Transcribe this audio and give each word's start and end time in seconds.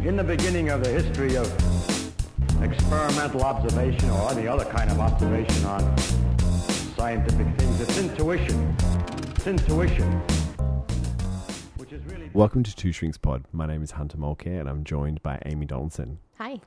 In 0.00 0.14
the 0.14 0.22
beginning 0.22 0.68
of 0.68 0.84
the 0.84 0.90
history 0.90 1.36
of 1.36 1.46
experimental 2.62 3.42
observation 3.42 4.08
or 4.10 4.30
any 4.30 4.46
other 4.46 4.64
kind 4.64 4.90
of 4.90 5.00
observation 5.00 5.64
on 5.64 5.98
scientific 6.96 7.46
things, 7.58 7.80
it's 7.80 7.98
intuition. 7.98 8.76
It's 9.34 9.46
intuition. 9.46 10.12
Which 11.76 11.92
is 11.92 12.04
really. 12.04 12.30
Welcome 12.34 12.62
to 12.62 12.76
Two 12.76 12.92
Strings 12.92 13.18
Pod. 13.18 13.44
My 13.52 13.66
name 13.66 13.82
is 13.82 13.92
Hunter 13.92 14.16
Mulcair 14.16 14.60
and 14.60 14.68
I'm 14.68 14.84
joined 14.84 15.22
by 15.22 15.42
Amy 15.44 15.66
Donaldson. 15.66 16.18
Hi. 16.38 16.60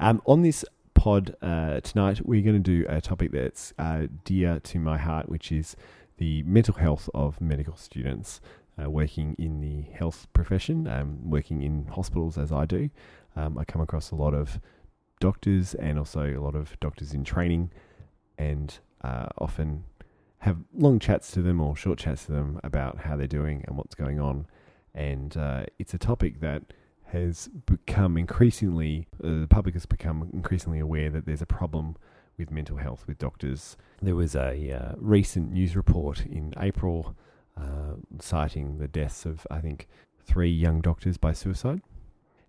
Um, 0.00 0.20
on 0.24 0.42
this 0.42 0.64
pod 0.94 1.36
uh, 1.42 1.80
tonight, 1.80 2.26
we're 2.26 2.42
going 2.42 2.60
to 2.60 2.80
do 2.80 2.86
a 2.88 3.00
topic 3.00 3.30
that's 3.30 3.72
uh, 3.78 4.06
dear 4.24 4.58
to 4.60 4.78
my 4.80 4.98
heart, 4.98 5.28
which 5.28 5.52
is 5.52 5.76
the 6.16 6.42
mental 6.44 6.74
health 6.74 7.08
of 7.14 7.40
medical 7.40 7.76
students 7.76 8.40
uh, 8.82 8.90
working 8.90 9.34
in 9.38 9.60
the 9.60 9.82
health 9.92 10.26
profession, 10.32 10.86
um, 10.86 11.18
working 11.30 11.62
in 11.62 11.86
hospitals 11.86 12.38
as 12.38 12.52
I 12.52 12.64
do. 12.64 12.90
Um, 13.36 13.58
I 13.58 13.64
come 13.64 13.80
across 13.80 14.10
a 14.10 14.16
lot 14.16 14.34
of 14.34 14.60
doctors 15.20 15.74
and 15.74 15.98
also 15.98 16.22
a 16.22 16.40
lot 16.40 16.54
of 16.54 16.78
doctors 16.80 17.12
in 17.12 17.24
training, 17.24 17.70
and 18.38 18.78
uh, 19.02 19.26
often 19.38 19.84
have 20.38 20.58
long 20.74 20.98
chats 20.98 21.30
to 21.32 21.42
them 21.42 21.60
or 21.60 21.74
short 21.76 21.98
chats 21.98 22.26
to 22.26 22.32
them 22.32 22.60
about 22.62 22.98
how 22.98 23.16
they're 23.16 23.26
doing 23.26 23.64
and 23.66 23.76
what's 23.76 23.94
going 23.94 24.20
on. 24.20 24.46
And 24.94 25.36
uh, 25.36 25.64
it's 25.78 25.94
a 25.94 25.98
topic 25.98 26.40
that 26.40 26.62
has 27.06 27.48
become 27.66 28.18
increasingly, 28.18 29.06
uh, 29.22 29.40
the 29.40 29.46
public 29.48 29.74
has 29.74 29.86
become 29.86 30.28
increasingly 30.32 30.80
aware 30.80 31.10
that 31.10 31.26
there's 31.26 31.42
a 31.42 31.46
problem 31.46 31.96
with 32.36 32.50
mental 32.50 32.76
health 32.76 33.04
with 33.06 33.18
doctors. 33.18 33.76
There 34.02 34.16
was 34.16 34.34
a 34.34 34.72
uh, 34.72 34.94
recent 34.98 35.52
news 35.52 35.76
report 35.76 36.26
in 36.26 36.52
April 36.58 37.16
uh, 37.56 37.94
citing 38.20 38.78
the 38.78 38.88
deaths 38.88 39.26
of, 39.26 39.46
I 39.50 39.60
think, 39.60 39.88
three 40.24 40.50
young 40.50 40.80
doctors 40.80 41.16
by 41.16 41.32
suicide. 41.32 41.82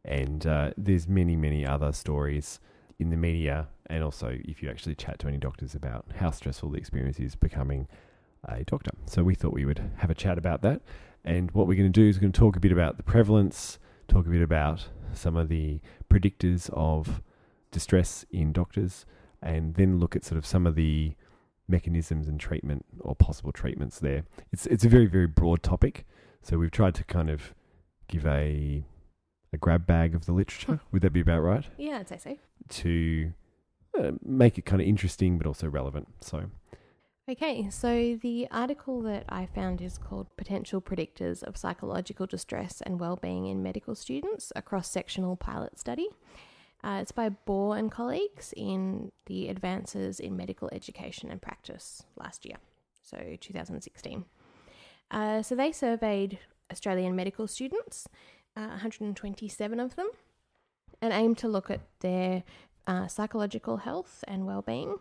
And 0.04 0.46
uh, 0.46 0.72
there's 0.78 1.08
many, 1.08 1.36
many 1.36 1.66
other 1.66 1.92
stories 1.92 2.60
in 3.00 3.10
the 3.10 3.18
media, 3.18 3.68
and 3.88 4.04
also 4.04 4.38
if 4.46 4.64
you 4.64 4.70
actually 4.70 4.96
chat 4.96 5.20
to 5.20 5.28
any 5.28 5.38
doctors 5.38 5.76
about 5.76 6.06
how 6.18 6.32
stressful 6.32 6.70
the 6.70 6.78
experience 6.78 7.20
is 7.20 7.36
becoming 7.36 7.88
a 8.48 8.64
doctor. 8.64 8.92
So 9.06 9.24
we 9.24 9.36
thought 9.36 9.54
we 9.54 9.66
would 9.66 9.92
have 9.98 10.10
a 10.10 10.16
chat 10.16 10.38
about 10.38 10.62
that. 10.62 10.82
And 11.24 11.52
what 11.52 11.68
we're 11.68 11.76
going 11.76 11.92
to 11.92 12.02
do 12.02 12.08
is 12.08 12.18
we're 12.18 12.22
going 12.22 12.32
to 12.32 12.40
talk 12.40 12.56
a 12.56 12.60
bit 12.60 12.72
about 12.72 12.98
the 12.98 13.04
prevalence, 13.04 13.80
talk 14.08 14.28
a 14.28 14.30
bit 14.30 14.42
about 14.42 14.88
some 15.14 15.36
of 15.36 15.50
the 15.50 15.82
predictors 16.10 16.70
of 16.72 17.22
distress 17.72 18.26
in 18.32 18.54
doctors, 18.54 19.06
and 19.42 19.74
then 19.76 20.00
look 20.00 20.16
at 20.16 20.24
sort 20.24 20.38
of 20.38 20.46
some 20.46 20.68
of 20.68 20.76
the 20.76 21.16
mechanisms 21.68 22.28
and 22.28 22.40
treatment 22.40 22.86
or 23.00 23.16
possible 23.16 23.52
treatments 23.52 24.00
there. 24.00 24.26
It's 24.52 24.66
it's 24.68 24.86
a 24.86 24.90
very 24.90 25.06
very 25.08 25.28
broad 25.28 25.64
topic, 25.64 26.06
so 26.42 26.58
we've 26.58 26.72
tried 26.72 26.96
to 26.96 27.04
kind 27.04 27.30
of 27.30 27.54
give 28.08 28.26
a 28.26 28.86
a 29.54 29.58
grab 29.58 29.86
bag 29.86 30.16
of 30.16 30.26
the 30.26 30.34
literature. 30.34 30.80
Would 30.92 31.02
that 31.02 31.14
be 31.14 31.22
about 31.22 31.40
right? 31.40 31.66
Yeah, 31.78 32.00
I'd 32.00 32.10
say 32.10 32.18
so. 32.18 32.38
To 32.70 33.34
uh, 33.98 34.12
make 34.24 34.58
it 34.58 34.66
kind 34.66 34.82
of 34.82 34.88
interesting 34.88 35.38
but 35.38 35.48
also 35.48 35.68
relevant. 35.68 36.08
So 36.22 36.50
Okay, 37.28 37.68
so 37.72 38.20
the 38.22 38.48
article 38.52 39.02
that 39.02 39.24
I 39.28 39.48
found 39.48 39.82
is 39.82 39.98
called 39.98 40.28
Potential 40.38 40.80
Predictors 40.80 41.42
of 41.42 41.58
Psychological 41.58 42.28
Distress 42.28 42.82
and 42.86 43.00
Wellbeing 43.00 43.48
in 43.48 43.64
Medical 43.64 43.96
Students, 43.96 44.54
a 44.56 44.62
cross 44.62 44.88
sectional 44.88 45.36
pilot 45.36 45.80
study. 45.80 46.08
Uh, 46.86 47.00
it's 47.02 47.12
by 47.12 47.30
Bore 47.30 47.76
and 47.76 47.92
colleagues 47.92 48.54
in 48.56 49.12
the 49.26 49.48
Advances 49.50 50.20
in 50.20 50.38
Medical 50.38 50.70
Education 50.72 51.32
and 51.32 51.42
Practice 51.42 52.04
last 52.16 52.46
year, 52.46 52.58
so 53.02 53.18
2016. 53.42 54.24
Uh, 55.10 55.42
so 55.42 55.56
they 55.56 55.72
surveyed 55.72 56.38
Australian 56.72 57.16
medical 57.16 57.48
students, 57.48 58.08
uh, 58.56 58.68
127 58.68 59.80
of 59.80 59.96
them, 59.96 60.10
and 61.02 61.12
aimed 61.12 61.40
to 61.40 61.48
look 61.48 61.72
at 61.72 61.82
their 62.02 62.44
uh, 62.86 63.08
psychological 63.08 63.78
health 63.78 64.24
and 64.28 64.46
well-being. 64.46 64.98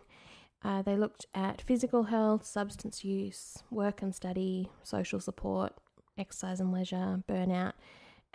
Uh, 0.63 0.81
they 0.81 0.95
looked 0.97 1.27
at 1.35 1.61
physical 1.61 2.05
health, 2.05 2.47
substance 2.47 3.03
use, 3.03 3.59
work 3.69 4.01
and 4.01 4.15
study, 4.15 4.71
social 4.81 5.19
support, 5.19 5.73
exercise 6.17 6.59
and 6.59 6.71
leisure, 6.71 7.21
burnout, 7.29 7.73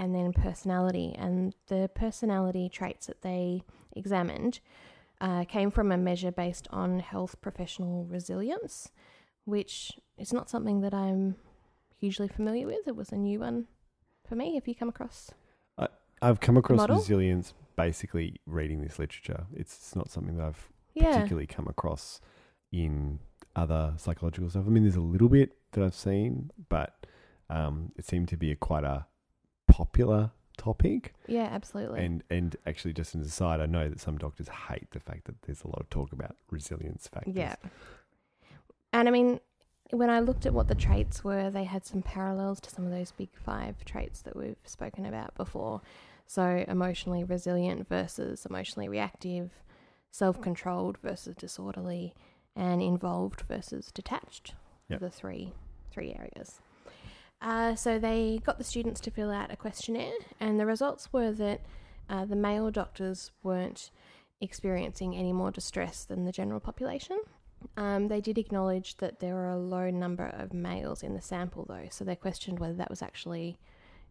and 0.01 0.15
then 0.15 0.33
personality. 0.33 1.15
And 1.17 1.55
the 1.67 1.91
personality 1.95 2.71
traits 2.71 3.07
that 3.07 3.21
they 3.21 3.63
examined 3.95 4.61
uh, 5.21 5.45
came 5.45 5.71
from 5.71 5.93
a 5.93 5.99
measure 5.99 6.33
based 6.33 6.67
on 6.71 7.01
health 7.01 7.41
professional 7.43 8.07
resilience, 8.07 8.91
which 9.45 9.93
is 10.17 10.33
not 10.33 10.49
something 10.49 10.81
that 10.81 10.95
I'm 10.95 11.37
hugely 11.99 12.29
familiar 12.29 12.67
with. 12.67 12.89
It 12.89 12.97
was 12.97 13.13
a 13.13 13.17
new 13.17 13.41
one 13.41 13.67
for 14.27 14.35
me. 14.37 14.55
Have 14.55 14.67
you 14.67 14.75
come 14.75 14.89
across? 14.89 15.31
I've 16.23 16.41
come 16.41 16.59
across 16.59 16.77
Model? 16.77 16.97
resilience 16.97 17.55
basically 17.77 18.37
reading 18.45 18.83
this 18.83 18.99
literature. 18.99 19.47
It's 19.55 19.97
not 19.97 20.11
something 20.11 20.37
that 20.37 20.45
I've 20.45 20.69
Yeah. 20.95 21.13
particularly 21.15 21.47
come 21.47 21.67
across 21.67 22.21
in 22.73 23.21
other 23.57 23.95
psychological 23.97 24.51
stuff. 24.51 24.65
I 24.67 24.69
mean, 24.69 24.83
there's 24.83 24.97
a 24.97 25.01
little 25.01 25.31
bit 25.31 25.57
that 25.73 25.83
I've 25.83 25.95
seen, 25.95 26.51
but 26.69 27.07
um, 27.49 27.93
it 27.97 28.05
seemed 28.05 28.29
to 28.29 28.37
be 28.37 28.51
a 28.51 28.57
quite 28.57 28.85
a 28.85 29.07
popular 29.85 30.31
topic. 30.57 31.15
Yeah, 31.27 31.49
absolutely. 31.51 32.05
And 32.05 32.23
and 32.31 32.57
actually, 32.67 32.93
just 32.93 33.15
as 33.15 33.21
an 33.21 33.27
aside, 33.27 33.61
I 33.61 33.67
know 33.67 33.89
that 33.89 34.01
some 34.01 34.19
doctors 34.19 34.49
hate 34.49 34.91
the 34.91 35.01
fact 35.01 35.25
that 35.25 35.43
there's 35.43 35.63
a 35.65 35.69
lot 35.69 35.81
of 35.81 35.89
talk 35.91 36.13
about 36.13 36.37
resilience 36.51 37.09
factors. 37.09 37.35
Yeah. 37.35 37.57
And 38.93 39.09
I 39.09 39.11
mean, 39.11 39.41
when 39.91 40.11
I 40.11 40.21
looked 40.21 40.47
at 40.47 40.53
what 40.53 40.69
the 40.69 40.75
traits 40.75 41.25
were, 41.25 41.51
they 41.51 41.65
had 41.65 41.87
some 41.87 42.03
parallels 42.03 42.61
to 42.61 42.71
some 42.71 42.85
of 42.85 42.91
those 42.91 43.13
big 43.13 43.31
five 43.45 43.85
traits 43.85 44.23
that 44.23 44.37
we've 44.37 44.57
spoken 44.65 45.07
about 45.07 45.35
before. 45.35 45.81
So, 46.27 46.65
emotionally 46.69 47.25
resilient 47.25 47.89
versus 47.89 48.47
emotionally 48.47 48.89
reactive, 48.89 49.51
self 50.11 50.41
controlled 50.41 50.99
versus 50.99 51.35
disorderly, 51.35 52.15
and 52.55 52.83
involved 52.83 53.43
versus 53.49 53.91
detached. 53.93 54.55
Yep. 54.89 55.01
The 55.01 55.11
three 55.11 55.55
three 55.91 56.15
areas. 56.15 56.61
Uh, 57.43 57.75
so 57.75 57.99
they 57.99 58.41
got 58.45 58.59
the 58.59 58.65
students 58.65 59.01
to 59.01 59.11
fill 59.11 59.31
out 59.31 59.51
a 59.51 59.57
questionnaire, 59.57 60.13
and 60.39 60.61
the 60.61 60.67
results 60.67 61.13
were 61.13 61.33
that 61.33 61.63
uh, 62.09 62.25
the 62.25 62.37
male 62.37 62.71
doctors 62.71 63.31
weren't 63.43 63.91
experiencing 64.41 65.15
any 65.15 65.33
more 65.33 65.51
distress 65.51 66.05
than 66.05 66.25
the 66.25 66.33
general 66.33 66.61
population. 66.61 67.19
Um, 67.77 68.09
they 68.09 68.21
did 68.21 68.39
acknowledge 68.39 68.97
that 68.99 69.21
there 69.21 69.35
were 69.35 69.49
a 69.49 69.59
low 69.59 69.91
number 69.91 70.27
of 70.27 70.53
males 70.53 71.03
in 71.03 71.15
the 71.15 71.21
sample, 71.21 71.65
though, 71.69 71.89
so 71.91 72.05
they 72.05 72.17
questioned 72.17 72.59
whether 72.59 72.75
that 72.75 72.91
was 72.91 73.03
actually 73.03 73.59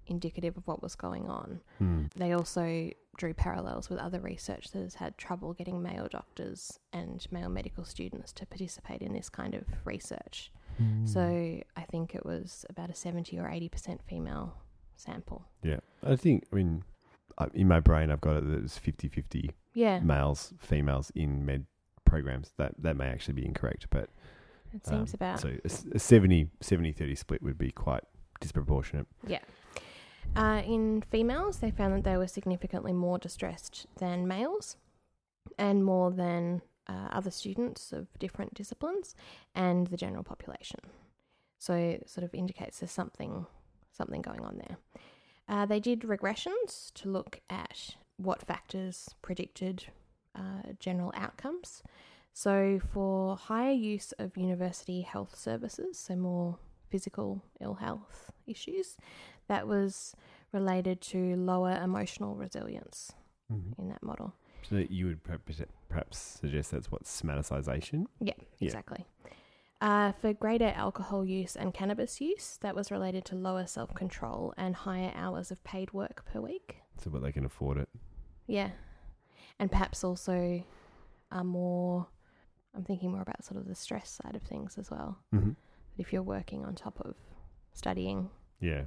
indicative 0.08 0.58
of 0.58 0.68
what 0.68 0.82
was 0.82 0.96
going 0.96 1.30
on. 1.30 1.62
Hmm. 1.78 2.04
They 2.16 2.34
also 2.34 2.90
drew 3.18 3.34
parallels 3.34 3.90
with 3.90 4.00
other 4.00 4.20
research 4.20 4.72
that 4.72 4.82
has 4.82 4.96
had 4.96 5.18
trouble 5.18 5.54
getting 5.54 5.82
male 5.82 6.08
doctors 6.10 6.80
and 6.94 7.26
male 7.32 7.50
medical 7.50 7.84
students 7.84 8.32
to 8.34 8.46
participate 8.46 9.02
in 9.02 9.14
this 9.14 9.30
kind 9.30 9.54
of 9.54 9.66
research. 9.84 10.52
Hmm. 10.80 11.06
So 11.06 11.22
I 11.76 11.82
think 11.92 12.16
it 12.16 12.26
was 12.26 12.66
about 12.70 12.90
a 12.90 12.96
70 12.96 13.38
or 13.38 13.44
80% 13.50 14.00
female 14.08 14.56
sample. 14.96 15.46
yeah, 15.64 15.80
I 16.04 16.16
think. 16.16 16.46
I 16.52 16.56
mean, 16.56 16.84
in 17.54 17.68
my 17.68 17.80
brain, 17.80 18.10
I've 18.12 18.22
got 18.22 18.38
it 18.38 18.48
that 18.48 18.64
it's 18.64 18.80
50-50 18.80 19.52
Yeah, 19.74 20.00
males, 20.00 20.54
females 20.58 21.12
in 21.16 21.46
med 21.46 21.66
programs. 22.06 22.52
That 22.58 22.74
that 22.80 22.96
may 22.98 23.08
actually 23.08 23.36
be 23.36 23.46
incorrect, 23.46 23.88
but 23.92 24.10
it 24.74 24.86
seems 24.88 25.14
um, 25.14 25.18
about. 25.20 25.40
so 25.42 25.50
a 25.50 25.60
s- 25.66 25.86
a 25.94 26.00
70 26.00 26.48
70-30 26.62 27.18
split 27.18 27.42
would 27.44 27.58
be 27.58 27.72
quite 27.72 28.04
disproportionate. 28.40 29.08
Yeah. 29.28 29.40
Uh, 30.36 30.62
in 30.66 31.02
females, 31.10 31.58
they 31.60 31.72
found 31.72 31.94
that 31.94 32.04
they 32.04 32.16
were 32.18 32.28
significantly 32.28 32.94
more 32.94 33.18
distressed 33.18 33.88
than 33.98 34.28
males 34.28 34.78
and 35.58 35.84
more 35.84 36.12
than 36.12 36.62
uh, 36.90 37.08
other 37.18 37.32
students 37.32 37.94
of 37.94 38.08
different 38.20 38.54
disciplines 38.54 39.16
and 39.54 39.88
the 39.88 39.98
general 40.06 40.24
population. 40.24 40.80
So 41.58 41.74
it 41.76 42.10
sort 42.10 42.24
of 42.28 42.34
indicates 42.34 42.80
there's 42.80 42.92
something 43.02 43.46
something 43.92 44.22
going 44.22 44.44
on 44.50 44.56
there. 44.64 44.78
Uh, 45.48 45.66
they 45.66 45.80
did 45.80 46.02
regressions 46.02 46.94
to 46.94 47.10
look 47.10 47.42
at 47.50 47.96
what 48.18 48.42
factors 48.52 48.96
predicted 49.22 49.86
uh, 50.36 50.74
general 50.80 51.12
outcomes. 51.16 51.84
So 52.34 52.80
for 52.94 53.36
higher 53.36 53.74
use 53.96 54.14
of 54.20 54.38
university 54.38 55.02
health 55.02 55.36
services, 55.38 55.98
so 56.00 56.16
more 56.16 56.58
physical 56.90 57.44
ill 57.60 57.76
health 57.76 58.32
issues, 58.48 58.96
that 59.48 59.68
was 59.68 60.16
related 60.54 61.02
to 61.02 61.36
lower 61.36 61.74
emotional 61.84 62.36
resilience 62.36 63.12
Mm-hmm. 63.52 63.82
in 63.82 63.90
that 63.90 64.04
model. 64.04 64.36
So 64.68 64.84
you 64.90 65.08
would 65.08 65.22
perhaps, 65.24 66.18
suggest 66.40 66.72
that's 66.72 66.92
what 66.92 67.04
somaticization. 67.04 68.06
Yeah, 68.20 68.34
Yeah. 68.60 68.68
exactly. 68.68 69.06
Uh, 69.82 70.12
for 70.12 70.34
greater 70.34 70.74
alcohol 70.76 71.24
use 71.26 71.56
and 71.56 71.74
cannabis 71.74 72.20
use, 72.20 72.58
that 72.62 72.76
was 72.76 72.92
related 72.92 73.24
to 73.26 73.36
lower 73.36 73.66
self 73.66 73.94
control 73.96 74.54
and 74.58 74.76
higher 74.76 75.12
hours 75.16 75.52
of 75.52 75.64
paid 75.64 75.94
work 75.94 76.26
per 76.26 76.42
week. 76.42 76.78
So 77.02 77.10
what 77.10 77.22
they 77.24 77.32
can 77.32 77.46
afford 77.46 77.78
it. 77.78 77.88
Yeah. 78.46 78.72
And 79.58 79.72
perhaps 79.72 80.04
also 80.04 80.64
are 81.32 81.44
more, 81.44 82.08
I'm 82.76 82.84
thinking 82.84 83.12
more 83.12 83.22
about 83.22 83.44
sort 83.46 83.58
of 83.60 83.68
the 83.68 83.76
stress 83.76 84.10
side 84.24 84.36
of 84.36 84.42
things 84.44 84.78
as 84.78 84.92
well. 84.92 85.18
Mm-hmm. 85.34 85.52
If 85.98 86.12
you're 86.12 86.24
working 86.24 86.66
on 86.66 86.76
top 86.76 87.00
of 87.02 87.16
studying, 87.74 88.30
Yeah. 88.60 88.84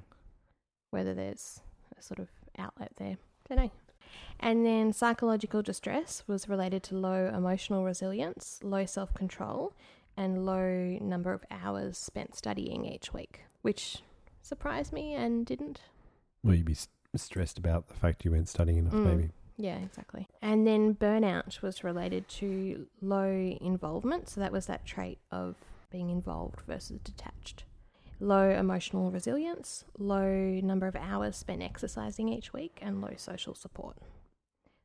whether 0.90 1.14
there's 1.14 1.60
a 1.98 2.02
sort 2.02 2.18
of 2.18 2.28
outlet 2.58 2.92
there. 2.96 3.16
don't 3.48 3.58
know. 3.58 3.70
And 4.40 4.64
then 4.66 4.92
psychological 4.92 5.62
distress 5.62 6.22
was 6.26 6.48
related 6.48 6.82
to 6.84 6.96
low 6.96 7.26
emotional 7.34 7.84
resilience, 7.84 8.58
low 8.62 8.84
self 8.86 9.14
control, 9.14 9.72
and 10.16 10.44
low 10.44 10.98
number 11.00 11.32
of 11.32 11.44
hours 11.50 11.96
spent 11.98 12.34
studying 12.34 12.84
each 12.84 13.14
week, 13.14 13.40
which 13.62 14.02
surprised 14.42 14.92
me 14.92 15.14
and 15.14 15.46
didn't. 15.46 15.80
Will 16.42 16.54
you'd 16.56 16.64
be 16.66 16.72
s- 16.72 16.88
stressed 17.16 17.58
about 17.58 17.88
the 17.88 17.94
fact 17.94 18.24
you 18.24 18.30
weren't 18.32 18.48
studying 18.48 18.78
enough, 18.78 18.94
Mm. 18.94 19.04
maybe? 19.04 19.30
Yeah, 19.56 19.76
exactly. 19.76 20.26
And 20.40 20.66
then 20.66 20.94
burnout 20.94 21.62
was 21.62 21.84
related 21.84 22.26
to 22.30 22.88
low 23.00 23.30
involvement. 23.60 24.28
So 24.28 24.40
that 24.40 24.50
was 24.50 24.66
that 24.66 24.84
trait 24.84 25.18
of 25.30 25.54
being 25.90 26.10
involved 26.10 26.62
versus 26.62 26.98
detached. 27.04 27.64
Low 28.22 28.50
emotional 28.50 29.10
resilience, 29.10 29.84
low 29.98 30.60
number 30.62 30.86
of 30.86 30.94
hours 30.94 31.36
spent 31.36 31.60
exercising 31.60 32.28
each 32.28 32.52
week, 32.52 32.78
and 32.80 33.00
low 33.00 33.14
social 33.16 33.52
support. 33.52 33.96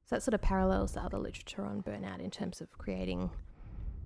So 0.06 0.16
that 0.16 0.24
sort 0.24 0.34
of 0.34 0.42
parallels 0.42 0.94
the 0.94 1.02
other 1.02 1.20
literature 1.20 1.64
on 1.64 1.84
burnout 1.84 2.20
in 2.20 2.32
terms 2.32 2.62
of 2.62 2.76
creating 2.80 3.30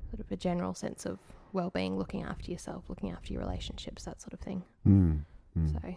sort 0.10 0.20
of 0.20 0.30
a 0.32 0.36
general 0.36 0.74
sense 0.74 1.06
of 1.06 1.20
well-being, 1.54 1.98
looking 1.98 2.24
after 2.24 2.52
yourself, 2.52 2.90
looking 2.90 3.12
after 3.12 3.32
your 3.32 3.42
relationships, 3.42 4.04
that 4.04 4.22
sort 4.22 4.34
of 4.34 4.42
thing. 4.42 4.64
Mm. 4.86 5.22
Mm. 5.58 5.74
So 5.74 5.96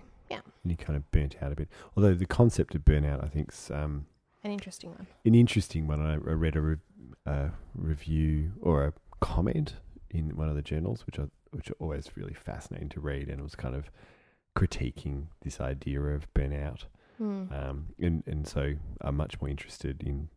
And 0.63 0.71
you 0.71 0.77
kind 0.77 0.97
of 0.97 1.11
burnt 1.11 1.35
out 1.43 1.51
a 1.51 1.57
bit. 1.57 1.69
Although 1.97 2.15
the 2.15 2.27
concept 2.27 2.77
of 2.77 2.83
burnout, 2.83 3.25
I 3.25 3.29
think, 3.29 3.51
is 3.53 3.71
um, 3.75 4.07
an 4.45 4.53
interesting 4.53 4.91
one. 4.91 5.09
an 5.25 5.35
interesting 5.35 5.89
one. 5.89 6.01
I 6.01 6.15
I 6.15 6.35
read 6.35 6.55
a 6.55 6.61
re- 6.61 6.77
uh, 7.27 7.49
review 7.75 8.53
or 8.61 8.85
a 8.85 8.93
comment 9.21 9.75
in 10.11 10.37
one 10.37 10.49
of 10.49 10.55
the 10.55 10.63
journals, 10.63 11.05
which 11.07 11.19
I 11.19 11.25
which 11.55 11.71
are 11.71 11.77
always 11.79 12.11
really 12.17 12.35
fascinating 12.35 12.89
to 12.91 13.01
read, 13.01 13.29
and 13.29 13.41
it 13.41 13.43
was 13.43 13.55
kind 13.55 13.75
of 13.75 13.91
critiquing 14.57 15.27
this 15.43 15.61
idea 15.61 16.01
of 16.01 16.33
burnout. 16.35 16.85
Hmm. 17.19 17.45
Um, 17.53 17.87
and 17.99 18.23
and 18.27 18.47
so 18.47 18.75
I'm 19.01 19.17
much 19.17 19.41
more 19.41 19.49
interested 19.49 20.03
in 20.03 20.29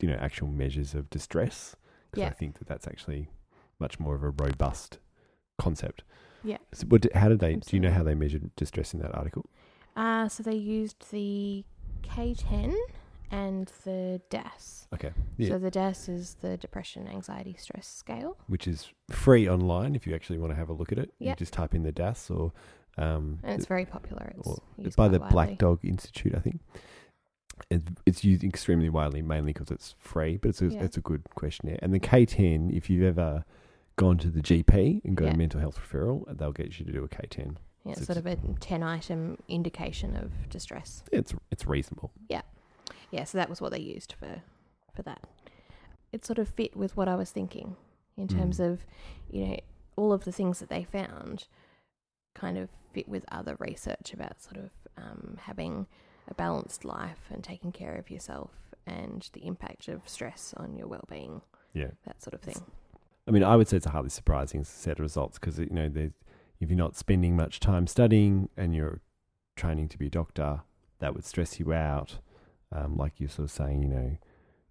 you 0.00 0.08
know 0.08 0.16
actual 0.16 0.48
measures 0.48 0.94
of 0.94 1.08
distress 1.10 1.76
because 2.10 2.28
I 2.28 2.32
think 2.34 2.58
that 2.58 2.68
that's 2.68 2.86
actually 2.86 3.28
much 3.78 3.98
more 3.98 4.14
of 4.14 4.22
a 4.22 4.30
robust 4.30 4.98
concept. 5.58 6.04
Yeah. 6.42 6.58
So 6.72 6.86
what, 6.88 7.06
how 7.14 7.28
did 7.28 7.40
they? 7.40 7.56
Do 7.56 7.76
you 7.76 7.80
know 7.80 7.90
how 7.90 8.02
they 8.02 8.14
measured 8.14 8.54
distress 8.56 8.94
in 8.94 9.00
that 9.00 9.14
article? 9.14 9.46
Uh, 9.96 10.28
so 10.28 10.42
they 10.42 10.54
used 10.54 11.10
the 11.10 11.64
K10 12.02 12.74
and 13.30 13.70
the 13.84 14.20
DASS. 14.30 14.86
Okay. 14.94 15.10
Yeah. 15.36 15.48
So 15.50 15.58
the 15.58 15.70
DASS 15.70 16.08
is 16.08 16.34
the 16.40 16.56
depression, 16.56 17.08
anxiety, 17.08 17.56
stress 17.58 17.86
scale. 17.86 18.36
which 18.46 18.66
is 18.68 18.88
free 19.10 19.48
online 19.48 19.94
if 19.94 20.06
you 20.06 20.14
actually 20.14 20.38
want 20.38 20.52
to 20.52 20.56
have 20.56 20.68
a 20.68 20.72
look 20.72 20.92
at 20.92 20.98
it. 20.98 21.12
You 21.18 21.34
just 21.34 21.52
type 21.52 21.74
in 21.74 21.82
the 21.82 21.92
DASS 21.92 22.30
or 22.30 22.52
um, 22.96 23.40
And 23.42 23.54
it's 23.54 23.66
very 23.66 23.84
popular. 23.86 24.32
It's 24.78 24.94
by 24.96 25.08
the 25.08 25.18
widely. 25.18 25.32
Black 25.32 25.58
Dog 25.58 25.80
Institute, 25.84 26.34
I 26.34 26.40
think. 26.40 26.60
It's, 27.70 27.84
it's 28.06 28.24
used 28.24 28.44
extremely 28.44 28.88
widely, 28.88 29.22
mainly 29.22 29.52
because 29.52 29.70
it's 29.70 29.94
free, 29.98 30.36
but 30.36 30.48
it's 30.50 30.62
a, 30.62 30.66
Yeah. 30.66 30.82
it's 30.82 30.96
a 30.96 31.00
good 31.00 31.22
questionnaire. 31.34 31.78
And 31.82 31.92
the 31.94 32.00
K10, 32.00 32.76
if 32.76 32.90
you've 32.90 33.04
ever 33.04 33.44
gone 33.96 34.18
to 34.18 34.28
the 34.28 34.40
GP 34.40 35.02
and 35.04 35.16
got 35.16 35.26
Yeah. 35.26 35.34
a 35.34 35.36
mental 35.36 35.60
health 35.60 35.78
referral, 35.78 36.24
they'll 36.36 36.52
get 36.52 36.78
you 36.78 36.84
to 36.84 36.92
do 36.92 37.04
a 37.04 37.08
K10. 37.08 37.56
Yeah, 37.84 37.92
it's 37.92 38.00
so 38.00 38.14
sort 38.14 38.18
of 38.18 38.26
a 38.26 38.36
10 38.60 38.82
item 38.82 39.36
indication 39.48 40.16
of 40.16 40.48
distress. 40.48 41.02
It's 41.12 41.34
it's 41.50 41.66
reasonable. 41.66 42.12
Yeah, 42.28 42.40
so 43.22 43.38
that 43.38 43.48
was 43.48 43.60
what 43.60 43.70
they 43.70 43.78
used 43.78 44.14
for, 44.18 44.42
for 44.92 45.02
that. 45.02 45.22
It 46.10 46.24
sort 46.24 46.40
of 46.40 46.48
fit 46.48 46.76
with 46.76 46.96
what 46.96 47.06
I 47.06 47.14
was 47.14 47.30
thinking 47.30 47.76
in 48.16 48.26
terms 48.26 48.58
Mm. 48.58 48.72
of, 48.72 48.84
you 49.30 49.46
know, 49.46 49.56
all 49.94 50.12
of 50.12 50.24
the 50.24 50.32
things 50.32 50.58
that 50.58 50.68
they 50.68 50.82
found 50.82 51.46
kind 52.34 52.58
of 52.58 52.70
fit 52.92 53.08
with 53.08 53.24
other 53.30 53.54
research 53.60 54.12
about 54.12 54.40
sort 54.40 54.56
of 54.56 54.70
um, 54.96 55.38
having 55.42 55.86
a 56.26 56.34
balanced 56.34 56.84
life 56.84 57.28
and 57.30 57.44
taking 57.44 57.70
care 57.70 57.94
of 57.94 58.10
yourself 58.10 58.50
and 58.86 59.28
the 59.34 59.46
impact 59.46 59.86
of 59.88 60.08
stress 60.08 60.52
on 60.56 60.74
your 60.74 60.86
well-being, 60.88 61.42
Yeah. 61.72 61.90
that 62.06 62.20
sort 62.22 62.34
of 62.34 62.40
thing. 62.40 62.62
I 63.26 63.30
mean, 63.30 63.42
I 63.44 63.56
would 63.56 63.68
say 63.68 63.76
it's 63.78 63.86
a 63.86 63.90
hardly 63.90 64.10
surprising 64.10 64.64
set 64.64 64.98
of 64.98 65.00
results 65.00 65.38
because 65.38 65.58
you 65.58 65.70
know, 65.70 65.90
if 65.94 66.70
you're 66.70 66.76
not 66.76 66.96
spending 66.96 67.36
much 67.36 67.60
time 67.60 67.86
studying 67.86 68.48
and 68.56 68.74
you're 68.74 69.00
training 69.56 69.88
to 69.90 69.98
be 69.98 70.06
a 70.06 70.10
doctor, 70.10 70.60
that 70.98 71.14
would 71.14 71.24
stress 71.24 71.58
you 71.58 71.72
out. 71.72 72.18
Um, 72.74 72.96
like 72.96 73.14
you're 73.18 73.28
sort 73.28 73.44
of 73.44 73.50
saying, 73.52 73.82
you 73.82 73.88
know, 73.88 74.16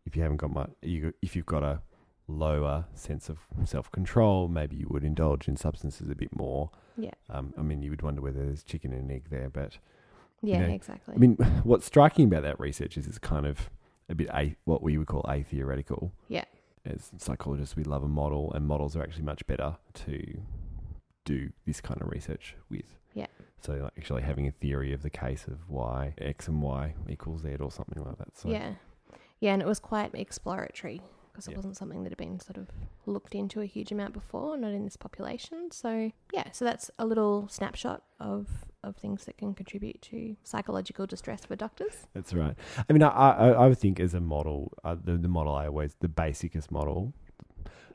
if 0.05 0.15
you 0.15 0.21
haven't 0.21 0.37
got 0.37 0.53
much, 0.53 0.71
you, 0.81 1.13
if 1.21 1.35
you've 1.35 1.45
got 1.45 1.63
a 1.63 1.81
lower 2.27 2.85
sense 2.93 3.29
of 3.29 3.39
self 3.65 3.91
control, 3.91 4.47
maybe 4.47 4.75
you 4.75 4.87
would 4.89 5.03
indulge 5.03 5.47
in 5.47 5.55
substances 5.55 6.09
a 6.09 6.15
bit 6.15 6.35
more. 6.35 6.69
Yeah. 6.97 7.11
Um, 7.29 7.53
I 7.57 7.61
mean, 7.61 7.81
you 7.81 7.89
would 7.89 8.01
wonder 8.01 8.21
whether 8.21 8.43
there's 8.45 8.63
chicken 8.63 8.93
and 8.93 9.11
egg 9.11 9.25
there, 9.29 9.49
but 9.49 9.77
Yeah, 10.41 10.67
know, 10.67 10.73
exactly. 10.73 11.15
I 11.15 11.17
mean, 11.17 11.35
what's 11.63 11.85
striking 11.85 12.25
about 12.25 12.43
that 12.43 12.59
research 12.59 12.97
is 12.97 13.07
it's 13.07 13.17
kind 13.17 13.45
of 13.45 13.69
a 14.09 14.15
bit 14.15 14.29
a, 14.33 14.55
what 14.65 14.83
we 14.83 14.97
would 14.97 15.07
call 15.07 15.25
a 15.27 15.41
theoretical. 15.43 16.11
Yeah. 16.27 16.45
As 16.85 17.11
psychologists, 17.17 17.77
we 17.77 17.83
love 17.85 18.03
a 18.03 18.09
model, 18.09 18.51
and 18.53 18.67
models 18.67 18.95
are 18.97 19.03
actually 19.03 19.23
much 19.23 19.47
better 19.47 19.77
to 19.93 20.41
do 21.23 21.51
this 21.65 21.79
kind 21.79 22.01
of 22.01 22.09
research 22.09 22.55
with. 22.69 22.97
Yeah. 23.13 23.27
So, 23.63 23.73
like 23.73 23.93
actually 23.97 24.23
having 24.23 24.47
a 24.47 24.51
theory 24.51 24.91
of 24.93 25.03
the 25.03 25.09
case 25.09 25.45
of 25.47 25.57
why 25.69 26.13
X 26.17 26.47
and 26.49 26.61
Y 26.61 26.93
equals 27.09 27.41
Z 27.43 27.55
or 27.59 27.71
something 27.71 28.03
like 28.03 28.17
that. 28.17 28.37
So, 28.37 28.49
yeah. 28.49 28.73
Yeah, 29.39 29.53
and 29.53 29.61
it 29.61 29.67
was 29.67 29.79
quite 29.79 30.11
exploratory 30.13 31.01
because 31.31 31.47
it 31.47 31.51
Yeah. 31.51 31.57
wasn't 31.57 31.77
something 31.77 32.03
that 32.03 32.09
had 32.11 32.17
been 32.17 32.39
sort 32.39 32.57
of 32.57 32.67
looked 33.05 33.33
into 33.33 33.61
a 33.61 33.65
huge 33.65 33.91
amount 33.91 34.13
before, 34.13 34.55
not 34.57 34.71
in 34.71 34.83
this 34.83 34.97
population. 34.97 35.71
So, 35.71 36.11
yeah, 36.33 36.51
so 36.51 36.63
that's 36.65 36.91
a 36.99 37.05
little 37.05 37.47
snapshot 37.49 38.03
of, 38.19 38.47
of 38.83 38.95
things 38.97 39.25
that 39.25 39.37
can 39.37 39.53
contribute 39.53 40.01
to 40.03 40.35
psychological 40.43 41.07
distress 41.07 41.43
for 41.45 41.55
doctors. 41.55 42.05
That's 42.13 42.33
right. 42.33 42.55
I 42.89 42.93
mean, 42.93 43.01
I, 43.03 43.09
I, 43.09 43.47
I 43.51 43.67
would 43.67 43.79
think 43.79 43.99
as 43.99 44.13
a 44.13 44.19
model, 44.21 44.73
uh, 44.83 44.95
the, 45.01 45.17
the 45.17 45.27
model 45.29 45.55
I 45.55 45.67
always, 45.67 45.95
the 46.01 46.07
basicest 46.09 46.69
model, 46.69 47.13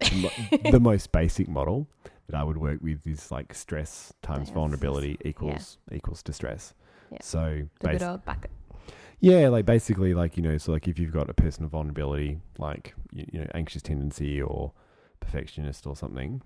the, 0.00 0.16
mo- 0.16 0.70
the 0.72 0.80
most 0.80 1.12
basic 1.12 1.46
model 1.48 1.86
that 2.28 2.36
I 2.38 2.44
would 2.44 2.58
work 2.58 2.80
with 2.82 3.06
is 3.06 3.30
like 3.30 3.54
stress 3.54 4.12
times 4.22 4.50
vulnerability 4.50 5.16
equals 5.24 5.78
equals 5.92 6.22
distress. 6.22 6.74
Yeah. 7.10 7.18
So, 7.22 7.62
The 7.80 7.88
bas- 7.88 7.98
good 8.00 8.06
old 8.08 8.24
bucket. 8.24 8.50
yeah, 9.20 9.48
like 9.48 9.64
basically, 9.66 10.12
like 10.14 10.36
you 10.36 10.42
know, 10.42 10.58
so 10.58 10.72
like 10.72 10.86
if 10.88 10.98
you've 10.98 11.12
got 11.12 11.30
a 11.30 11.34
person 11.34 11.64
of 11.64 11.70
vulnerability, 11.70 12.38
like 12.58 12.94
you, 13.12 13.24
you 13.32 13.40
know, 13.40 13.46
anxious 13.54 13.82
tendency 13.82 14.40
or 14.42 14.72
perfectionist 15.20 15.86
or 15.86 15.96
something, 15.96 16.42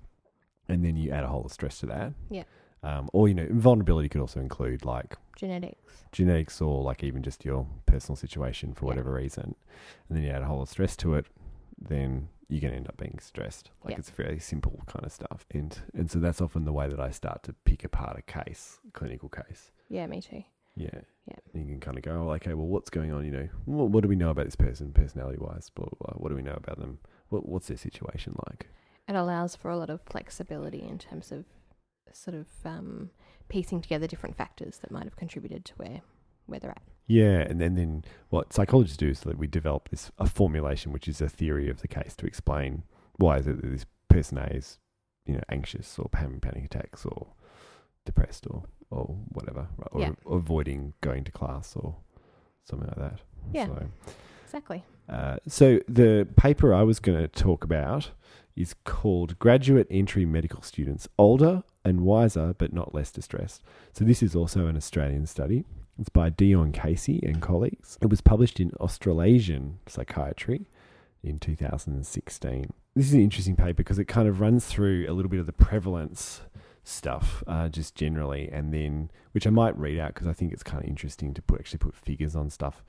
and 0.68 0.84
then 0.84 0.96
you 0.96 1.10
add 1.10 1.24
a 1.24 1.26
whole 1.26 1.38
lot 1.40 1.46
of 1.46 1.52
stress 1.52 1.80
to 1.80 1.86
that. 1.86 2.12
Yeah. 2.30 2.44
Um, 2.84 3.08
or 3.12 3.28
you 3.28 3.34
know, 3.34 3.46
vulnerability 3.50 4.08
could 4.08 4.20
also 4.20 4.40
include 4.40 4.84
like 4.84 5.16
Genetics. 5.36 6.04
genetics 6.12 6.60
or 6.60 6.82
like 6.82 7.02
even 7.04 7.22
just 7.22 7.44
your 7.44 7.66
personal 7.86 8.16
situation 8.16 8.74
for 8.74 8.84
Yeah. 8.84 8.88
whatever 8.90 9.12
reason, 9.14 9.54
and 10.08 10.16
then 10.16 10.22
you 10.24 10.30
add 10.30 10.42
a 10.42 10.46
whole 10.46 10.56
lot 10.58 10.62
of 10.64 10.68
stress 10.68 10.96
to 10.98 11.14
it, 11.14 11.26
then 11.80 12.28
you're 12.52 12.60
going 12.60 12.72
to 12.72 12.76
end 12.76 12.88
up 12.88 12.96
being 12.98 13.18
stressed. 13.20 13.70
Like 13.84 13.92
Yeah. 13.92 13.98
it's 13.98 14.10
very 14.10 14.38
simple 14.38 14.82
kind 14.86 15.04
of 15.04 15.12
stuff, 15.12 15.46
and 15.52 15.78
and 15.94 16.10
so 16.10 16.18
that's 16.18 16.40
often 16.40 16.64
the 16.64 16.72
way 16.72 16.88
that 16.88 17.00
I 17.00 17.10
start 17.10 17.42
to 17.44 17.54
pick 17.64 17.82
apart 17.84 18.18
a 18.18 18.22
case, 18.22 18.78
a 18.86 18.90
clinical 18.92 19.28
case. 19.28 19.70
Yeah, 19.88 20.06
me 20.06 20.20
too. 20.20 20.44
Yeah. 20.76 21.00
Yeah. 21.26 21.36
And 21.54 21.66
you 21.66 21.72
can 21.74 21.80
kind 21.80 21.98
of 21.98 22.02
go, 22.02 22.12
oh, 22.28 22.32
okay, 22.34 22.54
well, 22.54 22.66
what's 22.66 22.90
going 22.90 23.12
on? 23.12 23.24
You 23.24 23.30
know, 23.30 23.48
what, 23.66 23.90
what 23.90 24.02
do 24.02 24.08
we 24.08 24.16
know 24.16 24.30
about 24.30 24.46
this 24.46 24.56
person, 24.56 24.92
personality 24.92 25.38
wise? 25.40 25.70
Blah, 25.70 25.86
blah, 25.86 25.98
blah. 26.00 26.14
What 26.18 26.30
do 26.30 26.34
we 26.34 26.42
know 26.42 26.54
about 26.56 26.78
them? 26.78 26.98
What, 27.28 27.46
what's 27.48 27.68
their 27.68 27.76
situation 27.76 28.34
like? 28.48 28.68
It 29.08 29.14
allows 29.14 29.54
for 29.54 29.70
a 29.70 29.76
lot 29.76 29.90
of 29.90 30.00
flexibility 30.02 30.82
in 30.82 30.98
terms 30.98 31.30
of 31.30 31.44
sort 32.12 32.34
of 32.36 32.46
um, 32.64 33.10
piecing 33.48 33.82
together 33.82 34.06
different 34.06 34.36
factors 34.36 34.78
that 34.78 34.90
might 34.90 35.04
have 35.04 35.16
contributed 35.16 35.64
to 35.66 35.74
where, 35.76 36.00
where 36.46 36.58
they're 36.60 36.70
at. 36.70 36.82
Yeah. 37.06 37.40
And 37.40 37.60
then, 37.60 37.74
then 37.74 38.04
what 38.30 38.52
psychologists 38.52 38.96
do 38.96 39.08
is 39.08 39.20
that 39.20 39.38
we 39.38 39.46
develop 39.46 39.88
this 39.88 40.10
a 40.18 40.26
formulation, 40.26 40.92
which 40.92 41.08
is 41.08 41.20
a 41.20 41.28
theory 41.28 41.68
of 41.68 41.80
the 41.82 41.88
case 41.88 42.14
to 42.16 42.26
explain 42.26 42.84
why 43.16 43.38
is 43.38 43.46
it 43.46 43.60
that 43.60 43.70
this 43.70 43.86
person 44.08 44.38
A 44.38 44.44
is, 44.46 44.78
you 45.26 45.34
know, 45.34 45.42
anxious 45.48 45.98
or 45.98 46.08
having 46.14 46.40
panic 46.40 46.64
attacks 46.64 47.04
or 47.04 47.28
depressed 48.04 48.46
or, 48.48 48.64
or 48.90 49.16
whatever, 49.28 49.68
right? 49.76 49.88
or, 49.92 50.00
Yeah. 50.00 50.10
or 50.24 50.38
avoiding 50.38 50.94
going 51.00 51.24
to 51.24 51.32
class 51.32 51.74
or 51.76 51.96
something 52.64 52.88
like 52.88 52.98
that. 52.98 53.20
Yeah. 53.52 53.66
So, 53.66 53.88
Exactly. 54.44 54.84
Uh, 55.08 55.36
so 55.48 55.80
the 55.88 56.28
paper 56.36 56.74
I 56.74 56.82
was 56.82 57.00
going 57.00 57.18
to 57.18 57.26
talk 57.28 57.64
about 57.64 58.10
is 58.56 58.74
called 58.84 59.38
Graduate 59.38 59.86
Entry 59.90 60.24
Medical 60.24 60.62
Students 60.62 61.08
Older 61.18 61.62
and 61.84 62.02
Wiser 62.02 62.54
but 62.56 62.72
Not 62.72 62.94
Less 62.94 63.10
Distressed. 63.10 63.62
So 63.92 64.04
this 64.04 64.22
is 64.22 64.34
also 64.34 64.66
an 64.66 64.76
Australian 64.76 65.26
study. 65.26 65.64
It's 65.98 66.08
by 66.08 66.30
Dion 66.30 66.72
Casey 66.72 67.20
and 67.22 67.40
colleagues. 67.40 67.98
It 68.00 68.08
was 68.08 68.20
published 68.20 68.60
in 68.60 68.72
Australasian 68.80 69.78
Psychiatry 69.86 70.66
in 71.22 71.38
2016. 71.38 72.70
This 72.94 73.06
is 73.06 73.14
an 73.14 73.20
interesting 73.20 73.56
paper 73.56 73.74
because 73.74 73.98
it 73.98 74.06
kind 74.06 74.28
of 74.28 74.40
runs 74.40 74.66
through 74.66 75.06
a 75.08 75.12
little 75.12 75.30
bit 75.30 75.40
of 75.40 75.46
the 75.46 75.52
prevalence 75.52 76.42
stuff 76.84 77.44
uh, 77.46 77.68
just 77.68 77.94
generally 77.94 78.48
and 78.50 78.74
then 78.74 79.10
which 79.32 79.46
I 79.46 79.50
might 79.50 79.78
read 79.78 79.98
out 79.98 80.14
because 80.14 80.26
I 80.26 80.32
think 80.32 80.52
it's 80.52 80.64
kind 80.64 80.82
of 80.82 80.88
interesting 80.88 81.32
to 81.34 81.42
put 81.42 81.60
actually 81.60 81.78
put 81.78 81.94
figures 81.94 82.34
on 82.34 82.50
stuff 82.50 82.82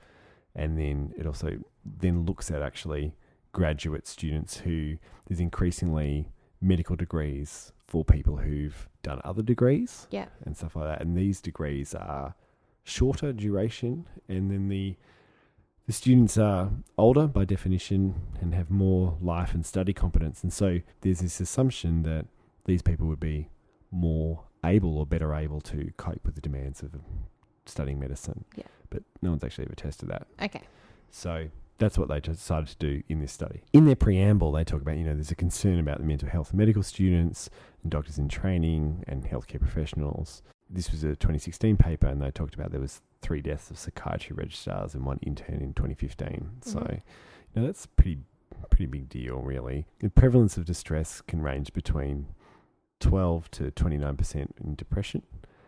and 0.54 0.78
then 0.78 1.14
it 1.16 1.26
also 1.26 1.58
then 1.84 2.24
looks 2.24 2.50
at 2.50 2.60
actually 2.60 3.14
graduate 3.54 4.06
students 4.06 4.58
who 4.58 4.96
there's 5.26 5.40
increasingly 5.40 6.28
medical 6.60 6.96
degrees 6.96 7.72
for 7.86 8.04
people 8.04 8.36
who've 8.38 8.88
done 9.02 9.20
other 9.24 9.42
degrees 9.42 10.06
Yeah. 10.10 10.26
and 10.44 10.56
stuff 10.56 10.76
like 10.76 10.86
that 10.86 11.00
and 11.00 11.16
these 11.16 11.40
degrees 11.40 11.94
are 11.94 12.34
shorter 12.82 13.32
duration 13.32 14.06
and 14.28 14.50
then 14.50 14.68
the 14.68 14.96
the 15.86 15.92
students 15.92 16.36
are 16.38 16.70
older 16.96 17.26
by 17.26 17.44
definition 17.44 18.14
and 18.40 18.54
have 18.54 18.70
more 18.70 19.18
life 19.20 19.52
and 19.52 19.66
study 19.66 19.92
competence. 19.92 20.42
And 20.42 20.50
so 20.50 20.80
there's 21.02 21.20
this 21.20 21.40
assumption 21.40 22.02
that 22.04 22.24
these 22.64 22.80
people 22.80 23.06
would 23.08 23.20
be 23.20 23.50
more 23.90 24.44
able 24.64 24.96
or 24.96 25.04
better 25.04 25.34
able 25.34 25.60
to 25.60 25.92
cope 25.98 26.24
with 26.24 26.36
the 26.36 26.40
demands 26.40 26.82
of 26.82 26.92
studying 27.66 28.00
medicine. 28.00 28.46
Yeah. 28.56 28.64
But 28.88 29.02
no 29.20 29.28
one's 29.28 29.44
actually 29.44 29.66
ever 29.66 29.74
tested 29.74 30.08
that. 30.08 30.26
Okay. 30.40 30.62
So 31.10 31.48
that's 31.78 31.98
what 31.98 32.08
they 32.08 32.20
decided 32.20 32.68
to 32.68 32.76
do 32.76 33.02
in 33.08 33.20
this 33.20 33.32
study. 33.32 33.62
In 33.72 33.84
their 33.84 33.96
preamble, 33.96 34.52
they 34.52 34.64
talk 34.64 34.80
about, 34.82 34.96
you 34.96 35.04
know, 35.04 35.14
there's 35.14 35.30
a 35.30 35.34
concern 35.36 35.78
about 35.78 35.98
the 35.98 36.04
mental 36.04 36.28
health 36.28 36.50
of 36.50 36.54
medical 36.54 36.82
students 36.82 37.50
and 37.82 37.90
doctors 37.90 38.18
in 38.18 38.28
training 38.28 39.04
and 39.08 39.24
healthcare 39.24 39.60
professionals. 39.60 40.42
This 40.70 40.90
was 40.90 41.02
a 41.04 41.08
2016 41.16 41.76
paper, 41.76 42.06
and 42.06 42.22
they 42.22 42.30
talked 42.30 42.54
about 42.54 42.70
there 42.70 42.80
was 42.80 43.02
three 43.20 43.40
deaths 43.40 43.70
of 43.70 43.78
psychiatry 43.78 44.34
registrars 44.34 44.94
and 44.94 45.04
one 45.04 45.18
intern 45.22 45.60
in 45.60 45.74
2015. 45.74 46.50
So, 46.62 46.80
Mhm. 46.80 46.92
you 47.54 47.60
know, 47.60 47.66
that's 47.66 47.86
pretty 47.86 48.18
pretty 48.70 48.86
big 48.86 49.08
deal, 49.08 49.40
really. 49.40 49.86
The 49.98 50.08
prevalence 50.08 50.56
of 50.56 50.64
distress 50.64 51.20
can 51.20 51.42
range 51.42 51.72
between 51.72 52.28
12 53.00 53.50
to 53.52 53.70
29 53.70 54.16
percent 54.16 54.54
in 54.62 54.74
depression, 54.74 55.22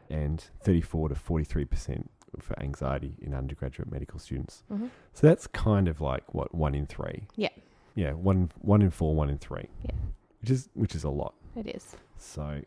and 0.08 0.40
34 0.60 1.10
to 1.10 1.14
43 1.14 1.64
percent 1.64 2.10
for 2.42 2.58
anxiety 2.62 3.16
in 3.20 3.34
undergraduate 3.34 3.90
medical 3.90 4.18
students. 4.18 4.62
hmm 4.68 4.86
So 5.12 5.26
that's 5.26 5.46
kind 5.46 5.88
of 5.88 6.00
like 6.00 6.34
what 6.34 6.54
one 6.54 6.74
in 6.74 6.86
three. 6.86 7.26
Yeah. 7.36 7.50
Yeah, 7.94 8.12
one 8.12 8.50
one 8.60 8.82
in 8.82 8.90
four, 8.90 9.14
one 9.14 9.30
in 9.30 9.38
three. 9.38 9.68
Yeah. 9.84 9.92
which 10.40 10.50
is 10.50 10.68
which 10.74 10.94
is 10.94 11.04
a 11.04 11.10
lot. 11.10 11.34
It 11.56 11.66
is. 11.74 11.96
So 12.18 12.62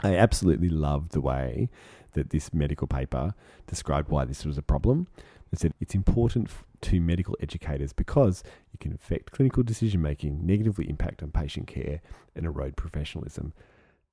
I 0.00 0.16
absolutely 0.16 0.68
loved 0.68 1.12
the 1.12 1.20
way 1.20 1.68
that 2.14 2.30
this 2.30 2.52
medical 2.52 2.86
paper 2.86 3.34
described 3.66 4.08
why 4.08 4.24
this 4.24 4.44
was 4.44 4.58
a 4.58 4.62
problem. 4.62 5.06
It 5.52 5.58
said 5.58 5.74
it's 5.80 5.94
important 5.94 6.48
to 6.80 7.00
medical 7.00 7.36
educators 7.40 7.92
because 7.92 8.42
it 8.72 8.80
can 8.80 8.92
affect 8.92 9.30
clinical 9.32 9.62
decision 9.62 10.00
making, 10.02 10.44
negatively 10.44 10.88
impact 10.88 11.22
on 11.22 11.30
patient 11.30 11.66
care, 11.66 12.00
and 12.34 12.46
erode 12.46 12.74
professionalism. 12.76 13.52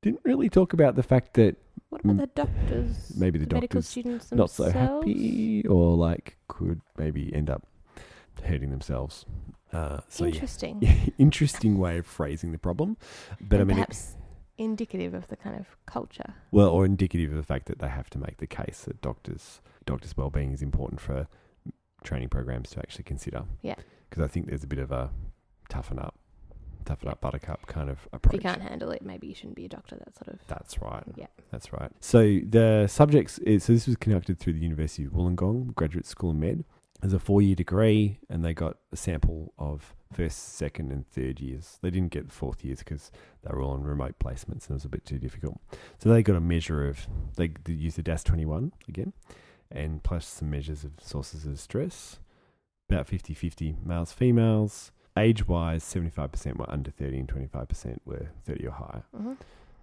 Didn't 0.01 0.21
really 0.23 0.49
talk 0.49 0.73
about 0.73 0.95
the 0.95 1.03
fact 1.03 1.33
that 1.35 1.57
What 1.89 2.03
about 2.03 2.17
the 2.17 2.27
doctors? 2.27 3.13
maybe 3.17 3.37
the 3.39 3.53
medical 3.53 3.79
doctors 3.81 3.87
students 3.87 4.31
not 4.31 4.49
so 4.49 4.71
happy 4.71 5.65
or 5.67 5.95
like 5.97 6.37
could 6.47 6.81
maybe 6.97 7.33
end 7.33 7.49
up 7.49 7.65
hurting 8.43 8.71
themselves. 8.71 9.25
Uh, 9.73 9.99
so 10.07 10.25
yeah, 10.25 10.33
Interesting. 10.33 11.13
interesting 11.17 11.77
way 11.77 11.97
of 11.97 12.05
phrasing 12.05 12.51
the 12.51 12.57
problem, 12.57 12.97
but 13.41 13.59
I 13.59 13.63
mean, 13.65 13.77
it, 13.77 13.81
perhaps 13.81 14.15
indicative 14.57 15.13
of 15.13 15.27
the 15.27 15.35
kind 15.35 15.59
of 15.59 15.67
culture. 15.85 16.33
well, 16.51 16.69
or 16.69 16.85
indicative 16.85 17.31
of 17.31 17.37
the 17.37 17.43
fact 17.43 17.65
that 17.67 17.79
they 17.79 17.87
have 17.89 18.09
to 18.11 18.17
make 18.17 18.37
the 18.37 18.47
case 18.47 18.83
that 18.87 19.01
doctors 19.01 19.61
doctors' 19.85 20.15
well-being 20.17 20.51
is 20.51 20.61
important 20.61 20.99
for 21.01 21.27
training 22.03 22.29
programs 22.29 22.69
to 22.71 22.79
actually 22.79 23.03
consider. 23.03 23.43
Yeah. 23.61 23.75
because 24.09 24.23
I 24.23 24.27
think 24.27 24.47
there's 24.47 24.63
a 24.63 24.67
bit 24.67 24.79
of 24.79 24.91
a 24.91 25.11
toughen 25.67 25.99
up, 25.99 26.15
toughen 26.85 27.09
up, 27.09 27.21
buttercup 27.21 27.67
kind 27.67 27.89
of 27.89 27.99
If 28.07 28.13
approach. 28.13 28.33
you 28.35 28.39
can't 28.41 28.61
handle 28.61 28.91
it, 28.91 29.01
maybe 29.03 29.27
you 29.27 29.35
shouldn't 29.35 29.55
be 29.55 29.65
a 29.65 29.69
doctor. 29.69 29.95
That 29.97 30.15
sort 30.15 30.27
of. 30.29 30.39
That's 30.47 30.81
right. 30.81 31.03
Yeah. 31.15 31.27
That's 31.51 31.71
right. 31.73 31.91
So 31.99 32.39
the 32.47 32.87
subjects, 32.87 33.37
is, 33.39 33.63
so 33.63 33.73
this 33.73 33.87
was 33.87 33.95
conducted 33.97 34.39
through 34.39 34.53
the 34.53 34.59
University 34.59 35.05
of 35.05 35.11
Wollongong 35.11 35.75
Graduate 35.75 36.05
School 36.05 36.31
of 36.31 36.35
Med. 36.37 36.63
As 37.01 37.13
a 37.13 37.19
four-year 37.19 37.55
degree, 37.55 38.19
and 38.29 38.43
they 38.43 38.53
got 38.53 38.75
a 38.91 38.97
sample 38.97 39.53
of 39.57 39.95
first, 40.11 40.55
second, 40.57 40.91
and 40.91 41.07
third 41.07 41.39
years. 41.39 41.77
They 41.81 41.91
didn't 41.91 42.11
get 42.11 42.29
fourth 42.29 42.65
years 42.65 42.79
because 42.79 43.09
they 43.41 43.49
were 43.53 43.61
all 43.61 43.71
on 43.71 43.83
remote 43.83 44.15
placements 44.19 44.63
and 44.67 44.71
it 44.71 44.73
was 44.73 44.83
a 44.83 44.89
bit 44.89 45.05
too 45.05 45.17
difficult. 45.17 45.61
So 45.97 46.09
they 46.09 46.21
got 46.21 46.35
a 46.35 46.41
measure 46.41 46.85
of 46.89 47.07
they, 47.37 47.53
they 47.63 47.71
used 47.71 47.95
the 47.97 48.03
DASS 48.03 48.25
twenty-one 48.25 48.73
again, 48.89 49.13
and 49.71 50.03
plus 50.03 50.27
some 50.27 50.49
measures 50.49 50.83
of 50.83 50.91
sources 51.01 51.45
of 51.45 51.57
stress. 51.57 52.19
About 52.89 53.07
50-50 53.07 53.85
males, 53.85 54.11
females. 54.11 54.91
Age-wise, 55.19 55.83
seventy-five 55.83 56.31
percent 56.31 56.57
were 56.57 56.69
under 56.69 56.91
thirty, 56.91 57.19
and 57.19 57.27
twenty-five 57.27 57.67
percent 57.67 58.01
were 58.05 58.29
thirty 58.45 58.65
or 58.65 58.71
higher. 58.71 59.03
hmm 59.15 59.33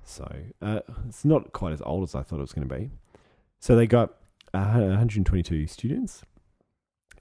So 0.04 0.30
uh, 0.62 0.80
it's 1.08 1.24
not 1.24 1.52
quite 1.52 1.72
as 1.72 1.82
old 1.82 2.02
as 2.04 2.14
I 2.14 2.22
thought 2.22 2.38
it 2.38 2.42
was 2.42 2.52
going 2.52 2.68
to 2.68 2.74
be. 2.74 2.90
So 3.58 3.74
they 3.76 3.86
got 3.86 4.14
uh, 4.54 4.72
122 4.72 5.66
students, 5.66 6.22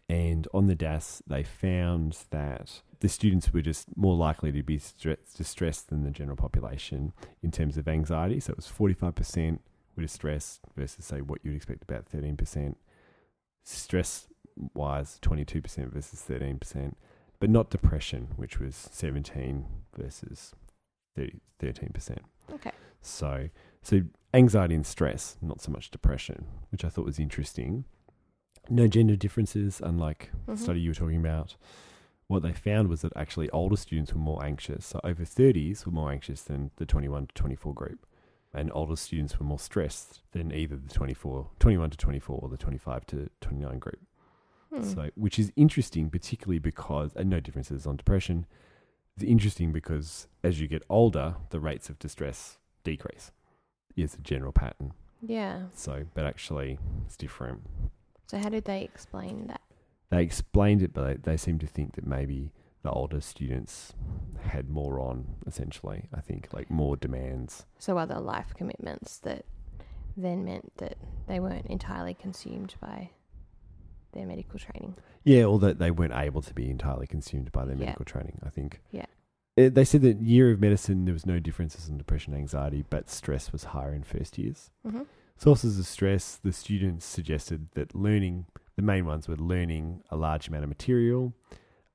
and 0.07 0.47
on 0.53 0.67
the 0.67 0.75
DASS, 0.75 1.21
they 1.27 1.43
found 1.43 2.17
that 2.29 2.81
the 2.99 3.09
students 3.09 3.51
were 3.53 3.61
just 3.61 3.95
more 3.97 4.15
likely 4.15 4.51
to 4.51 4.63
be 4.63 4.77
stre- 4.77 5.17
distressed 5.35 5.89
than 5.89 6.03
the 6.03 6.11
general 6.11 6.37
population 6.37 7.13
in 7.43 7.51
terms 7.51 7.77
of 7.77 7.87
anxiety. 7.87 8.39
So 8.39 8.51
it 8.51 8.57
was 8.57 8.67
45% 8.67 9.59
were 9.95 10.03
distressed 10.03 10.61
versus, 10.75 11.05
say, 11.05 11.21
what 11.21 11.39
you'd 11.43 11.55
expect 11.55 11.83
about 11.83 12.05
13%. 12.11 12.75
Stress 13.63 14.27
wise, 14.73 15.19
22% 15.21 15.91
versus 15.91 16.23
13%, 16.27 16.93
but 17.39 17.49
not 17.49 17.69
depression, 17.69 18.29
which 18.37 18.59
was 18.59 18.75
17 18.91 19.65
versus 19.97 20.53
30, 21.15 21.39
13%. 21.59 22.17
Okay. 22.53 22.71
So, 23.01 23.49
so 23.81 24.01
anxiety 24.33 24.75
and 24.75 24.85
stress, 24.85 25.37
not 25.41 25.61
so 25.61 25.71
much 25.71 25.91
depression, 25.91 26.45
which 26.71 26.83
I 26.83 26.89
thought 26.89 27.05
was 27.05 27.19
interesting. 27.19 27.85
No 28.69 28.87
gender 28.87 29.15
differences, 29.15 29.79
unlike 29.83 30.31
the 30.47 30.53
Mhm. 30.53 30.57
study 30.57 30.79
you 30.81 30.89
were 30.89 30.95
talking 30.95 31.19
about. 31.19 31.55
What 32.27 32.41
they 32.41 32.53
found 32.53 32.87
was 32.89 33.01
that 33.01 33.13
actually 33.15 33.49
older 33.51 33.77
students 33.77 34.11
were 34.13 34.19
more 34.19 34.43
anxious. 34.43 34.85
So 34.87 34.99
over 35.03 35.23
30s 35.23 35.85
were 35.85 35.91
more 35.91 36.11
anxious 36.11 36.41
than 36.41 36.71
the 36.77 36.85
21 36.85 37.27
to 37.27 37.33
24 37.35 37.73
group. 37.75 38.07
And 38.51 38.71
older 38.73 38.95
students 38.95 39.37
were 39.39 39.45
more 39.45 39.59
stressed 39.59 40.21
than 40.31 40.51
either 40.51 40.75
the 40.77 40.91
24, 40.91 41.51
21 41.59 41.91
to 41.91 41.97
24 41.97 42.39
or 42.41 42.49
the 42.49 42.57
25 42.57 43.05
to 43.07 43.29
29 43.41 43.77
group. 43.79 43.99
Hmm. 44.75 44.83
So, 44.83 45.09
which 45.15 45.39
is 45.39 45.51
interesting, 45.55 46.09
particularly 46.09 46.59
because, 46.59 47.13
and 47.15 47.29
no 47.29 47.39
differences 47.39 47.85
on 47.85 47.97
depression. 47.97 48.45
It's 49.15 49.23
interesting 49.23 49.71
because 49.71 50.27
as 50.43 50.59
you 50.59 50.67
get 50.67 50.83
older, 50.89 51.35
the 51.49 51.59
rates 51.59 51.89
of 51.89 51.99
distress 51.99 52.57
decrease. 52.83 53.31
Is 53.95 54.13
a 54.15 54.17
general 54.17 54.51
pattern. 54.51 54.91
yeah. 55.21 55.67
So, 55.73 56.03
but 56.13 56.25
actually, 56.25 56.77
it's 57.05 57.15
different. 57.15 57.61
So 58.27 58.37
how 58.37 58.49
did 58.49 58.65
they 58.65 58.83
explain 58.83 59.47
that? 59.47 59.61
They 60.09 60.21
explained 60.21 60.81
it, 60.81 60.93
but 60.93 61.23
they, 61.23 61.31
they 61.31 61.37
seem 61.37 61.59
to 61.59 61.67
think 61.67 61.95
that 61.95 62.05
maybe 62.05 62.51
the 62.83 62.91
older 62.91 63.21
students 63.21 63.93
had 64.41 64.69
more 64.69 64.99
on, 64.99 65.35
essentially. 65.47 66.09
I 66.13 66.19
think, 66.19 66.49
like 66.51 66.69
more 66.69 66.97
demands. 66.97 67.65
So 67.79 67.97
other 67.97 68.19
life 68.19 68.53
commitments 68.53 69.19
that 69.19 69.45
then 70.17 70.43
meant 70.43 70.73
that 70.77 70.97
they 71.27 71.39
weren't 71.39 71.67
entirely 71.67 72.13
consumed 72.15 72.75
by 72.81 73.11
their 74.15 74.25
medical 74.25 74.57
training. 74.57 74.95
Yeah, 75.23 75.43
or 75.45 75.59
that 75.59 75.77
they 75.77 75.91
weren't 75.91 76.15
able 76.15 76.41
to 76.41 76.53
be 76.53 76.69
entirely 76.69 77.05
consumed 77.05 77.51
by 77.51 77.65
their 77.65 77.75
Yeah. 77.75 77.85
medical 77.85 78.05
training, 78.05 78.39
I 78.43 78.49
think. 78.49 78.81
Yeah. 78.91 79.05
Uh, 79.57 79.69
They 79.69 79.85
said 79.85 80.01
that 80.01 80.21
year 80.21 80.51
of 80.51 80.59
medicine, 80.59 81.05
there 81.05 81.13
was 81.13 81.25
no 81.25 81.39
differences 81.39 81.87
in 81.87 81.97
depression 81.97 82.33
and 82.33 82.41
anxiety, 82.41 82.83
but 82.89 83.09
stress 83.09 83.51
was 83.51 83.65
higher 83.65 83.93
in 83.93 84.03
first 84.03 84.37
years. 84.39 84.71
hmm 84.83 85.03
Sources 85.37 85.77
of 85.77 85.85
stress, 85.85 86.37
the 86.37 86.53
students 86.53 87.05
suggested 87.05 87.67
that 87.73 87.93
learning, 87.93 88.45
the 88.77 88.81
main 88.81 89.05
ones 89.05 89.27
were 89.27 89.35
learning 89.35 90.01
a 90.09 90.15
large 90.15 90.47
amount 90.47 90.63
of 90.63 90.69
material, 90.69 91.33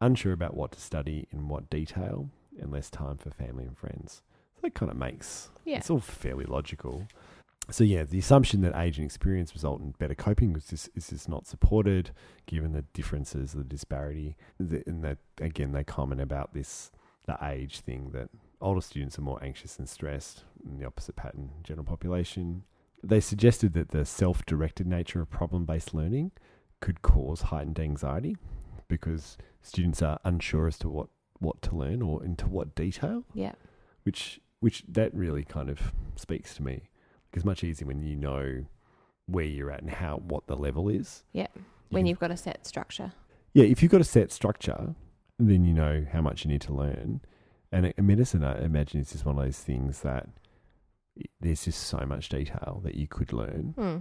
unsure 0.01 0.35
about 0.35 0.55
what 0.55 0.73
to 0.73 0.81
study 0.81 1.27
in 1.31 1.49
what 1.49 1.71
detail, 1.71 2.29
and 2.61 2.71
less 2.71 2.91
time 2.91 3.17
for 3.17 3.31
family 3.31 3.65
and 3.65 3.79
friends. 3.79 4.21
So 4.57 4.61
that 4.63 4.75
kind 4.75 4.91
of 4.93 4.99
makes, 4.99 5.49
Yeah. 5.65 5.79
it's 5.79 5.89
all 5.89 6.01
fairly 6.01 6.45
logical. 6.45 7.09
So 7.71 7.85
yeah, 7.85 8.05
the 8.05 8.19
assumption 8.19 8.61
that 8.63 8.77
age 8.77 8.99
and 8.99 9.05
experience 9.05 9.55
result 9.55 9.81
in 9.81 9.93
better 9.93 10.15
coping 10.15 10.53
was 10.53 10.67
just, 10.67 10.89
is 10.95 11.09
just 11.09 11.29
not 11.29 11.47
supported, 11.47 12.11
given 12.47 12.73
the 12.73 12.83
differences, 12.93 13.53
the 13.53 13.65
disparity, 13.65 14.37
the, 14.59 14.83
and 14.87 15.03
that 15.05 15.19
again 15.41 15.73
they 15.73 15.85
comment 15.85 16.21
about 16.21 16.53
this, 16.53 16.91
the 17.27 17.39
age 17.43 17.81
thing 17.81 18.11
that 18.13 18.29
older 18.61 18.81
students 18.81 19.19
are 19.19 19.23
more 19.23 19.43
anxious 19.43 19.79
and 19.79 19.89
stressed, 19.89 20.45
and 20.65 20.81
the 20.81 20.85
opposite 20.87 21.17
pattern, 21.17 21.51
general 21.63 21.85
population. 21.85 22.65
They 23.03 23.21
suggested 23.21 23.73
that 23.75 23.91
the 23.91 24.05
self-directed 24.05 24.87
nature 24.87 25.23
of 25.23 25.31
problem-based 25.31 25.95
learning 25.95 26.33
could 26.81 27.03
cause 27.03 27.43
heightened 27.43 27.79
anxiety 27.79 28.37
because 28.89 29.39
students 29.63 30.03
are 30.03 30.19
unsure 30.25 30.67
as 30.67 30.77
to 30.79 30.89
what, 30.89 31.09
what 31.39 31.63
to 31.63 31.77
learn 31.77 32.03
or 32.03 32.23
into 32.25 32.47
what 32.47 32.75
detail 32.75 33.25
Yeah. 33.33 33.53
which 34.03 34.41
which 34.61 34.85
that 34.87 35.15
really 35.15 35.43
kind 35.43 35.71
of 35.71 35.95
speaks 36.17 36.55
to 36.57 36.63
me. 36.63 36.90
It's 37.33 37.45
much 37.45 37.63
easier 37.65 37.87
when 37.87 38.03
you 38.03 38.17
know 38.17 38.65
where 39.27 39.45
you're 39.45 39.71
at 39.71 39.81
and 39.83 39.91
how 39.91 40.17
what 40.19 40.47
the 40.47 40.57
level 40.57 40.89
is. 40.89 41.25
Yeah. 41.33 41.47
You 41.55 41.63
When 41.91 42.01
can- 42.03 42.07
you've 42.09 42.19
got 42.19 42.31
a 42.31 42.37
set 42.37 42.67
structure. 42.67 43.13
yeah, 43.55 43.65
if 43.65 43.83
you've 43.83 43.93
got 43.93 44.01
a 44.01 44.05
set 44.05 44.33
structure, 44.33 44.95
then 45.39 45.65
you 45.65 45.73
know 45.73 46.07
how 46.13 46.21
much 46.21 46.45
you 46.45 46.51
need 46.51 46.61
to 46.63 46.73
learn. 46.75 47.21
And 47.73 47.87
in 47.97 48.07
medicine, 48.07 48.43
I 48.45 48.63
imagine 48.65 49.01
is 49.01 49.13
just 49.13 49.25
one 49.25 49.39
of 49.39 49.45
those 49.45 49.61
things 49.61 50.01
that 50.03 50.29
there's 51.41 51.65
just 51.65 51.83
so 51.83 51.99
much 52.07 52.29
detail 52.29 52.81
that 52.85 52.95
you 52.95 53.07
could 53.07 53.33
learn. 53.33 53.75
Hmm. 53.77 53.97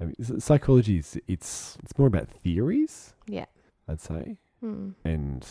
I 0.00 0.04
mean, 0.06 0.40
psychology 0.40 0.98
is 0.98 1.18
it's 1.26 1.78
it's 1.82 1.96
more 1.96 2.08
about 2.08 2.28
theories, 2.28 3.14
Yeah. 3.26 3.46
I'd 3.88 4.00
say, 4.00 4.38
Hmm. 4.60 4.90
and 5.04 5.46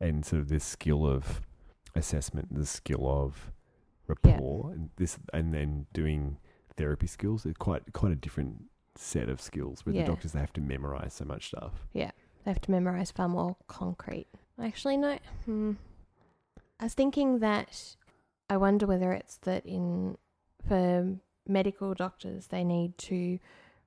and 0.00 0.24
sort 0.26 0.40
of 0.42 0.48
this 0.48 0.64
skill 0.64 1.06
of 1.06 1.40
assessment, 1.94 2.52
the 2.54 2.66
skill 2.66 3.08
of 3.08 3.52
rapport, 4.06 4.72
and 4.72 4.90
this, 4.96 5.18
and 5.32 5.54
then 5.54 5.86
doing 5.94 6.38
therapy 6.76 7.06
skills. 7.06 7.46
It's 7.46 7.58
quite 7.58 7.92
quite 7.92 8.12
a 8.12 8.16
different 8.16 8.64
set 8.96 9.28
of 9.28 9.40
skills 9.40 9.84
where 9.84 9.94
Yeah. 9.94 10.02
the 10.02 10.08
doctors 10.08 10.32
they 10.32 10.40
have 10.40 10.52
to 10.54 10.60
memorize 10.60 11.14
so 11.14 11.24
much 11.24 11.48
stuff. 11.48 11.86
Yeah. 11.92 12.12
They 12.44 12.50
have 12.50 12.60
to 12.62 12.70
memorize 12.70 13.10
far 13.10 13.28
more 13.28 13.56
concrete. 13.66 14.26
Actually, 14.62 14.96
no. 14.98 15.18
Hmm. 15.46 15.72
I 16.78 16.84
was 16.84 16.94
thinking 16.94 17.38
that 17.40 17.96
I 18.50 18.56
wonder 18.56 18.86
whether 18.86 19.12
it's 19.12 19.36
that 19.38 19.64
in 19.66 20.18
for 20.66 21.16
medical 21.46 21.94
doctors 21.94 22.46
they 22.48 22.64
need 22.64 22.96
to 22.98 23.38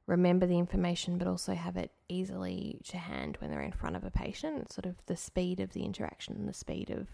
remember 0.06 0.46
the 0.46 0.58
information 0.58 1.18
but 1.18 1.28
also 1.28 1.54
have 1.54 1.76
it 1.76 1.92
easily 2.08 2.80
to 2.86 2.98
hand 2.98 3.38
when 3.40 3.50
they're 3.52 3.62
in 3.62 3.72
front 3.72 3.96
of 3.96 4.04
a 4.04 4.12
patient. 4.12 4.60
It's 4.62 4.76
sort 4.76 4.86
of 4.86 4.96
the 5.06 5.18
speed 5.18 5.60
of 5.60 5.72
the 5.74 5.84
interaction 5.84 6.36
and 6.36 6.48
the 6.48 6.54
speed 6.54 6.90
of 6.90 7.08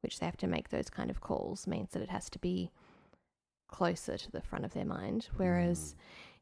which 0.00 0.18
they 0.18 0.26
have 0.26 0.36
to 0.38 0.46
make 0.46 0.68
those 0.68 0.90
kind 0.90 1.10
of 1.10 1.20
calls 1.20 1.66
means 1.66 1.90
that 1.92 2.02
it 2.02 2.10
has 2.10 2.28
to 2.30 2.38
be 2.38 2.70
closer 3.68 4.16
to 4.16 4.30
the 4.30 4.40
front 4.40 4.64
of 4.64 4.72
their 4.72 4.84
mind. 4.84 5.28
Whereas 5.36 5.94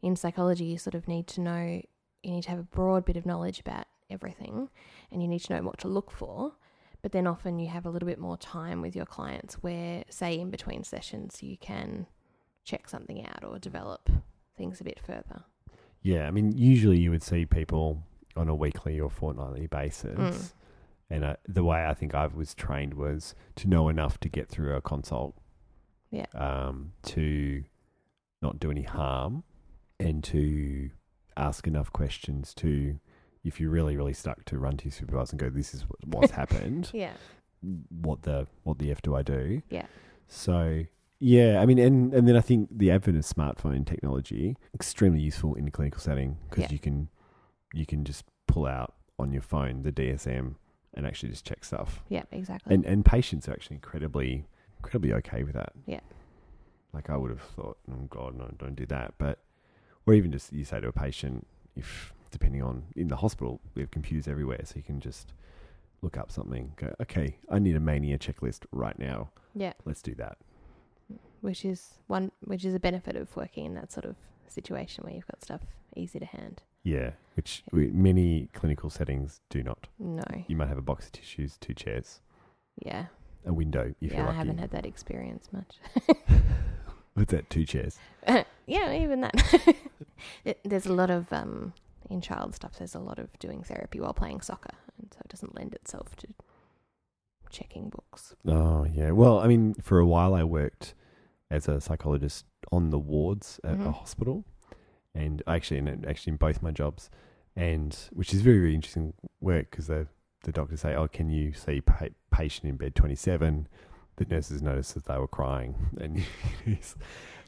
in 0.02 0.16
psychology, 0.16 0.64
you 0.64 0.78
sort 0.78 0.94
of 0.94 1.08
need 1.08 1.26
to 1.28 1.40
know, 1.40 1.82
you 2.22 2.30
need 2.30 2.44
to 2.44 2.50
have 2.50 2.58
a 2.58 2.64
broad 2.64 3.04
bit 3.04 3.16
of 3.16 3.26
knowledge 3.26 3.60
about 3.60 3.86
everything 4.10 4.68
and 5.10 5.22
you 5.22 5.28
need 5.28 5.40
to 5.40 5.54
know 5.54 5.62
what 5.62 5.78
to 5.78 5.88
look 5.88 6.10
for. 6.10 6.52
But 7.02 7.12
then 7.12 7.26
often 7.26 7.58
you 7.58 7.68
have 7.68 7.84
a 7.84 7.90
little 7.90 8.06
bit 8.06 8.18
more 8.18 8.36
time 8.36 8.80
with 8.80 8.94
your 8.94 9.06
clients 9.06 9.54
where, 9.54 10.04
say, 10.08 10.38
in 10.38 10.50
between 10.50 10.84
sessions, 10.84 11.42
you 11.42 11.56
can 11.56 12.06
check 12.64 12.88
something 12.88 13.26
out 13.26 13.42
or 13.44 13.58
develop 13.58 14.08
things 14.56 14.80
a 14.80 14.84
bit 14.84 15.00
further. 15.04 15.42
Yeah, 16.02 16.28
I 16.28 16.30
mean, 16.30 16.56
usually 16.56 16.98
you 16.98 17.10
would 17.10 17.22
see 17.22 17.44
people 17.44 18.02
on 18.36 18.48
a 18.48 18.54
weekly 18.54 19.00
or 19.00 19.10
fortnightly 19.10 19.66
basis. 19.66 20.18
Mm. 20.18 20.52
And 21.10 21.24
uh, 21.24 21.36
the 21.46 21.64
way 21.64 21.84
I 21.86 21.94
think 21.94 22.14
I 22.14 22.26
was 22.26 22.54
trained 22.54 22.94
was 22.94 23.34
to 23.56 23.68
know 23.68 23.88
enough 23.88 24.18
to 24.20 24.28
get 24.28 24.48
through 24.48 24.74
a 24.74 24.80
consult. 24.80 25.34
Yeah. 26.12 26.26
Um, 26.34 26.92
to 27.04 27.64
not 28.40 28.60
do 28.60 28.70
any 28.70 28.82
harm 28.82 29.42
and 29.98 30.22
to 30.24 30.90
ask 31.36 31.66
enough 31.66 31.92
questions 31.92 32.54
to, 32.54 32.98
if 33.42 33.58
you're 33.58 33.70
really, 33.70 33.96
really 33.96 34.12
stuck, 34.12 34.44
to 34.44 34.58
run 34.58 34.76
to 34.76 34.84
your 34.84 34.92
supervisor 34.92 35.32
and 35.32 35.40
go, 35.40 35.50
this 35.50 35.74
is 35.74 35.82
what- 35.88 36.06
what's 36.06 36.32
happened. 36.42 36.90
Yeah. 36.92 37.14
What 37.88 38.22
the, 38.22 38.46
what 38.62 38.78
the 38.78 38.90
F 38.90 39.02
do 39.02 39.14
I 39.16 39.22
do? 39.22 39.62
Yeah. 39.70 39.86
So 40.28 40.84
yeah, 41.20 41.60
I 41.60 41.66
mean, 41.66 41.78
and 41.78 42.12
and 42.12 42.26
then 42.26 42.36
I 42.36 42.40
think 42.40 42.68
the 42.76 42.90
advent 42.90 43.16
of 43.16 43.24
smartphone 43.24 43.86
technology 43.86 44.56
extremely 44.74 45.20
useful 45.20 45.54
in 45.54 45.68
a 45.68 45.70
clinical 45.70 46.00
setting 46.00 46.36
because 46.50 46.62
Yeah. 46.64 46.72
you 46.72 46.78
can 46.80 47.08
you 47.72 47.86
can 47.86 48.04
just 48.04 48.24
pull 48.48 48.66
out 48.66 48.94
on 49.20 49.30
your 49.30 49.42
phone 49.42 49.82
the 49.82 49.92
DSM 49.92 50.56
and 50.94 51.06
actually 51.06 51.28
just 51.28 51.44
check 51.46 51.64
stuff. 51.64 52.02
Yeah, 52.08 52.24
exactly. 52.32 52.74
And 52.74 52.84
and 52.84 53.04
patients 53.04 53.46
are 53.48 53.52
actually 53.52 53.76
incredibly 53.76 54.46
incredibly 54.84 55.12
okay 55.14 55.44
with 55.44 55.54
that. 55.54 55.72
Yeah. 55.86 56.00
Like 56.92 57.08
I 57.08 57.16
would 57.16 57.30
have 57.30 57.40
thought, 57.40 57.78
oh 57.90 58.06
God, 58.10 58.36
no, 58.36 58.50
don't 58.58 58.74
do 58.74 58.86
that. 58.86 59.14
But 59.18 59.38
or 60.06 60.14
even 60.14 60.32
just 60.32 60.52
you 60.52 60.64
say 60.64 60.80
to 60.80 60.88
a 60.88 60.92
patient, 60.92 61.46
if 61.76 62.12
depending 62.30 62.62
on 62.62 62.84
in 62.96 63.08
the 63.08 63.16
hospital, 63.16 63.60
we 63.74 63.82
have 63.82 63.90
computers 63.90 64.28
everywhere, 64.28 64.60
so 64.64 64.74
you 64.76 64.82
can 64.82 65.00
just 65.00 65.32
look 66.02 66.16
up 66.18 66.30
something. 66.32 66.72
Go, 66.76 66.94
okay, 67.00 67.36
I 67.48 67.58
need 67.58 67.76
a 67.76 67.80
mania 67.80 68.18
checklist 68.18 68.64
right 68.72 68.98
now. 68.98 69.30
yeah, 69.54 69.72
Let's 69.84 70.02
do 70.02 70.14
that. 70.16 70.36
which 71.40 71.64
is 71.64 71.94
one 72.08 72.32
which 72.44 72.64
is 72.64 72.74
a 72.74 72.80
benefit 72.80 73.16
of 73.16 73.34
working 73.36 73.64
in 73.66 73.74
that 73.74 73.92
sort 73.92 74.04
of 74.04 74.16
situation 74.48 75.04
where 75.04 75.14
you've 75.14 75.26
got 75.26 75.42
stuff 75.42 75.62
easy 75.96 76.18
to 76.18 76.26
hand. 76.26 76.62
Yeah, 76.84 77.12
which 77.36 77.62
we, 77.70 77.86
many 77.90 78.48
clinical 78.52 78.90
settings 78.90 79.40
do 79.48 79.62
not. 79.62 79.86
No. 79.98 80.24
You 80.48 80.56
might 80.56 80.68
have 80.68 80.78
a 80.78 80.82
box 80.82 81.06
of 81.06 81.12
tissues, 81.12 81.56
two 81.58 81.74
chairs, 81.74 82.20
Yeah. 82.84 83.06
A 83.44 83.52
window 83.52 83.94
if 84.00 84.12
yeah, 84.12 84.18
you're 84.18 84.28
I 84.28 84.32
haven't 84.32 84.58
had 84.58 84.70
that 84.70 84.86
experience 84.86 85.48
much. 85.52 85.78
What's 87.14 87.30
that? 87.32 87.50
Two 87.50 87.64
chairs. 87.66 87.98
yeah, 88.66 88.92
even 88.94 89.20
that. 89.20 89.76
There's 90.64 90.86
a 90.86 90.92
lot 90.92 91.10
of 91.10 91.32
um 91.32 91.72
in 92.10 92.20
child 92.20 92.54
stuff. 92.54 92.78
There's 92.78 92.94
a 92.94 92.98
lot 93.00 93.18
of 93.18 93.38
doing 93.38 93.62
therapy 93.62 94.00
while 94.00 94.14
playing 94.14 94.40
soccer, 94.40 94.74
and 94.98 95.12
so 95.12 95.20
it 95.24 95.28
doesn't 95.28 95.54
lend 95.54 95.74
itself 95.74 96.16
to 96.16 96.28
checking 97.50 97.90
books. 97.90 98.34
Oh 98.46 98.84
yeah. 98.84 99.10
Well, 99.10 99.38
I 99.40 99.46
mean, 99.46 99.74
for 99.74 99.98
a 99.98 100.06
while 100.06 100.34
I 100.34 100.44
worked 100.44 100.94
as 101.50 101.68
a 101.68 101.80
psychologist 101.80 102.46
on 102.70 102.90
the 102.90 102.98
wards 102.98 103.60
at 103.62 103.74
a 103.74 103.76
Mhm. 103.76 103.94
hospital, 103.94 104.44
and 105.14 105.42
actually, 105.46 105.78
in 105.78 106.04
actually 106.06 106.32
in 106.32 106.36
both 106.38 106.62
my 106.62 106.70
jobs, 106.70 107.10
and 107.54 107.94
which 108.12 108.32
is 108.32 108.40
very 108.40 108.58
very 108.58 108.74
interesting 108.74 109.12
work 109.40 109.70
because 109.70 109.88
the 109.88 110.06
the 110.44 110.52
doctors 110.52 110.80
say, 110.80 110.94
"Oh, 110.94 111.08
can 111.08 111.30
you 111.30 111.52
see 111.52 111.80
pa- 111.80 112.08
patient 112.30 112.68
in 112.70 112.76
bed 112.76 112.94
twenty 112.94 113.14
seven? 113.16 113.68
The 114.16 114.24
nurses 114.26 114.60
noticed 114.62 114.94
that 114.94 115.06
they 115.06 115.16
were 115.18 115.26
crying, 115.28 115.74
and 116.00 116.24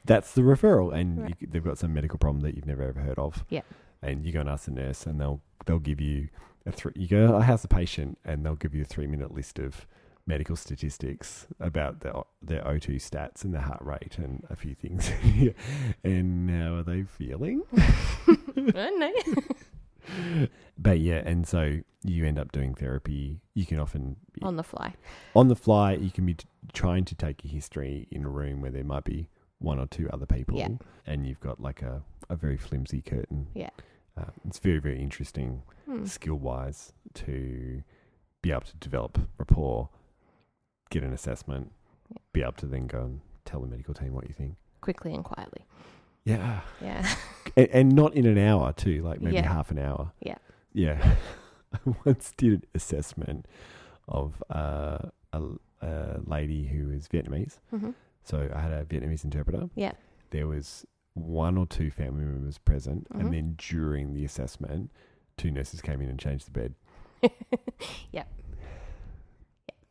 that's 0.05 0.33
the 0.33 0.43
referral, 0.43 0.95
and 0.95 1.23
Right. 1.23 1.37
you, 1.41 1.47
they've 1.51 1.65
got 1.65 1.79
some 1.79 1.93
medical 1.95 2.19
problem 2.19 2.43
that 2.43 2.55
you've 2.55 2.67
never 2.67 2.83
ever 2.83 3.01
heard 3.01 3.19
of. 3.19 3.45
Yeah. 3.49 3.63
and 4.03 4.25
you 4.25 4.33
go 4.33 4.41
and 4.41 4.49
ask 4.49 4.65
the 4.67 4.71
nurse, 4.73 5.07
and 5.07 5.21
they'll 5.21 5.41
they'll 5.67 5.79
give 5.79 6.01
you 6.01 6.29
a 6.67 6.73
three. 6.73 6.93
You 6.97 7.07
go, 7.09 7.35
"Oh, 7.37 7.41
how's 7.41 7.63
the 7.63 7.69
patient?" 7.69 8.19
and 8.25 8.45
they'll 8.45 8.55
give 8.57 8.75
you 8.75 8.83
a 8.83 8.87
three 8.87 9.07
minute 9.07 9.33
list 9.35 9.59
of 9.59 9.87
medical 10.27 10.57
statistics 10.57 11.47
about 11.61 12.01
their 12.01 12.15
their 12.41 12.63
O2 12.63 12.97
stats 12.97 13.45
and 13.45 13.53
their 13.53 13.61
heart 13.61 13.83
rate 13.83 14.17
and 14.19 14.43
a 14.49 14.57
few 14.57 14.75
things. 14.75 15.11
and 16.05 16.51
how 16.51 16.77
are 16.77 16.83
they 16.83 17.03
feeling? 17.03 17.63
I 17.77 18.37
don't 18.57 18.99
know. 18.99 19.13
But 20.79 20.99
yeah, 21.01 21.23
and 21.25 21.47
so 21.47 21.79
you 22.03 22.27
end 22.27 22.39
up 22.39 22.53
doing 22.53 22.75
therapy. 22.75 23.41
You 23.55 23.65
can 23.67 23.79
often 23.79 24.17
On 24.43 24.57
the 24.57 24.63
fly. 24.63 24.95
on 25.35 25.49
the 25.49 25.57
fly. 25.57 25.93
You 25.95 26.11
can 26.11 26.27
be 26.27 26.35
t- 26.35 26.47
trying 26.73 27.05
to 27.07 27.15
take 27.15 27.45
a 27.45 27.49
history 27.49 28.09
in 28.11 28.25
a 28.25 28.29
room 28.29 28.61
where 28.61 28.71
there 28.71 28.85
might 28.85 29.05
be 29.05 29.29
one 29.59 29.79
or 29.79 29.87
two 29.87 30.09
other 30.13 30.27
people, 30.27 30.59
Yeah. 30.59 30.69
and 31.07 31.27
you've 31.27 31.41
got 31.41 31.61
like 31.61 31.81
a, 31.83 32.03
a 32.29 32.37
very 32.37 32.57
flimsy 32.57 33.01
curtain. 33.01 33.47
Yeah. 33.55 33.71
uh, 34.17 34.31
it's 34.47 34.59
very 34.61 34.79
very 34.79 35.01
interesting 35.03 35.63
Hmm. 35.87 36.05
skill 36.05 36.37
wise 36.37 36.93
to 37.15 37.83
be 38.43 38.51
able 38.53 38.63
to 38.63 38.77
develop 38.77 39.19
rapport, 39.39 39.89
get 40.91 41.03
an 41.03 41.13
assessment, 41.13 41.73
Yeah. 42.11 42.19
be 42.33 42.43
able 42.43 42.53
to 42.53 42.67
then 42.67 42.87
go 42.87 43.03
and 43.05 43.21
tell 43.45 43.61
the 43.61 43.67
medical 43.67 43.93
team 43.95 44.13
what 44.15 44.27
you 44.29 44.35
think. 44.35 44.57
Quickly 44.81 45.15
and 45.15 45.25
quietly. 45.25 45.65
Yeah, 46.25 46.61
Yeah. 46.81 47.07
and, 47.57 47.69
and 47.73 47.93
not 47.95 48.15
in 48.15 48.25
an 48.27 48.39
hour 48.39 48.73
too, 48.73 49.03
like 49.03 49.21
maybe 49.21 49.37
Yeah. 49.37 49.53
half 49.53 49.71
an 49.71 49.79
hour. 49.79 50.13
Yeah. 50.21 50.39
yeah. 50.73 51.17
I 51.75 51.79
once 52.05 52.33
did 52.37 52.53
an 52.53 52.63
assessment 52.75 53.47
of 54.09 54.43
uh, 54.49 54.99
a, 55.33 55.43
a 55.83 56.21
lady 56.25 56.65
who 56.67 56.89
was 56.89 57.09
Vietnamese. 57.09 57.59
hmm 57.71 57.91
So 58.25 58.51
I 58.55 58.61
had 58.61 58.73
a 58.73 58.85
Vietnamese 58.85 59.25
interpreter. 59.25 59.69
Yeah. 59.75 59.93
There 60.31 60.47
was 60.47 60.87
one 61.15 61.59
or 61.59 61.67
two 61.67 61.91
family 61.91 62.25
members 62.25 62.59
present, 62.59 63.07
Mhm. 63.11 63.21
and 63.21 63.35
then 63.35 63.55
during 63.59 64.15
the 64.15 64.25
assessment, 64.25 64.91
two 65.37 65.51
nurses 65.51 65.81
came 65.83 66.01
in 66.01 66.09
and 66.09 66.19
changed 66.19 66.47
the 66.47 66.53
bed. 66.53 66.75
Yep. 68.13 68.29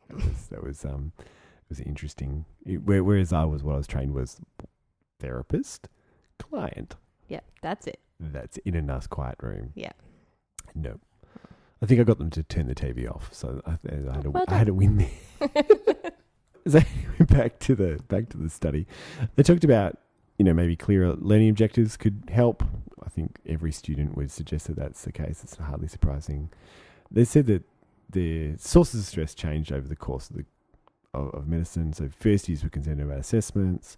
That 0.08 0.16
was, 0.16 0.46
that 0.50 0.62
was 0.62 0.84
um, 0.84 1.12
it 1.18 1.68
was 1.68 1.80
interesting. 1.80 2.44
It, 2.66 2.82
where, 2.84 3.02
whereas 3.04 3.32
I 3.32 3.44
was, 3.44 3.62
what 3.62 3.74
I 3.74 3.78
was 3.78 3.86
trained 3.86 4.12
was 4.14 4.40
therapist, 5.20 5.88
client. 6.38 6.96
yeah, 7.28 7.40
that's 7.62 7.86
it. 7.86 8.00
That's 8.20 8.56
in 8.58 8.74
a 8.74 8.82
nice 8.82 9.06
quiet 9.06 9.36
room. 9.40 9.72
Yeah. 9.74 9.92
No. 10.74 10.98
I 11.82 11.86
think 11.86 12.00
I 12.00 12.04
got 12.04 12.18
them 12.18 12.30
to 12.30 12.42
turn 12.42 12.66
the 12.66 12.74
TV 12.74 13.10
off, 13.10 13.28
so 13.32 13.60
I, 13.66 13.72
I 13.72 14.14
had 14.14 14.24
a, 14.24 14.30
Well 14.30 14.44
I 14.48 14.54
had 14.54 14.68
a 14.68 14.74
win 14.74 14.96
there. 14.96 15.64
so 16.66 16.80
back 17.20 17.58
to 17.60 17.74
the 17.74 18.00
back 18.08 18.28
to 18.30 18.38
the 18.38 18.48
study, 18.48 18.86
they 19.36 19.42
talked 19.42 19.64
about 19.64 19.98
you 20.38 20.44
know 20.44 20.54
maybe 20.54 20.76
clearer 20.76 21.14
learning 21.14 21.50
objectives 21.50 21.96
could 21.96 22.22
help. 22.32 22.62
I 23.04 23.08
think 23.08 23.38
every 23.46 23.72
student 23.72 24.16
would 24.16 24.30
suggest 24.30 24.66
that 24.68 24.76
that's 24.76 25.02
the 25.02 25.12
case. 25.12 25.44
It's 25.44 25.56
hardly 25.56 25.88
surprising. 25.88 26.50
They 27.10 27.24
said 27.24 27.46
that 27.46 27.64
the 28.08 28.56
sources 28.56 29.00
of 29.00 29.06
stress 29.06 29.34
changed 29.34 29.72
over 29.72 29.86
the 29.86 29.96
course 29.96 30.30
of 30.30 30.36
the 30.36 30.44
of, 31.12 31.34
of 31.34 31.48
medicine. 31.48 31.92
So 31.92 32.08
first 32.08 32.48
years 32.48 32.62
were 32.64 32.70
concerned 32.70 33.00
about 33.00 33.18
assessments. 33.18 33.96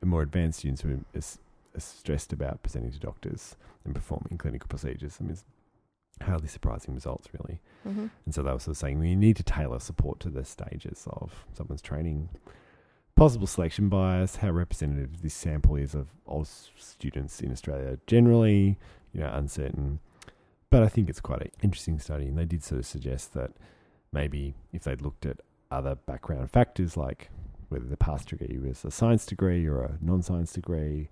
The 0.00 0.06
more 0.06 0.22
advanced 0.22 0.58
students 0.58 0.84
were 0.84 0.98
stressed 1.78 2.32
about 2.32 2.62
presenting 2.62 2.92
to 2.92 2.98
doctors 2.98 3.56
and 3.84 3.94
performing 3.94 4.38
clinical 4.38 4.68
procedures. 4.68 5.18
I 5.20 5.24
mean, 5.24 5.32
it's 5.32 5.44
hardly 6.22 6.48
surprising 6.48 6.94
results, 6.94 7.28
really. 7.32 7.60
hmm 7.82 8.06
And 8.24 8.34
so 8.34 8.42
they 8.42 8.52
were 8.52 8.58
sort 8.58 8.74
of 8.74 8.78
saying 8.78 8.98
we 8.98 9.14
need 9.14 9.36
to 9.36 9.42
tailor 9.42 9.78
support 9.78 10.20
to 10.20 10.30
the 10.30 10.44
stages 10.44 11.06
of 11.08 11.46
someone's 11.52 11.82
training. 11.82 12.28
Possible 13.14 13.46
selection 13.46 13.88
bias, 13.88 14.36
how 14.36 14.50
representative 14.50 15.22
this 15.22 15.34
sample 15.34 15.76
is 15.76 15.94
of 15.94 16.08
all 16.24 16.44
students 16.44 17.40
in 17.40 17.52
Australia 17.52 17.98
generally, 18.06 18.78
you 19.12 19.20
know, 19.20 19.30
uncertain. 19.32 20.00
But 20.70 20.82
I 20.82 20.88
think 20.88 21.08
it's 21.08 21.20
quite 21.20 21.42
an 21.42 21.50
interesting 21.62 21.98
study, 21.98 22.28
and 22.28 22.38
they 22.38 22.44
did 22.44 22.62
sort 22.62 22.78
of 22.78 22.86
suggest 22.86 23.34
that 23.34 23.52
maybe 24.12 24.54
if 24.72 24.84
they'd 24.84 25.02
looked 25.02 25.26
at 25.26 25.40
other 25.70 25.94
background 25.94 26.50
factors 26.50 26.96
like 26.96 27.30
whether 27.68 27.84
the 27.84 27.96
past 27.96 28.28
degree 28.28 28.58
was 28.58 28.84
a 28.84 28.90
science 28.90 29.24
degree 29.24 29.66
or 29.66 29.82
a 29.82 29.98
non 30.00 30.22
science 30.22 30.52
degree, 30.52 31.08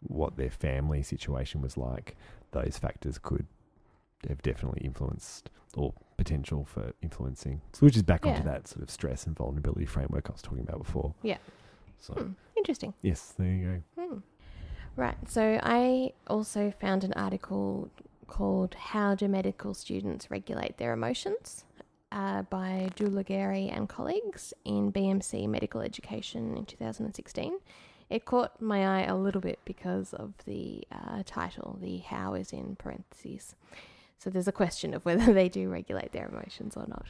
what 0.00 0.36
their 0.36 0.50
family 0.50 1.02
situation 1.02 1.60
was 1.60 1.76
like, 1.76 2.16
those 2.52 2.78
factors 2.78 3.18
could 3.18 3.46
have 4.28 4.42
definitely 4.42 4.80
influenced 4.84 5.50
or 5.76 5.92
potential 6.16 6.64
for 6.64 6.92
influencing. 7.02 7.60
So 7.72 7.80
which 7.86 7.96
is 7.96 8.02
back 8.02 8.24
onto 8.24 8.42
that 8.44 8.66
sort 8.68 8.82
of 8.82 8.90
stress 8.90 9.26
and 9.26 9.36
vulnerability 9.36 9.84
framework 9.86 10.28
I 10.28 10.32
was 10.32 10.42
talking 10.42 10.60
about 10.66 10.78
before. 10.78 11.14
Yeah. 11.22 11.38
So 11.98 12.14
Hmm. 12.14 12.32
Interesting. 12.56 12.94
yes, 13.02 13.34
there 13.38 13.52
you 13.52 13.82
go. 13.96 14.02
Hmm. 14.02 14.18
Right. 14.96 15.16
So 15.28 15.60
I 15.62 16.12
also 16.26 16.72
found 16.80 17.04
an 17.04 17.12
article 17.12 17.90
called 18.26 18.74
How 18.74 19.14
Do 19.14 19.28
Medical 19.28 19.74
Students 19.74 20.30
Regulate 20.30 20.78
Their 20.78 20.94
Emotions 20.94 21.64
uh, 22.10 22.42
by 22.42 22.88
Doulougeri 22.96 23.70
and 23.76 23.88
colleagues 23.88 24.54
in 24.64 24.90
BMC 24.92 25.46
Medical 25.48 25.82
Education 25.82 26.56
in 26.56 26.64
2016. 26.64 27.58
It 28.08 28.24
caught 28.24 28.60
my 28.60 28.86
eye 28.86 29.04
a 29.04 29.16
little 29.16 29.40
bit 29.40 29.58
because 29.64 30.14
of 30.14 30.34
the 30.44 30.84
uh, 30.92 31.22
title, 31.26 31.78
the 31.80 31.98
how 31.98 32.34
is 32.34 32.52
in 32.52 32.76
parentheses. 32.76 33.54
So 34.18 34.30
there's 34.30 34.48
a 34.48 34.52
question 34.52 34.94
of 34.94 35.04
whether 35.04 35.32
they 35.34 35.48
do 35.48 35.68
regulate 35.68 36.12
their 36.12 36.28
emotions 36.28 36.76
or 36.76 36.86
not. 36.86 37.06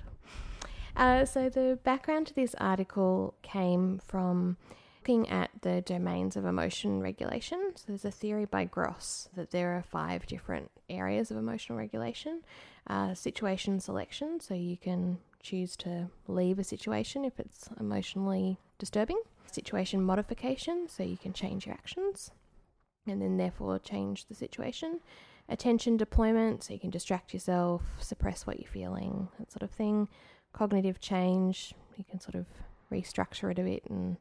Uh, 0.96 1.24
so 1.26 1.48
the 1.48 1.78
background 1.84 2.26
to 2.28 2.34
this 2.34 2.54
article 2.58 3.34
came 3.42 4.00
from 4.06 4.56
looking 5.00 5.28
at 5.28 5.50
the 5.60 5.82
domains 5.82 6.36
of 6.36 6.44
emotion 6.44 7.00
regulation. 7.00 7.72
So 7.76 7.84
there's 7.88 8.04
a 8.04 8.10
theory 8.10 8.44
by 8.44 8.64
Gross 8.64 9.28
that 9.36 9.52
there 9.52 9.76
are 9.76 9.82
five 9.82 10.26
different 10.26 10.70
areas 10.88 11.30
of 11.30 11.36
emotional 11.36 11.78
regulation. 11.78 12.40
Uh, 12.88 13.14
situation 13.14 13.78
selection, 13.80 14.40
so 14.40 14.54
you 14.54 14.76
can 14.76 15.18
choose 15.40 15.76
to 15.76 16.10
leave 16.26 16.58
a 16.58 16.64
situation 16.64 17.24
if 17.24 17.38
it's 17.38 17.68
emotionally 17.78 18.58
disturbing. 18.78 19.20
Situation 19.50 20.02
modification, 20.02 20.86
so 20.88 21.02
you 21.02 21.16
can 21.16 21.32
change 21.32 21.66
your 21.66 21.74
actions 21.74 22.30
and 23.06 23.22
then 23.22 23.36
therefore 23.36 23.78
change 23.78 24.26
the 24.26 24.34
situation. 24.34 25.00
Attention 25.48 25.96
deployment, 25.96 26.64
so 26.64 26.72
you 26.72 26.80
can 26.80 26.90
distract 26.90 27.32
yourself, 27.32 27.82
suppress 28.00 28.46
what 28.46 28.58
you're 28.58 28.68
feeling, 28.68 29.28
that 29.38 29.52
sort 29.52 29.62
of 29.62 29.70
thing. 29.70 30.08
Cognitive 30.52 31.00
change, 31.00 31.74
you 31.96 32.04
can 32.04 32.20
sort 32.20 32.34
of 32.34 32.46
restructure 32.90 33.50
it 33.50 33.58
a 33.58 33.62
bit 33.62 33.84
and, 33.88 34.16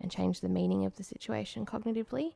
and 0.00 0.10
change 0.10 0.40
the 0.40 0.48
meaning 0.48 0.84
of 0.84 0.96
the 0.96 1.04
situation 1.04 1.64
cognitively. 1.64 2.32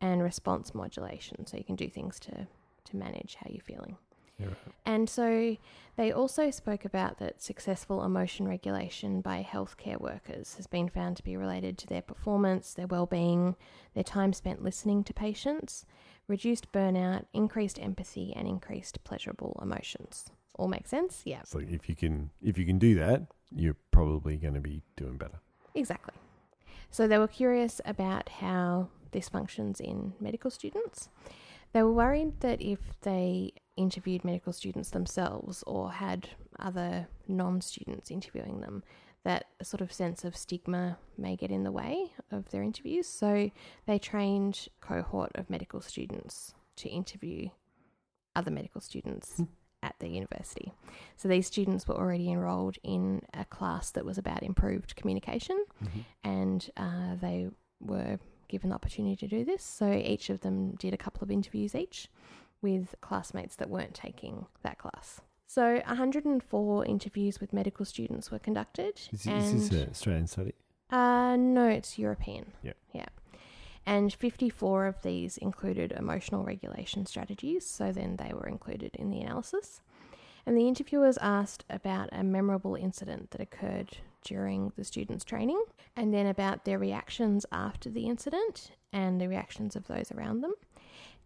And 0.00 0.22
response 0.22 0.74
modulation, 0.76 1.44
so 1.44 1.56
you 1.56 1.64
can 1.64 1.74
do 1.74 1.88
things 1.88 2.20
to, 2.20 2.46
to 2.84 2.96
manage 2.96 3.36
how 3.40 3.48
you're 3.50 3.60
feeling. 3.60 3.96
Yeah, 4.38 4.46
right. 4.46 4.74
And 4.86 5.08
so 5.08 5.56
they 5.96 6.12
also 6.12 6.50
spoke 6.50 6.84
about 6.84 7.18
that 7.18 7.42
successful 7.42 8.04
emotion 8.04 8.46
regulation 8.46 9.20
by 9.20 9.46
healthcare 9.48 10.00
workers 10.00 10.54
has 10.54 10.66
been 10.66 10.88
found 10.88 11.16
to 11.16 11.22
be 11.22 11.36
related 11.36 11.76
to 11.78 11.86
their 11.86 12.02
performance, 12.02 12.72
their 12.74 12.86
well-being, 12.86 13.56
their 13.94 14.04
time 14.04 14.32
spent 14.32 14.62
listening 14.62 15.02
to 15.04 15.12
patients, 15.12 15.84
reduced 16.28 16.70
burnout, 16.72 17.24
increased 17.32 17.80
empathy, 17.80 18.32
and 18.36 18.46
increased 18.46 19.02
pleasurable 19.02 19.58
emotions. 19.60 20.30
All 20.54 20.68
make 20.68 20.86
sense? 20.86 21.22
Yeah. 21.24 21.42
So 21.44 21.58
if 21.58 21.88
you 21.88 21.94
can 21.94 22.30
if 22.42 22.58
you 22.58 22.64
can 22.64 22.78
do 22.78 22.94
that, 22.96 23.22
you're 23.54 23.76
probably 23.90 24.36
going 24.36 24.54
to 24.54 24.60
be 24.60 24.82
doing 24.96 25.16
better. 25.16 25.40
Exactly. 25.74 26.14
So 26.90 27.06
they 27.06 27.18
were 27.18 27.28
curious 27.28 27.80
about 27.84 28.28
how 28.28 28.88
this 29.12 29.28
functions 29.28 29.80
in 29.80 30.14
medical 30.20 30.50
students. 30.50 31.08
They 31.72 31.82
were 31.82 31.92
worried 31.92 32.40
that 32.40 32.60
if 32.62 32.78
they 33.02 33.52
interviewed 33.78 34.24
medical 34.24 34.52
students 34.52 34.90
themselves 34.90 35.62
or 35.66 35.92
had 35.92 36.28
other 36.58 37.08
non 37.26 37.60
students 37.60 38.10
interviewing 38.10 38.60
them, 38.60 38.82
that 39.24 39.46
a 39.60 39.64
sort 39.64 39.80
of 39.80 39.92
sense 39.92 40.24
of 40.24 40.36
stigma 40.36 40.98
may 41.16 41.36
get 41.36 41.50
in 41.50 41.62
the 41.62 41.72
way 41.72 42.12
of 42.30 42.50
their 42.50 42.62
interviews. 42.62 43.06
So 43.06 43.50
they 43.86 43.98
trained 43.98 44.68
a 44.82 44.86
cohort 44.86 45.32
of 45.34 45.48
medical 45.48 45.80
students 45.80 46.54
to 46.76 46.88
interview 46.88 47.48
other 48.36 48.50
medical 48.50 48.80
students 48.80 49.42
at 49.82 49.94
the 50.00 50.08
university. 50.08 50.72
So 51.16 51.28
these 51.28 51.46
students 51.46 51.86
were 51.86 51.96
already 51.96 52.30
enrolled 52.30 52.76
in 52.82 53.22
a 53.34 53.44
class 53.44 53.90
that 53.92 54.04
was 54.04 54.18
about 54.18 54.42
improved 54.42 54.96
communication, 54.96 55.64
and 56.24 56.68
uh, 56.76 57.14
they 57.20 57.48
were 57.80 58.18
given 58.48 58.70
the 58.70 58.74
opportunity 58.74 59.14
to 59.16 59.28
do 59.28 59.44
this. 59.44 59.62
So 59.62 59.92
each 59.92 60.30
of 60.30 60.40
them 60.40 60.74
did 60.76 60.94
a 60.94 60.96
couple 60.96 61.22
of 61.22 61.30
interviews 61.30 61.74
each 61.74 62.08
with 62.62 62.94
classmates 63.00 63.56
that 63.56 63.70
weren't 63.70 63.94
taking 63.94 64.46
that 64.62 64.78
class. 64.78 65.20
So 65.46 65.80
104 65.86 66.84
interviews 66.84 67.40
with 67.40 67.52
medical 67.52 67.84
students 67.84 68.30
were 68.30 68.38
conducted. 68.38 69.00
Is, 69.12 69.26
and 69.26 69.42
is 69.42 69.70
this 69.70 69.82
an 69.82 69.90
Australian 69.90 70.26
study? 70.26 70.54
uh, 70.90 71.36
no, 71.36 71.68
it's 71.68 71.98
European. 71.98 72.52
Yep. 72.62 72.76
Yeah. 72.92 73.06
And 73.86 74.12
54 74.12 74.86
of 74.86 75.02
these 75.02 75.38
included 75.38 75.92
emotional 75.92 76.44
regulation 76.44 77.06
strategies, 77.06 77.64
so 77.64 77.90
then 77.92 78.16
they 78.16 78.34
were 78.34 78.46
included 78.46 78.94
in 78.96 79.10
the 79.10 79.20
analysis. 79.20 79.80
And 80.44 80.56
the 80.56 80.68
interviewers 80.68 81.18
asked 81.18 81.64
about 81.70 82.10
a 82.12 82.22
memorable 82.22 82.74
incident 82.74 83.30
that 83.30 83.40
occurred 83.40 83.96
during 84.24 84.72
the 84.76 84.84
students' 84.84 85.24
training, 85.24 85.62
and 85.96 86.12
then 86.12 86.26
about 86.26 86.64
their 86.64 86.78
reactions 86.78 87.46
after 87.50 87.88
the 87.88 88.06
incident 88.06 88.72
and 88.92 89.20
the 89.20 89.28
reactions 89.28 89.74
of 89.74 89.86
those 89.86 90.12
around 90.12 90.42
them, 90.42 90.54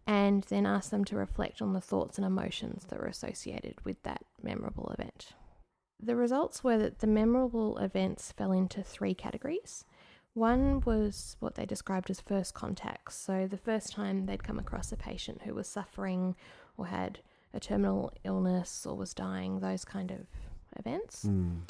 and 0.05 0.43
then 0.43 0.65
asked 0.65 0.91
them 0.91 1.05
to 1.05 1.15
reflect 1.15 1.61
on 1.61 1.73
the 1.73 1.81
thoughts 1.81 2.17
and 2.17 2.25
emotions 2.25 2.85
that 2.89 2.99
were 2.99 3.07
associated 3.07 3.75
with 3.83 4.01
that 4.03 4.23
memorable 4.41 4.93
event. 4.97 5.29
The 5.99 6.15
results 6.15 6.63
were 6.63 6.77
that 6.77 6.99
the 6.99 7.07
memorable 7.07 7.77
events 7.77 8.33
fell 8.33 8.51
into 8.51 8.83
three 8.83 9.13
categories. 9.13 9.85
One 10.33 10.81
was 10.81 11.37
what 11.39 11.55
they 11.55 11.65
described 11.65 12.09
as 12.09 12.19
first 12.19 12.53
contacts. 12.53 13.15
So, 13.15 13.47
the 13.47 13.57
first 13.57 13.93
time 13.93 14.25
they'd 14.25 14.43
come 14.43 14.59
across 14.59 14.91
a 14.91 14.97
patient 14.97 15.43
who 15.43 15.53
was 15.53 15.67
suffering 15.67 16.35
or 16.75 16.87
had 16.87 17.19
a 17.53 17.59
terminal 17.59 18.11
illness 18.23 18.85
or 18.85 18.97
was 18.97 19.13
dying, 19.13 19.59
those 19.59 19.85
kind 19.85 20.11
of 20.11 20.25
events. 20.77 21.25
Mm. 21.25 21.61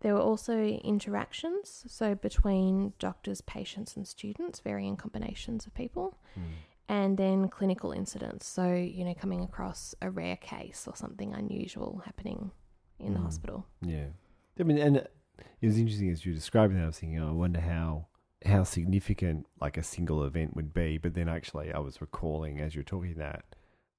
There 0.00 0.14
were 0.14 0.20
also 0.20 0.58
interactions, 0.62 1.84
so 1.86 2.14
between 2.14 2.92
doctors, 2.98 3.40
patients, 3.40 3.96
and 3.96 4.06
students, 4.06 4.60
varying 4.60 4.96
combinations 4.96 5.64
of 5.64 5.74
people. 5.74 6.18
Mm. 6.38 6.42
And 6.88 7.16
then 7.16 7.48
clinical 7.48 7.92
incidents, 7.92 8.46
so, 8.46 8.72
you 8.72 9.04
know, 9.04 9.14
coming 9.14 9.42
across 9.42 9.94
a 10.02 10.10
rare 10.10 10.36
case 10.36 10.86
or 10.86 10.94
something 10.96 11.32
unusual 11.32 12.02
happening 12.04 12.50
in 12.98 13.14
the 13.14 13.20
Mm. 13.20 13.24
hospital. 13.24 13.66
Yeah, 13.80 14.08
I 14.58 14.62
mean, 14.64 14.78
and 14.78 14.96
it 14.96 15.66
was 15.66 15.78
interesting 15.78 16.10
as 16.10 16.24
you 16.26 16.32
were 16.32 16.36
describing 16.36 16.76
that. 16.76 16.82
I 16.84 16.86
was 16.86 16.98
thinking, 16.98 17.18
oh, 17.18 17.28
I 17.28 17.32
wonder 17.32 17.60
how 17.60 18.06
how 18.44 18.64
significant 18.64 19.46
like 19.60 19.76
a 19.76 19.84
single 19.84 20.24
event 20.24 20.56
would 20.56 20.74
be. 20.74 20.98
But 20.98 21.14
then 21.14 21.28
actually, 21.28 21.72
I 21.72 21.78
was 21.78 22.00
recalling 22.00 22.60
as 22.60 22.74
you 22.74 22.80
were 22.80 22.84
talking 22.84 23.14
that, 23.14 23.44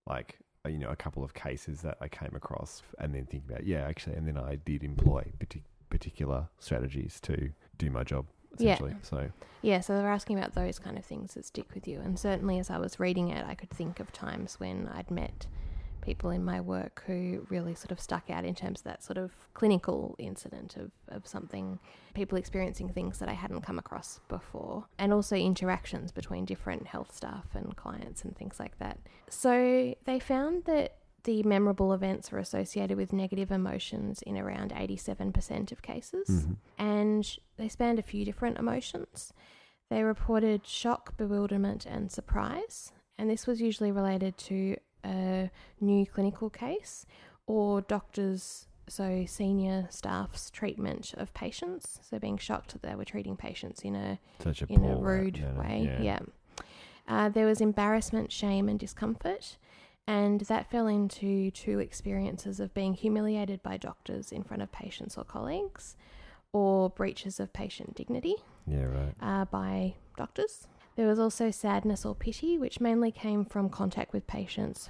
like 0.05 0.39
uh, 0.65 0.69
you 0.69 0.77
know, 0.77 0.89
a 0.89 0.95
couple 0.95 1.23
of 1.23 1.33
cases 1.33 1.81
that 1.81 1.97
I 1.99 2.07
came 2.09 2.35
across, 2.35 2.83
and 2.99 3.15
then 3.15 3.25
thinking 3.25 3.49
about, 3.49 3.65
yeah, 3.65 3.81
actually, 3.87 4.15
and 4.17 4.27
then 4.27 4.37
I 4.37 4.55
did 4.55 4.83
employ 4.83 5.31
partic- 5.39 5.63
particular 5.89 6.49
strategies 6.59 7.19
to 7.21 7.51
do 7.77 7.89
my 7.89 8.03
job. 8.03 8.27
Yeah. 8.57 8.77
So 8.77 8.85
Yeah, 9.61 9.79
so 9.79 9.95
they 9.95 10.03
were 10.03 10.09
asking 10.09 10.37
about 10.37 10.53
those 10.53 10.77
kind 10.77 10.97
of 10.97 11.05
things 11.05 11.35
that 11.35 11.45
stick 11.45 11.73
with 11.73 11.87
you. 11.87 12.01
And 12.01 12.19
certainly 12.19 12.59
as 12.59 12.69
I 12.69 12.77
was 12.77 12.99
reading 12.99 13.29
it, 13.29 13.45
I 13.47 13.55
could 13.55 13.69
think 13.69 13.99
of 13.99 14.11
times 14.11 14.59
when 14.59 14.89
I'd 14.93 15.09
met 15.09 15.47
people 16.01 16.31
in 16.31 16.43
my 16.43 16.59
work 16.59 17.01
who 17.07 17.47
really 17.49 17.73
sort 17.73 17.91
of 17.91 17.99
stuck 17.99 18.29
out 18.29 18.43
in 18.43 18.53
terms 18.53 18.81
of 18.81 18.83
that 18.83 19.01
sort 19.01 19.17
of 19.17 19.31
clinical 19.53 20.15
incident 20.19 20.75
of, 20.75 20.91
of 21.07 21.25
something, 21.25 21.79
people 22.13 22.37
experiencing 22.37 22.89
things 22.89 23.19
that 23.19 23.29
I 23.29 23.33
hadn't 23.33 23.61
come 23.61 23.79
across 23.79 24.19
before, 24.27 24.85
and 24.99 25.13
also 25.13 25.35
interactions 25.35 26.11
between 26.11 26.43
different 26.43 26.87
health 26.87 27.15
staff 27.15 27.45
and 27.53 27.75
clients 27.77 28.23
and 28.23 28.35
things 28.35 28.59
like 28.59 28.77
that. 28.79 28.99
So 29.29 29.95
they 30.03 30.19
found 30.19 30.65
that 30.65 30.97
the 31.23 31.43
memorable 31.43 31.93
events 31.93 32.31
were 32.31 32.39
associated 32.39 32.97
with 32.97 33.13
negative 33.13 33.51
emotions 33.51 34.21
in 34.23 34.37
around 34.37 34.71
87% 34.71 35.71
of 35.71 35.81
cases 35.81 36.29
mhm. 36.29 36.57
and 36.77 37.37
they 37.57 37.69
spanned 37.69 37.99
a 37.99 38.03
few 38.03 38.25
different 38.25 38.57
emotions. 38.57 39.33
They 39.89 40.03
reported 40.03 40.65
shock, 40.65 41.15
bewilderment, 41.17 41.85
and 41.85 42.11
surprise, 42.11 42.91
and 43.17 43.29
this 43.29 43.45
was 43.45 43.61
usually 43.61 43.91
related 43.91 44.37
to 44.39 44.75
a 45.05 45.51
new 45.79 46.05
clinical 46.05 46.49
case 46.49 47.05
or 47.45 47.81
doctors, 47.81 48.67
so 48.87 49.25
senior 49.27 49.87
staff's 49.89 50.49
treatment 50.49 51.13
of 51.17 51.33
patients. 51.33 51.99
So 52.01 52.19
being 52.19 52.37
shocked 52.37 52.73
that 52.73 52.81
they 52.81 52.95
were 52.95 53.05
treating 53.05 53.35
patients 53.35 53.81
in 53.81 53.95
a 53.95 54.19
such 54.39 54.61
a 54.61 54.65
in 54.67 54.83
a 54.83 54.95
rude 54.95 55.43
way. 55.57 55.97
Yeah. 56.01 56.19
Uh, 57.07 57.29
there 57.29 57.45
was 57.45 57.59
embarrassment, 57.59 58.31
shame, 58.31 58.69
and 58.69 58.79
discomfort. 58.79 59.57
And 60.07 60.41
that 60.41 60.69
fell 60.69 60.87
into 60.87 61.49
two 61.51 61.79
experiences 61.79 62.59
of 62.59 62.73
being 62.73 62.93
humiliated 62.93 63.63
by 63.63 63.77
doctors 63.77 64.31
in 64.31 64.43
front 64.43 64.61
of 64.61 64.71
patients 64.71 65.17
or 65.17 65.23
colleagues, 65.23 65.95
or 66.51 66.89
breaches 66.89 67.39
of 67.39 67.51
patient 67.53 67.95
dignity 67.95 68.35
yeah, 68.67 68.83
right. 68.83 69.13
uh, 69.21 69.45
by 69.45 69.95
doctors. 70.17 70.67
There 70.95 71.07
was 71.07 71.19
also 71.19 71.49
sadness 71.49 72.05
or 72.05 72.13
pity, 72.13 72.57
which 72.57 72.79
mainly 72.79 73.11
came 73.11 73.45
from 73.45 73.69
contact 73.69 74.13
with 74.13 74.27
patients 74.27 74.89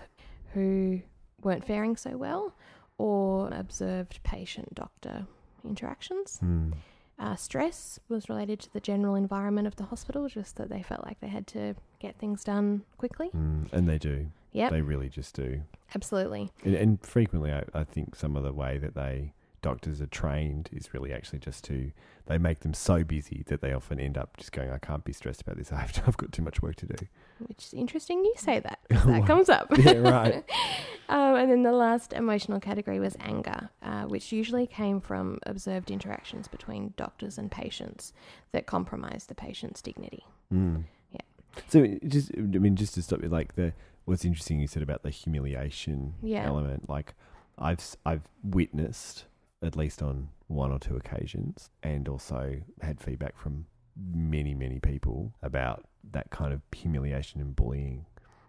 who 0.54 1.02
weren't 1.41 1.65
faring 1.65 1.95
so 1.95 2.17
well, 2.17 2.54
or 2.97 3.49
observed 3.54 4.19
patient 4.23 4.76
doctor 4.76 5.26
interactions. 5.63 6.39
Mm. 6.43 6.73
Uh, 7.17 7.36
stress 7.36 7.99
was 8.10 8.28
related 8.28 8.60
to 8.60 8.73
the 8.73 8.80
general 8.82 9.15
environment 9.15 9.67
of 9.67 9.78
the 9.78 9.86
hospital, 9.86 10.28
just 10.28 10.58
that 10.58 10.69
they 10.69 10.82
felt 10.82 11.06
like 11.06 11.19
they 11.21 11.28
had 11.28 11.47
to 11.47 11.76
get 11.99 12.17
things 12.17 12.43
done 12.43 12.84
quickly. 12.97 13.30
Mm. 13.30 13.71
And 13.71 13.88
they 13.88 13.97
do. 13.97 14.28
Yep, 14.53 14.71
They 14.71 14.81
really 14.81 15.09
just 15.09 15.35
do. 15.35 15.61
absolutely. 15.93 16.51
And, 16.63 16.75
and 16.75 17.05
frequently, 17.05 17.51
I, 17.51 17.63
I 17.73 17.83
think 17.83 18.15
some 18.15 18.35
of 18.37 18.43
the 18.43 18.53
way 18.53 18.77
that 18.77 18.95
they 18.95 19.33
doctors 19.63 20.01
are 20.01 20.07
trained 20.07 20.69
is 20.73 20.93
really 20.93 21.11
actually 21.13 21.39
just 21.39 21.63
to 21.63 21.91
they 22.25 22.37
make 22.37 22.59
them 22.59 22.73
so 22.73 23.03
busy 23.03 23.43
that 23.47 23.61
they 23.61 23.73
often 23.73 23.99
end 23.99 24.17
up 24.17 24.37
just 24.37 24.51
going, 24.51 24.69
I 24.69 24.77
can't 24.77 25.03
be 25.03 25.11
stressed 25.11 25.41
about 25.41 25.57
this. 25.57 25.71
I've, 25.73 26.01
I've 26.07 26.15
got 26.17 26.31
too 26.31 26.41
much 26.41 26.61
work 26.61 26.75
to 26.77 26.85
do. 26.85 27.07
Which 27.39 27.65
is 27.65 27.73
interesting 27.73 28.23
you 28.23 28.33
say 28.37 28.59
that 28.59 28.79
that 28.89 29.25
comes 29.27 29.49
up. 29.49 29.67
Yeah, 29.77 29.97
right. 29.97 30.35
um, 31.09 31.35
and 31.35 31.51
then 31.51 31.63
the 31.63 31.71
last 31.71 32.13
emotional 32.13 32.59
category 32.59 32.99
was 32.99 33.17
anger, 33.19 33.69
uh, 33.81 34.03
which 34.03 34.31
usually 34.31 34.67
came 34.67 35.01
from 35.01 35.39
observed 35.45 35.89
interactions 35.91 36.47
between 36.47 36.93
doctors 36.95 37.37
and 37.37 37.51
patients 37.51 38.13
that 38.51 38.67
compromised 38.67 39.27
the 39.29 39.35
patient's 39.35 39.81
dignity. 39.81 40.25
Mm. 40.53 40.83
Yeah. 41.11 41.21
So 41.67 41.83
it 41.83 42.07
just, 42.07 42.31
I 42.37 42.41
mean, 42.41 42.75
just 42.75 42.93
to 42.93 43.01
stop 43.01 43.21
you, 43.21 43.29
like 43.29 43.55
the 43.55 43.73
what's 44.05 44.25
interesting 44.25 44.59
you 44.59 44.67
said 44.67 44.83
about 44.83 45.03
the 45.03 45.09
humiliation 45.09 46.13
Yeah. 46.21 46.45
element. 46.45 46.89
Like 46.89 47.13
I've 47.57 47.95
I've 48.05 48.27
witnessed 48.43 49.25
at 49.61 49.75
least 49.75 50.01
on 50.01 50.29
one 50.47 50.71
or 50.71 50.79
two 50.79 50.95
occasions, 50.95 51.69
and 51.81 52.07
also 52.09 52.57
had 52.81 52.99
feedback 52.99 53.37
from 53.37 53.65
many 53.95 54.53
many 54.53 54.79
people 54.79 55.33
about 55.41 55.85
that 56.11 56.29
kind 56.31 56.53
of 56.53 56.61
humiliation 56.75 57.39
and 57.41 57.55
bullying. 57.55 58.05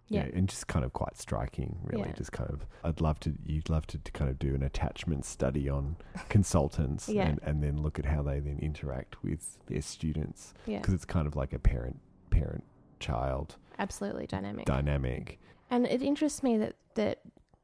you 0.09 0.19
Yeah. 0.19 0.25
know, 0.25 0.31
and 0.35 0.49
just 0.51 0.67
kind 0.67 0.85
of 0.85 0.93
quite 0.93 1.17
striking, 1.17 1.79
really. 1.85 2.09
Yeah. 2.09 2.13
Just 2.15 2.31
kind 2.33 2.51
of, 2.51 2.67
I'd 2.83 3.01
love 3.01 3.19
to, 3.21 3.33
you'd 3.47 3.71
love 3.71 3.87
to, 3.87 3.97
to 3.99 4.13
kind 4.13 4.31
of 4.31 4.39
do 4.39 4.55
an 4.55 4.63
attachment 4.63 5.25
study 5.25 5.67
on 5.69 5.97
consultants 6.29 7.09
Yeah. 7.09 7.27
and, 7.29 7.41
and 7.43 7.63
then 7.63 7.81
look 7.81 7.99
at 7.99 8.05
how 8.05 8.21
they 8.23 8.39
then 8.39 8.59
interact 8.61 9.23
with 9.23 9.59
their 9.67 9.81
students 9.81 10.53
Yeah, 10.67 10.81
because 10.81 10.93
it's 10.93 11.07
kind 11.07 11.27
of 11.27 11.37
like 11.37 11.55
a 11.55 11.59
parent 11.59 12.01
parent 12.29 12.65
child 13.01 13.57
absolutely 13.79 14.27
dynamic. 14.27 14.67
dynamic. 14.67 15.39
And 15.71 15.87
it 15.87 16.03
interests 16.03 16.43
me 16.43 16.59
that 16.59 16.77
that 16.95 17.21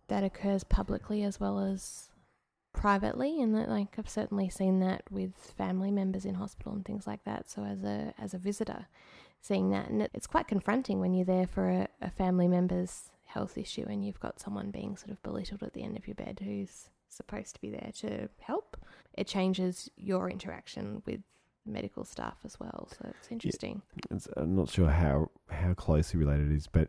that 0.09 0.25
occurs 0.25 0.65
publicly 0.65 1.23
as 1.23 1.39
well 1.39 1.61
as 1.61 2.09
privately, 2.73 3.41
and 3.41 3.55
that 3.55 3.69
like 3.69 3.99
I've 3.99 4.09
certainly 4.09 4.49
seen 4.49 4.81
that 4.81 5.03
with 5.11 5.35
family 5.35 5.91
members 5.91 6.25
in 6.25 6.35
hospital 6.35 6.73
and 6.73 6.85
things 6.85 7.07
like 7.07 7.25
that. 7.25 7.51
So 7.51 7.65
as 7.65 7.83
a 7.83 8.15
as 8.19 8.35
a 8.35 8.39
visitor, 8.39 8.87
seeing 9.41 9.71
that, 9.71 9.89
and 9.89 10.03
it, 10.03 10.11
it's 10.15 10.27
quite 10.27 10.49
confronting 10.49 11.01
when 11.01 11.15
you're 11.15 11.25
there 11.25 11.47
for 11.47 11.69
a, 11.69 11.89
a 12.01 12.11
family 12.11 12.49
member's 12.49 13.11
health 13.25 13.57
issue 13.57 13.87
and 13.89 14.05
you've 14.05 14.19
got 14.19 14.41
someone 14.41 14.71
being 14.71 14.97
sort 14.97 15.11
of 15.11 15.23
belittled 15.23 15.63
at 15.63 15.73
the 15.73 15.85
end 15.85 15.97
of 15.97 16.09
your 16.09 16.17
bed 16.17 16.41
who's 16.43 16.91
supposed 17.09 17.55
to 17.55 17.61
be 17.61 17.71
there 17.71 17.93
to 17.95 18.29
help. 18.41 18.77
It 19.15 19.27
changes 19.27 19.89
your 19.97 20.29
interaction 20.29 21.03
with 21.07 21.21
medical 21.67 22.05
staff 22.05 22.37
as 22.45 22.59
well. 22.59 22.89
So 22.91 23.11
it's 23.19 23.29
interesting. 23.31 23.83
It's, 24.11 24.29
I'm 24.37 24.55
not 24.55 24.69
sure 24.69 24.89
how 24.89 25.31
how 25.51 25.75
closely 25.75 26.19
related 26.19 26.51
it 26.51 26.57
is, 26.57 26.67
but 26.67 26.89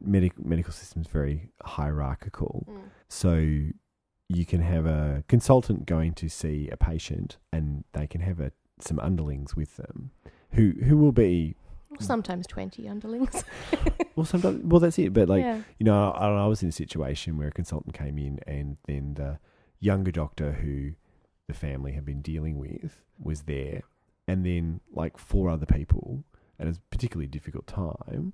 medical 0.00 0.46
medical 0.46 0.72
system's 0.72 1.08
very 1.08 1.50
hierarchical. 1.62 2.64
Hmm. 2.68 2.78
So 3.08 3.34
you 4.28 4.46
can 4.46 4.62
have 4.62 4.86
a 4.86 5.24
consultant 5.28 5.86
going 5.86 6.14
to 6.14 6.28
see 6.28 6.68
a 6.70 6.76
patient, 6.76 7.38
and 7.52 7.84
they 7.92 8.06
can 8.06 8.20
have 8.20 8.40
a, 8.40 8.52
some 8.80 8.98
underlings 9.00 9.56
with 9.56 9.76
them, 9.76 10.12
who 10.52 10.74
who 10.84 10.96
will 10.96 11.12
be 11.12 11.56
Sometimes 11.98 12.46
twenty 12.46 12.88
underlings. 12.88 13.44
well 14.16 14.24
sometimes 14.24 14.62
well 14.64 14.80
that's 14.80 14.98
it, 14.98 15.12
but 15.12 15.28
like 15.28 15.42
yeah. 15.42 15.60
you 15.78 15.84
know 15.84 16.12
I, 16.12 16.28
I 16.28 16.46
was 16.46 16.62
in 16.62 16.68
a 16.68 16.72
situation 16.72 17.36
where 17.36 17.48
a 17.48 17.52
consultant 17.52 17.94
came 17.94 18.16
in, 18.18 18.38
and 18.46 18.76
then 18.86 19.14
the 19.14 19.38
younger 19.80 20.12
doctor 20.12 20.52
who 20.52 20.92
the 21.48 21.54
family 21.54 21.92
had 21.92 22.04
been 22.04 22.22
dealing 22.22 22.58
with 22.58 23.02
was 23.18 23.42
there, 23.42 23.82
and 24.26 24.44
then 24.44 24.80
like 24.92 25.18
four 25.18 25.48
other 25.50 25.66
people, 25.66 26.24
was 26.58 26.76
a 26.76 26.80
particularly 26.90 27.26
difficult 27.26 27.66
time, 27.66 28.32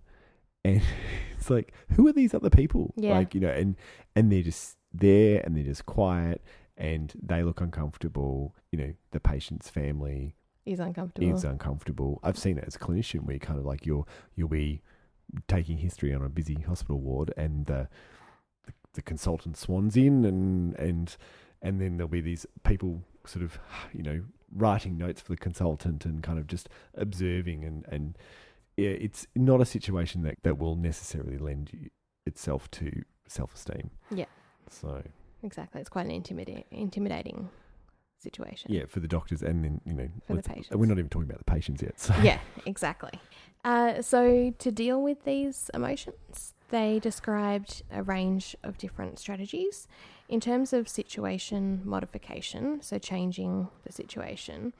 and 0.64 0.82
it's 1.36 1.50
like 1.50 1.72
who 1.92 2.06
are 2.08 2.12
these 2.12 2.34
other 2.34 2.50
people? 2.50 2.94
Yeah. 2.96 3.14
Like 3.14 3.34
you 3.34 3.40
know, 3.40 3.50
and 3.50 3.76
and 4.14 4.30
they're 4.30 4.42
just 4.42 4.76
there, 4.92 5.40
and 5.44 5.56
they're 5.56 5.64
just 5.64 5.86
quiet, 5.86 6.42
and 6.76 7.12
they 7.22 7.42
look 7.42 7.60
uncomfortable. 7.60 8.54
You 8.72 8.78
know, 8.78 8.92
the 9.12 9.20
patient's 9.20 9.68
family 9.70 10.34
Is 10.64 10.80
uncomfortable. 10.80 11.34
is 11.34 11.44
uncomfortable. 11.44 12.20
I've 12.22 12.38
seen 12.38 12.58
it 12.58 12.64
as 12.66 12.76
a 12.76 12.78
clinician 12.78 13.24
where 13.24 13.34
you 13.34 13.40
kind 13.40 13.58
of 13.58 13.64
like 13.64 13.86
you'll 13.86 14.08
you'll 14.34 14.48
be 14.48 14.82
taking 15.48 15.78
history 15.78 16.14
on 16.14 16.22
a 16.22 16.28
busy 16.28 16.54
hospital 16.54 17.00
ward, 17.00 17.32
and 17.36 17.66
the 17.66 17.88
the, 18.66 18.72
the 18.94 19.02
consultant 19.02 19.56
swans 19.56 19.96
in, 19.96 20.24
and 20.24 20.74
and 20.78 21.16
and 21.62 21.80
then 21.80 21.96
there'll 21.96 22.08
be 22.08 22.20
these 22.20 22.46
people 22.64 23.02
sort 23.24 23.44
of 23.44 23.58
you 23.92 24.02
know 24.02 24.22
writing 24.54 24.96
notes 24.96 25.20
for 25.20 25.32
the 25.32 25.36
consultant 25.36 26.04
and 26.04 26.22
kind 26.22 26.38
of 26.38 26.46
just 26.46 26.68
observing 26.94 27.64
and 27.64 27.84
and 27.88 28.16
yeah, 28.76 28.90
it's 28.90 29.26
not 29.34 29.60
a 29.60 29.64
situation 29.64 30.22
that 30.22 30.36
that 30.42 30.58
will 30.58 30.76
necessarily 30.76 31.38
lend 31.38 31.70
you 31.72 31.88
itself 32.26 32.70
to 32.72 33.02
self 33.26 33.54
esteem. 33.54 33.90
Yeah. 34.10 34.26
So 34.68 35.02
Exactly. 35.42 35.80
It's 35.80 35.90
quite 35.90 36.06
an 36.06 36.12
intimida- 36.22 36.64
intimidating 36.70 37.48
situation. 38.18 38.72
yeah, 38.72 38.84
for 38.86 39.00
the 39.00 39.06
doctors 39.08 39.42
and 39.42 39.64
then 39.64 39.80
you 39.84 39.92
know 39.92 40.08
For 40.26 40.34
the 40.36 40.42
patients. 40.42 40.70
we're 40.76 40.86
not 40.86 40.98
even 40.98 41.08
talking 41.08 41.28
about 41.30 41.38
the 41.38 41.44
patients 41.52 41.82
yet. 41.82 41.98
So 42.00 42.14
Yeah, 42.22 42.38
exactly. 42.66 43.12
Uh, 43.64 44.00
so, 44.00 44.52
to 44.58 44.70
deal 44.70 45.02
with 45.02 45.24
these 45.24 45.70
emotions, 45.74 46.54
they 46.68 47.00
described 47.00 47.82
a 47.90 48.00
range 48.00 48.54
of 48.62 48.78
different 48.78 49.18
strategies. 49.18 49.88
In 50.28 50.40
terms 50.40 50.72
of 50.72 50.88
situation 50.88 51.82
modification, 51.84 52.82
so 52.82 52.98
changing 52.98 53.68
the 53.84 53.92
situation, 53.92 54.72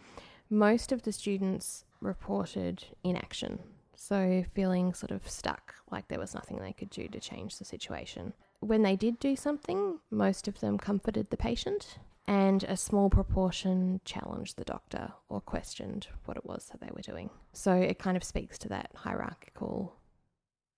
most 0.50 0.90
of 0.90 1.02
the 1.02 1.12
students 1.12 1.84
reported 2.00 2.84
inaction. 3.04 3.60
So, 3.94 4.44
feeling 4.54 4.92
sort 4.92 5.10
of 5.10 5.28
stuck, 5.28 5.74
like 5.90 6.08
there 6.08 6.18
was 6.18 6.34
nothing 6.34 6.58
they 6.58 6.72
could 6.72 6.90
do 6.90 7.08
to 7.08 7.20
change 7.20 7.58
the 7.58 7.64
situation. 7.64 8.34
When 8.60 8.82
they 8.82 8.96
did 8.96 9.18
do 9.18 9.36
something, 9.36 10.00
most 10.10 10.48
of 10.48 10.60
them 10.60 10.78
comforted 10.78 11.30
the 11.30 11.36
patient, 11.36 11.98
and 12.26 12.64
a 12.64 12.76
small 12.76 13.08
proportion 13.08 14.00
challenged 14.04 14.56
the 14.56 14.64
doctor 14.64 15.12
or 15.28 15.40
questioned 15.40 16.08
what 16.24 16.36
it 16.36 16.44
was 16.44 16.66
that 16.66 16.80
they 16.80 16.90
were 16.94 17.02
doing. 17.02 17.30
So, 17.52 17.72
it 17.72 17.98
kind 17.98 18.16
of 18.16 18.24
speaks 18.24 18.58
to 18.58 18.68
that 18.68 18.90
hierarchical 18.94 19.96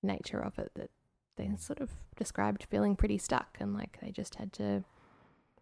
nature 0.02 0.40
of 0.40 0.58
it 0.58 0.70
that 0.74 0.90
they 1.38 1.50
sort 1.56 1.80
of 1.80 1.90
described 2.16 2.64
feeling 2.68 2.94
pretty 2.96 3.16
stuck 3.18 3.56
and 3.60 3.72
like 3.74 3.98
they 4.02 4.10
just 4.10 4.34
had 4.34 4.52
to 4.54 4.84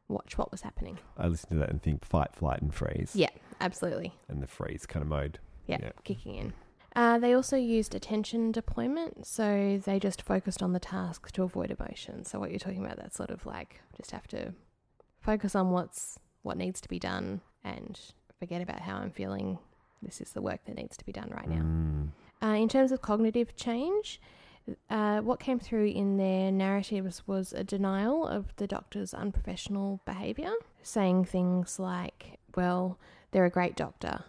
watch 0.08 0.36
what 0.38 0.50
was 0.50 0.62
happening. 0.62 0.98
I 1.16 1.28
listen 1.28 1.50
to 1.50 1.56
that 1.56 1.70
and 1.70 1.82
think 1.82 2.04
fight, 2.04 2.34
flight, 2.34 2.60
and 2.62 2.74
freeze. 2.74 3.12
Yeah, 3.14 3.30
absolutely. 3.60 4.12
And 4.28 4.42
the 4.42 4.46
freeze 4.46 4.86
kind 4.86 5.02
of 5.02 5.08
mode. 5.08 5.38
Yeah, 5.66 5.78
Yeah. 5.82 5.90
kicking 6.04 6.34
in. 6.36 6.52
Uh, 6.94 7.18
they 7.18 7.34
also 7.34 7.56
used 7.56 7.94
attention 7.94 8.52
deployment, 8.52 9.26
so 9.26 9.80
they 9.84 9.98
just 9.98 10.22
focused 10.22 10.62
on 10.62 10.72
the 10.72 10.78
task 10.80 11.30
to 11.32 11.42
avoid 11.42 11.70
emotion. 11.70 12.24
So 12.24 12.38
what 12.40 12.50
you're 12.50 12.58
talking 12.58 12.82
about, 12.84 12.96
that 12.96 13.14
sort 13.14 13.30
of 13.30 13.44
like 13.44 13.80
just 13.96 14.12
have 14.12 14.26
to 14.28 14.54
focus 15.20 15.54
on 15.54 15.70
what's 15.70 16.18
what 16.42 16.56
needs 16.56 16.80
to 16.80 16.88
be 16.88 16.98
done 16.98 17.40
and 17.64 18.00
forget 18.38 18.62
about 18.62 18.80
how 18.80 18.96
I'm 18.96 19.10
feeling. 19.10 19.58
This 20.02 20.20
is 20.20 20.30
the 20.32 20.40
work 20.40 20.60
that 20.66 20.76
needs 20.76 20.96
to 20.98 21.04
be 21.04 21.12
done 21.12 21.30
right 21.34 21.48
now. 21.48 21.62
Mm. 21.62 22.08
Uh, 22.42 22.54
in 22.54 22.68
terms 22.68 22.92
of 22.92 23.02
cognitive 23.02 23.56
change, 23.56 24.20
uh, 24.90 25.20
what 25.20 25.40
came 25.40 25.58
through 25.58 25.86
in 25.86 26.16
their 26.16 26.50
narratives 26.50 27.22
was 27.26 27.52
a 27.52 27.62
denial 27.64 28.26
of 28.26 28.54
the 28.56 28.66
doctor's 28.66 29.14
unprofessional 29.14 30.00
behaviour, 30.04 30.52
saying 30.82 31.24
things 31.26 31.78
like, 31.78 32.38
well, 32.56 32.98
they're 33.30 33.44
a 33.44 33.50
great 33.50 33.76
doctor. 33.76 34.24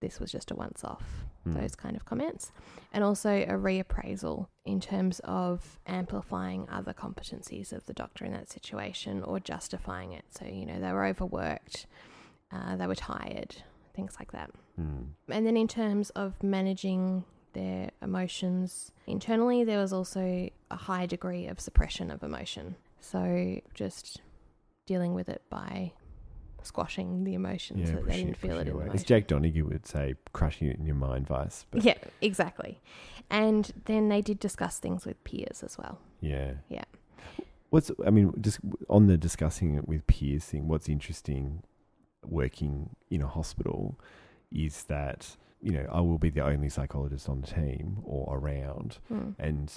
This 0.00 0.18
was 0.18 0.32
just 0.32 0.50
a 0.50 0.54
once 0.54 0.82
off, 0.84 1.04
Mm. 1.46 1.60
those 1.60 1.74
kind 1.74 1.96
of 1.96 2.04
comments. 2.04 2.52
And 2.92 3.02
also 3.02 3.30
a 3.30 3.48
reappraisal 3.58 4.46
in 4.64 4.80
terms 4.80 5.20
of 5.24 5.80
amplifying 5.88 6.68
other 6.70 6.92
competencies 6.92 7.72
of 7.72 7.84
the 7.86 7.92
doctor 7.92 8.24
in 8.24 8.32
that 8.32 8.48
situation 8.48 9.24
or 9.24 9.40
justifying 9.40 10.12
it. 10.12 10.24
So, 10.30 10.44
you 10.44 10.64
know, 10.66 10.78
they 10.80 10.92
were 10.92 11.04
overworked, 11.04 11.86
uh, 12.52 12.76
they 12.76 12.86
were 12.86 12.94
tired, 12.94 13.56
things 13.92 14.14
like 14.20 14.30
that. 14.30 14.50
Mm. 14.80 15.06
And 15.28 15.44
then 15.44 15.56
in 15.56 15.66
terms 15.66 16.10
of 16.10 16.40
managing 16.44 17.24
their 17.52 17.90
emotions 18.00 18.92
internally, 19.06 19.64
there 19.64 19.78
was 19.78 19.92
also 19.92 20.48
a 20.70 20.76
high 20.76 21.06
degree 21.06 21.46
of 21.46 21.60
suppression 21.60 22.10
of 22.10 22.22
emotion. 22.22 22.76
So 23.00 23.60
just 23.74 24.20
dealing 24.86 25.14
with 25.14 25.28
it 25.28 25.42
by 25.50 25.92
squashing 26.62 27.24
the 27.24 27.34
emotions 27.34 27.88
Yeah, 27.88 27.96
that 27.96 28.06
they 28.06 28.16
didn't 28.18 28.36
feel 28.36 28.56
it 28.58 28.62
in 28.62 28.66
the 28.68 28.72
away. 28.74 28.88
As. 28.92 29.02
Jack 29.04 29.26
Donaghy 29.26 29.62
would 29.62 29.86
say, 29.86 30.14
crushing 30.32 30.68
it 30.68 30.78
in 30.78 30.86
your 30.86 30.94
mind 30.94 31.26
vice. 31.26 31.66
But 31.70 31.84
Yeah, 31.84 31.98
exactly. 32.20 32.80
And 33.30 33.72
then 33.86 34.08
they 34.08 34.20
did 34.20 34.38
discuss 34.38 34.78
things 34.78 35.04
with 35.04 35.22
peers 35.24 35.62
as 35.62 35.76
well. 35.78 35.98
yeah. 36.20 36.54
Yeah. 36.68 36.84
What's, 37.70 37.90
I 38.06 38.10
mean, 38.10 38.34
just 38.40 38.60
on 38.90 39.06
the 39.06 39.16
discussing 39.16 39.76
it 39.76 39.88
with 39.88 40.06
peers 40.06 40.44
thing, 40.44 40.68
what's 40.68 40.90
interesting 40.90 41.62
working 42.24 42.90
in 43.10 43.22
a 43.22 43.26
hospital 43.26 43.98
is 44.52 44.84
that, 44.84 45.36
you 45.62 45.72
know, 45.72 45.86
I 45.90 46.00
will 46.00 46.18
be 46.18 46.28
the 46.30 46.44
only 46.44 46.68
psychologist 46.68 47.28
on 47.28 47.40
the 47.40 47.46
team 47.46 47.98
or 48.04 48.36
around. 48.38 48.98
Mm. 49.10 49.34
and 49.38 49.72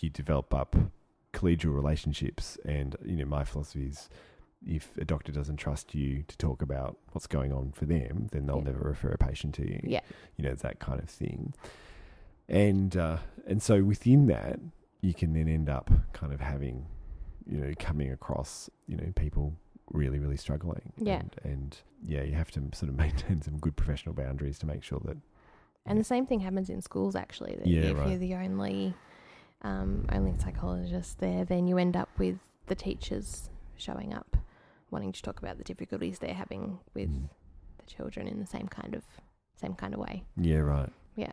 you 0.00 0.10
develop 0.10 0.52
up 0.54 0.74
collegial 1.32 1.74
relationships. 1.74 2.58
And 2.64 2.96
you 3.04 3.16
know, 3.16 3.24
my 3.26 3.44
philosophy 3.44 3.86
is, 3.86 4.08
if 4.66 4.96
a 4.96 5.04
doctor 5.04 5.30
doesn't 5.30 5.56
trust 5.58 5.94
you 5.94 6.24
to 6.26 6.36
talk 6.38 6.62
about 6.62 6.96
what's 7.12 7.26
going 7.26 7.52
on 7.52 7.72
for 7.72 7.84
them, 7.84 8.28
then 8.32 8.46
they'll 8.46 8.56
Yeah. 8.58 8.64
never 8.72 8.88
refer 8.88 9.10
a 9.10 9.18
patient 9.18 9.54
to 9.56 9.62
you. 9.68 9.80
Yeah. 9.84 10.00
you 10.36 10.44
know, 10.44 10.54
that 10.54 10.78
kind 10.80 11.00
of 11.00 11.08
thing. 11.10 11.52
And 12.48 12.96
uh, 12.96 13.18
and 13.46 13.62
so 13.62 13.82
within 13.84 14.26
that, 14.26 14.58
you 15.00 15.14
can 15.14 15.32
then 15.34 15.48
end 15.48 15.68
up 15.68 15.90
kind 16.12 16.32
of 16.32 16.40
having, 16.40 16.86
you 17.46 17.58
know, 17.58 17.72
coming 17.78 18.10
across, 18.10 18.68
you 18.86 18.96
know, 18.96 19.12
people 19.16 19.54
really, 19.92 20.18
really 20.18 20.36
struggling. 20.36 20.92
Yeah. 20.96 21.20
And, 21.20 21.34
and 21.44 21.78
yeah, 22.06 22.22
you 22.22 22.32
have 22.34 22.50
to 22.52 22.62
sort 22.72 22.88
of 22.90 22.96
maintain 23.04 23.42
some 23.42 23.58
good 23.58 23.76
professional 23.76 24.14
boundaries 24.14 24.58
to 24.60 24.66
make 24.66 24.82
sure 24.82 25.00
that. 25.04 25.16
And 25.86 25.98
the 26.00 26.04
same 26.04 26.26
thing 26.26 26.40
happens 26.40 26.70
in 26.70 26.80
schools 26.80 27.14
actually. 27.14 27.56
That 27.56 27.66
Yeah, 27.66 27.82
if 27.82 27.98
right. 27.98 28.08
you're 28.10 28.18
the 28.18 28.34
only 28.34 28.94
um, 29.62 30.06
only 30.12 30.34
psychologist 30.38 31.20
there, 31.20 31.44
then 31.44 31.66
you 31.66 31.78
end 31.78 31.96
up 31.96 32.08
with 32.18 32.38
the 32.66 32.74
teachers 32.74 33.48
showing 33.76 34.12
up, 34.12 34.36
wanting 34.90 35.12
to 35.12 35.22
talk 35.22 35.38
about 35.38 35.56
the 35.58 35.64
difficulties 35.64 36.18
they're 36.18 36.34
having 36.34 36.78
with 36.94 37.08
Mm. 37.10 37.28
the 37.78 37.84
children 37.86 38.28
in 38.28 38.40
the 38.40 38.46
same 38.46 38.68
kind 38.68 38.94
of 38.94 39.02
same 39.56 39.74
kind 39.74 39.94
of 39.94 40.00
way. 40.00 40.24
Yeah, 40.36 40.58
right. 40.58 40.90
Yeah, 41.16 41.32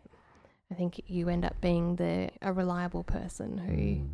I 0.70 0.74
think 0.74 1.00
you 1.08 1.28
end 1.28 1.44
up 1.44 1.60
being 1.60 1.96
the 1.96 2.30
a 2.40 2.52
reliable 2.52 3.04
person 3.04 3.58
who 3.58 3.72
Mm. 3.72 4.08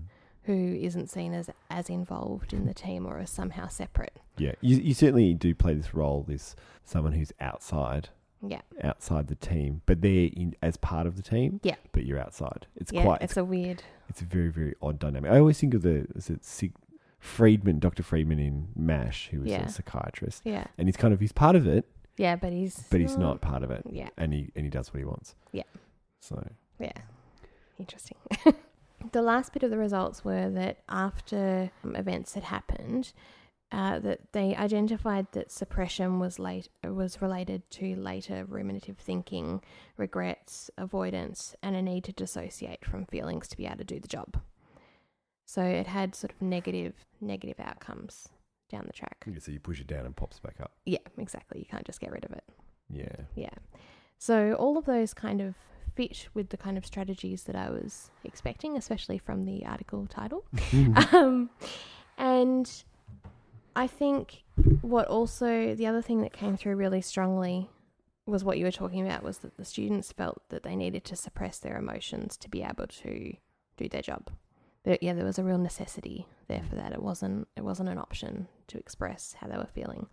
Who 0.44 0.78
isn't 0.80 1.10
seen 1.10 1.34
as 1.34 1.50
as 1.70 1.90
involved 1.90 2.52
in 2.52 2.64
the 2.66 2.74
team 2.74 3.06
or 3.06 3.18
as 3.18 3.30
somehow 3.30 3.68
separate. 3.68 4.18
Yeah, 4.38 4.52
you, 4.60 4.76
you 4.78 4.94
certainly 4.94 5.34
do 5.34 5.54
play 5.54 5.74
this 5.74 5.92
role, 5.94 6.24
this 6.26 6.56
someone 6.84 7.12
who's 7.12 7.32
outside, 7.40 8.08
Yeah, 8.46 8.60
outside 8.82 9.26
the 9.28 9.34
team, 9.34 9.82
but 9.84 10.00
they're 10.00 10.30
in 10.32 10.54
as 10.62 10.76
part 10.76 11.06
of 11.06 11.16
the 11.16 11.22
team. 11.22 11.60
Yeah. 11.62 11.74
but 11.92 12.06
you're 12.06 12.20
outside. 12.20 12.66
It's 12.76 12.92
yeah, 12.92 13.02
quite. 13.02 13.22
it's 13.22 13.36
a 13.36 13.44
weird. 13.44 13.82
It's 14.08 14.22
a 14.22 14.24
very, 14.24 14.48
very 14.48 14.74
odd 14.80 14.98
dynamic. 14.98 15.30
I 15.30 15.38
always 15.38 15.58
think 15.60 15.74
of 15.74 15.82
the 15.82 16.06
is 16.14 16.30
it 16.30 16.44
Sig, 16.44 16.72
Freedman, 17.18 17.78
Dr. 17.78 18.02
Freedman 18.02 18.38
in 18.38 18.68
MASH, 18.74 19.28
who 19.30 19.40
was 19.40 19.50
Yeah. 19.50 19.64
a 19.66 19.68
psychiatrist, 19.68 20.42
Yeah, 20.44 20.66
and 20.78 20.88
he's 20.88 20.96
kind 20.96 21.12
of 21.12 21.20
he's 21.20 21.32
part 21.32 21.56
of 21.56 21.66
it, 21.66 21.84
yeah, 22.16 22.36
but 22.36 22.52
he's 22.52 22.84
but 22.90 23.00
he's 23.00 23.16
not 23.16 23.38
mm. 23.38 23.40
part 23.42 23.62
of 23.64 23.70
it, 23.70 23.82
Yeah, 23.90 24.08
and 24.16 24.32
he 24.32 24.50
and 24.56 24.64
he 24.64 24.70
does 24.70 24.94
what 24.94 24.98
he 25.00 25.04
wants. 25.04 25.34
Yeah. 25.52 25.64
So 26.20 26.42
Yeah, 26.78 26.92
interesting. 27.78 28.16
the 29.12 29.22
last 29.22 29.52
bit 29.52 29.62
of 29.62 29.70
the 29.70 29.78
results 29.78 30.24
were 30.24 30.50
that 30.50 30.78
after 30.88 31.70
um, 31.84 31.96
events 31.96 32.34
had 32.34 32.44
happened, 32.44 33.12
uh, 33.70 33.98
that 33.98 34.32
they 34.32 34.56
identified 34.56 35.26
that 35.32 35.52
suppression 35.52 36.18
was 36.18 36.38
late 36.38 36.68
was 36.82 37.20
related 37.20 37.68
to 37.70 37.94
later 37.96 38.46
ruminative 38.48 38.96
thinking, 38.96 39.62
regrets, 39.96 40.70
avoidance, 40.78 41.54
and 41.62 41.76
a 41.76 41.82
need 41.82 42.04
to 42.04 42.12
dissociate 42.12 42.84
from 42.84 43.04
feelings 43.06 43.46
to 43.48 43.56
be 43.56 43.66
able 43.66 43.76
to 43.76 43.84
do 43.84 44.00
the 44.00 44.08
job. 44.08 44.40
So 45.44 45.62
it 45.62 45.86
had 45.86 46.14
sort 46.14 46.32
of 46.32 46.40
negative 46.42 46.94
negative 47.20 47.60
outcomes 47.60 48.28
down 48.70 48.84
the 48.86 48.92
track. 48.92 49.24
yeah, 49.26 49.38
so 49.38 49.50
you 49.50 49.60
push 49.60 49.80
it 49.80 49.86
down 49.86 50.04
and 50.04 50.14
pops 50.14 50.38
back 50.40 50.56
up. 50.60 50.72
Yeah, 50.84 50.98
exactly. 51.16 51.58
You 51.58 51.64
can't 51.64 51.86
just 51.86 52.00
get 52.00 52.12
rid 52.12 52.24
of 52.24 52.32
it. 52.32 52.44
Yeah. 52.90 53.16
Yeah. 53.34 53.54
So 54.18 54.54
all 54.54 54.76
of 54.76 54.84
those 54.84 55.14
kind 55.14 55.40
of 55.40 55.54
fit 55.98 56.28
with 56.32 56.50
the 56.50 56.56
kind 56.56 56.78
of 56.78 56.86
strategies 56.86 57.42
that 57.42 57.56
I 57.56 57.70
was 57.70 58.12
expecting, 58.22 58.76
especially 58.76 59.18
from 59.18 59.42
the 59.42 59.66
article 59.66 60.06
title. 60.06 60.44
um, 61.12 61.50
and 62.16 62.84
I 63.74 63.88
think 63.88 64.44
what 64.80 65.08
also 65.08 65.74
the 65.74 65.88
other 65.88 66.00
thing 66.00 66.22
that 66.22 66.32
came 66.32 66.56
through 66.56 66.76
really 66.76 67.00
strongly 67.00 67.68
was 68.26 68.44
what 68.44 68.58
you 68.58 68.64
were 68.64 68.70
talking 68.70 69.04
about 69.04 69.24
was 69.24 69.38
that 69.38 69.56
the 69.56 69.64
students 69.64 70.12
felt 70.12 70.42
that 70.50 70.62
they 70.62 70.76
needed 70.76 71.04
to 71.06 71.16
suppress 71.16 71.58
their 71.58 71.76
emotions 71.76 72.36
to 72.36 72.48
be 72.48 72.62
able 72.62 72.86
to 72.86 73.34
do 73.76 73.88
their 73.88 74.02
job. 74.02 74.30
There, 74.84 74.98
yeah, 75.00 75.14
there 75.14 75.24
was 75.24 75.40
a 75.40 75.44
real 75.44 75.58
necessity 75.58 76.28
there 76.46 76.62
for 76.62 76.76
that. 76.76 76.92
It 76.92 77.02
wasn't 77.02 77.48
it 77.56 77.64
wasn't 77.64 77.88
an 77.88 77.98
option 77.98 78.46
to 78.68 78.78
express 78.78 79.34
how 79.40 79.48
they 79.48 79.56
were 79.56 79.66
feeling. 79.74 80.06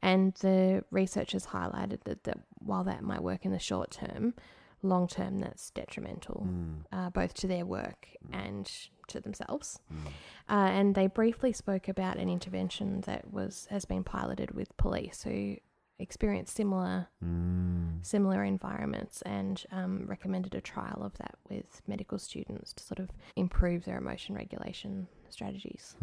And 0.00 0.32
the 0.40 0.84
researchers 0.90 1.46
highlighted 1.46 2.04
that, 2.04 2.24
that 2.24 2.38
while 2.58 2.84
that 2.84 3.02
might 3.02 3.22
work 3.22 3.44
in 3.44 3.52
the 3.52 3.58
short 3.58 3.90
term, 3.90 4.34
long 4.82 5.08
term 5.08 5.38
that's 5.38 5.70
detrimental 5.70 6.46
Mm, 6.48 6.84
uh, 6.92 7.10
both 7.10 7.34
to 7.34 7.46
their 7.46 7.64
work 7.66 8.08
and 8.32 8.70
to 9.08 9.20
themselves. 9.20 9.78
mm. 9.92 10.06
Uh, 10.48 10.70
and 10.70 10.94
they 10.94 11.06
briefly 11.06 11.52
spoke 11.52 11.88
about 11.88 12.16
an 12.18 12.28
intervention 12.28 13.00
that 13.02 13.32
was 13.32 13.66
has 13.70 13.84
been 13.84 14.04
piloted 14.04 14.50
with 14.52 14.76
police 14.76 15.22
who 15.22 15.56
experienced 15.98 16.54
similar 16.54 17.08
Mm. 17.24 18.04
similar 18.04 18.44
environments 18.44 19.22
and 19.22 19.64
um, 19.72 20.04
recommended 20.06 20.54
a 20.54 20.60
trial 20.60 21.02
of 21.02 21.16
that 21.18 21.36
with 21.48 21.80
medical 21.86 22.18
students 22.18 22.72
to 22.74 22.84
sort 22.84 22.98
of 22.98 23.10
improve 23.34 23.84
their 23.86 23.96
emotion 23.98 24.34
regulation 24.34 25.08
strategies. 25.30 25.96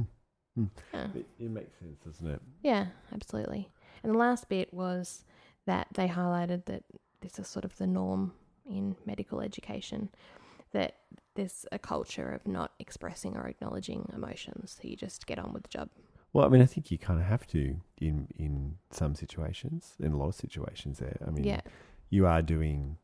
Hmm. 0.55 0.65
Yeah. 0.93 1.07
It, 1.15 1.25
it 1.39 1.49
makes 1.51 1.77
sense, 1.79 1.97
doesn't 2.05 2.27
it? 2.27 2.41
Yeah, 2.62 2.88
absolutely. 3.13 3.71
And 4.03 4.13
the 4.13 4.17
last 4.17 4.49
bit 4.49 4.73
was 4.73 5.25
that 5.65 5.88
they 5.93 6.07
highlighted 6.07 6.65
that 6.65 6.83
this 7.21 7.39
is 7.39 7.47
sort 7.47 7.65
of 7.65 7.75
the 7.77 7.88
norm 7.88 8.33
in 8.65 8.95
medical 9.06 9.41
education, 9.41 10.10
that 10.71 10.95
there's 11.36 11.65
a 11.71 11.80
culture 11.80 12.30
of 12.32 12.47
not 12.47 12.71
expressing 12.80 13.36
or 13.38 13.47
acknowledging 13.47 14.10
emotions. 14.15 14.78
So 14.82 14.88
you 14.88 14.95
just 14.95 15.26
get 15.28 15.39
on 15.39 15.54
with 15.54 15.63
the 15.63 15.69
job. 15.69 15.89
Well, 16.32 16.45
I 16.45 16.49
mean, 16.49 16.62
I 16.62 16.65
think 16.65 16.89
you 16.91 16.97
kind 16.97 17.19
of 17.19 17.26
have 17.28 17.45
to 17.47 17.80
in 17.99 18.28
in 18.36 18.78
some 18.91 19.13
situations, 19.15 19.93
in 19.99 20.12
a 20.13 20.17
lot 20.17 20.30
of 20.30 20.36
situations. 20.36 20.99
There, 20.99 21.17
I 21.26 21.30
mean, 21.30 21.43
yeah, 21.43 21.62
you 22.10 22.26
are 22.26 22.41
doing 22.41 22.97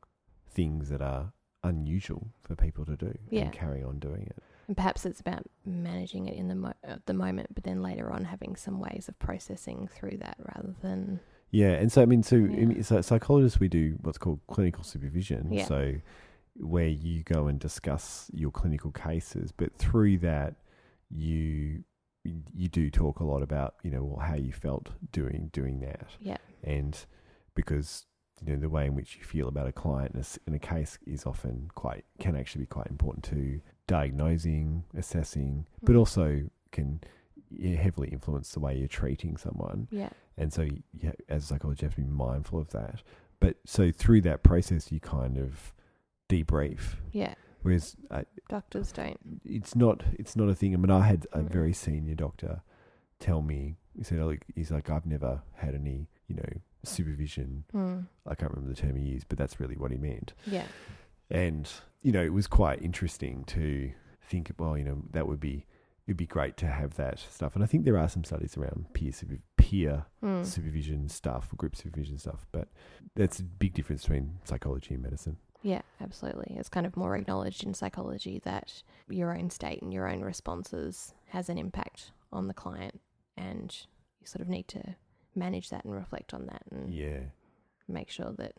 things 0.49 0.89
that 0.89 1.01
are 1.01 1.31
unusual 1.63 2.29
for 2.41 2.55
people 2.55 2.85
to 2.85 2.95
do, 2.95 3.13
Yeah. 3.29 3.43
and 3.43 3.53
carry 3.53 3.83
on 3.83 3.99
doing 3.99 4.23
it. 4.23 4.41
and 4.67 4.77
perhaps 4.77 5.03
it's 5.05 5.19
about 5.19 5.43
managing 5.65 6.27
it 6.27 6.35
in 6.35 6.47
the 6.47 6.55
mo- 6.55 6.73
at 6.83 7.05
the 7.07 7.13
moment, 7.13 7.53
but 7.55 7.63
then 7.63 7.81
later 7.81 8.11
on 8.11 8.23
having 8.25 8.55
some 8.55 8.79
ways 8.79 9.07
of 9.09 9.17
processing 9.17 9.87
through 9.87 10.17
that 10.17 10.37
rather 10.39 10.75
than 10.81 11.19
Yeah, 11.51 11.71
and 11.71 11.91
so 11.91 12.01
I 12.01 12.05
mean, 12.05 12.23
so, 12.23 12.35
Yeah. 12.35 12.81
so 12.81 13.01
psychologists 13.01 13.59
we 13.59 13.67
do 13.69 13.97
what's 14.01 14.17
called 14.17 14.39
clinical 14.47 14.83
supervision. 14.83 15.51
Yeah. 15.51 15.65
So 15.65 15.95
where 16.55 16.87
you 16.87 17.23
go 17.23 17.47
and 17.47 17.59
discuss 17.59 18.29
your 18.33 18.51
clinical 18.51 18.91
cases, 18.91 19.51
but 19.51 19.73
through 19.77 20.17
that 20.19 20.55
you 21.09 21.83
you 22.23 22.67
do 22.67 22.91
talk 22.91 23.19
a 23.21 23.23
lot 23.23 23.41
about 23.41 23.75
you 23.83 23.89
know 23.89 24.03
well, 24.03 24.19
how 24.19 24.35
you 24.35 24.51
felt 24.51 24.89
doing 25.11 25.49
doing 25.53 25.79
that, 25.79 26.07
yeah, 26.19 26.37
and 26.63 27.05
because 27.55 28.05
you 28.45 28.53
know 28.53 28.59
the 28.59 28.69
way 28.69 28.85
in 28.85 28.93
which 28.93 29.15
you 29.17 29.23
feel 29.23 29.47
about 29.47 29.67
a 29.67 29.71
client 29.71 30.11
in 30.13 30.17
a, 30.17 30.19
s- 30.19 30.37
in 30.45 30.53
a 30.53 30.59
case 30.59 30.99
is 31.07 31.25
often 31.25 31.71
quite 31.75 32.03
can 32.19 32.35
actually 32.35 32.59
be 32.61 32.65
quite 32.67 32.87
important 32.87 33.23
to 33.23 33.61
diagnosing, 33.87 34.83
assessing, 34.95 35.65
but 35.81 35.93
Mm. 35.95 35.99
also 35.99 36.41
can 36.71 36.99
yeah, 37.51 37.75
heavily 37.75 38.09
influence 38.09 38.51
the 38.51 38.59
way 38.59 38.77
you're 38.77 38.87
treating 38.87 39.37
someone. 39.37 39.87
yeah, 39.91 40.09
And 40.37 40.51
so, 40.53 40.63
you, 40.63 40.83
you, 40.93 41.13
as 41.29 41.43
a 41.43 41.47
psychologist, 41.47 41.81
you 41.81 41.87
have 41.87 41.95
to 41.95 42.01
be 42.01 42.07
mindful 42.07 42.59
of 42.59 42.69
that. 42.71 43.01
But 43.39 43.57
so 43.65 43.91
through 43.91 44.21
that 44.21 44.43
process, 44.43 44.91
you 44.91 44.99
kind 44.99 45.37
of 45.37 45.73
debrief. 46.29 46.95
yeah. 47.11 47.35
Whereas 47.61 47.97
uh, 48.09 48.21
Doctors 48.47 48.93
don't. 48.93 49.19
it's 49.43 49.75
not 49.75 50.01
it's 50.13 50.35
not 50.37 50.47
a 50.47 50.55
thing. 50.55 50.73
I 50.73 50.77
mean, 50.77 50.89
I 50.91 51.01
had 51.05 51.27
a 51.33 51.39
Mm. 51.39 51.51
very 51.51 51.73
senior 51.73 52.15
doctor 52.15 52.61
tell 53.19 53.41
me. 53.41 53.75
He 53.97 54.03
said, 54.05 54.19
like, 54.21 54.45
"He's 54.55 54.71
like, 54.71 54.89
I've 54.89 55.05
never 55.05 55.41
had 55.55 55.75
any, 55.75 56.07
you 56.27 56.35
know, 56.37 56.49
supervision. 56.83 57.65
Mm. 57.73 58.07
I 58.25 58.35
can't 58.35 58.51
remember 58.53 58.73
the 58.73 58.81
term 58.81 58.95
he 58.95 59.03
used, 59.03 59.27
but 59.27 59.37
that's 59.37 59.59
really 59.59 59.75
what 59.75 59.91
he 59.91 59.97
meant." 59.97 60.33
Yeah, 60.45 60.67
And 61.29 61.69
you 62.01 62.13
know, 62.13 62.23
it 62.23 62.31
was 62.31 62.47
quite 62.47 62.81
interesting 62.81 63.43
to 63.47 63.91
think. 64.21 64.51
Well, 64.57 64.77
you 64.77 64.85
know, 64.85 65.03
that 65.11 65.27
would 65.27 65.41
be 65.41 65.65
it'd 66.09 66.17
be 66.17 66.25
great 66.25 66.57
to 66.57 66.65
have 66.65 66.95
that 66.95 67.19
stuff. 67.19 67.53
And 67.53 67.63
I 67.63 67.67
think 67.67 67.85
there 67.85 67.97
are 67.97 68.09
some 68.09 68.23
studies 68.23 68.57
around 68.57 68.91
peer 68.93 69.11
peer 69.57 70.05
mm. 70.23 70.43
supervision 70.43 71.07
stuff, 71.07 71.55
group 71.55 71.75
supervision 71.75 72.17
stuff, 72.17 72.47
but 72.51 72.67
that's 73.15 73.39
a 73.39 73.43
big 73.43 73.75
difference 73.75 74.01
between 74.01 74.39
psychology 74.43 74.95
and 74.95 75.03
medicine. 75.03 75.37
Yeah, 75.61 75.81
absolutely. 76.01 76.55
It's 76.57 76.67
kind 76.67 76.87
of 76.87 76.97
more 76.97 77.15
acknowledged 77.15 77.63
in 77.63 77.75
psychology 77.75 78.41
that 78.43 78.81
your 79.07 79.37
own 79.37 79.51
state 79.51 79.83
and 79.83 79.93
your 79.93 80.09
own 80.09 80.21
responses 80.21 81.13
has 81.27 81.47
an 81.47 81.59
impact 81.59 82.11
on 82.31 82.47
the 82.47 82.55
client, 82.55 82.99
and 83.37 83.75
you 84.19 84.25
sort 84.25 84.41
of 84.41 84.49
need 84.49 84.67
to 84.69 84.95
manage 85.35 85.69
that 85.69 85.85
and 85.85 85.93
reflect 85.93 86.33
on 86.33 86.47
that 86.47 86.63
and 86.71 86.91
Yeah. 86.91 87.19
make 87.87 88.09
sure 88.09 88.33
that 88.39 88.53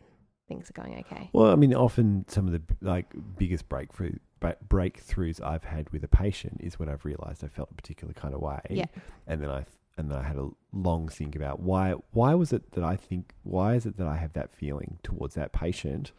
things 0.47 0.69
are 0.69 0.81
going 0.81 0.99
okay. 0.99 1.29
Well, 1.33 1.51
I 1.51 1.55
mean, 1.55 1.73
often 1.73 2.23
some 2.29 2.47
of 2.47 2.53
the 2.53 2.61
like 2.79 3.13
biggest 3.37 3.67
breakthrough 3.67 4.13
bre- 4.13 4.19
breakthroughs 4.41 5.41
I've 5.41 5.63
had 5.63 5.89
with 5.91 6.03
a 6.03 6.07
patient 6.07 6.57
is 6.61 6.77
when 6.79 6.89
I've 6.89 7.05
realised 7.05 7.43
I 7.43 7.47
felt 7.47 7.69
a 7.71 7.75
particular 7.75 8.13
kind 8.13 8.33
of 8.33 8.41
way, 8.41 8.59
Yeah. 8.69 8.85
and 9.27 9.41
then 9.41 9.49
I 9.49 9.65
and 9.97 10.09
then 10.09 10.17
I 10.17 10.23
had 10.23 10.37
a 10.37 10.49
long 10.73 11.07
think 11.09 11.35
about 11.35 11.59
why 11.59 11.91
why 12.11 12.33
was 12.33 12.51
it 12.53 12.71
that 12.71 12.83
I 12.83 12.95
think 12.95 13.33
why 13.43 13.75
is 13.75 13.85
it 13.85 13.97
that 13.97 14.07
I 14.07 14.17
have 14.17 14.33
that 14.33 14.51
feeling 14.51 14.99
towards 15.03 15.35
that 15.35 15.51
patient, 15.53 16.11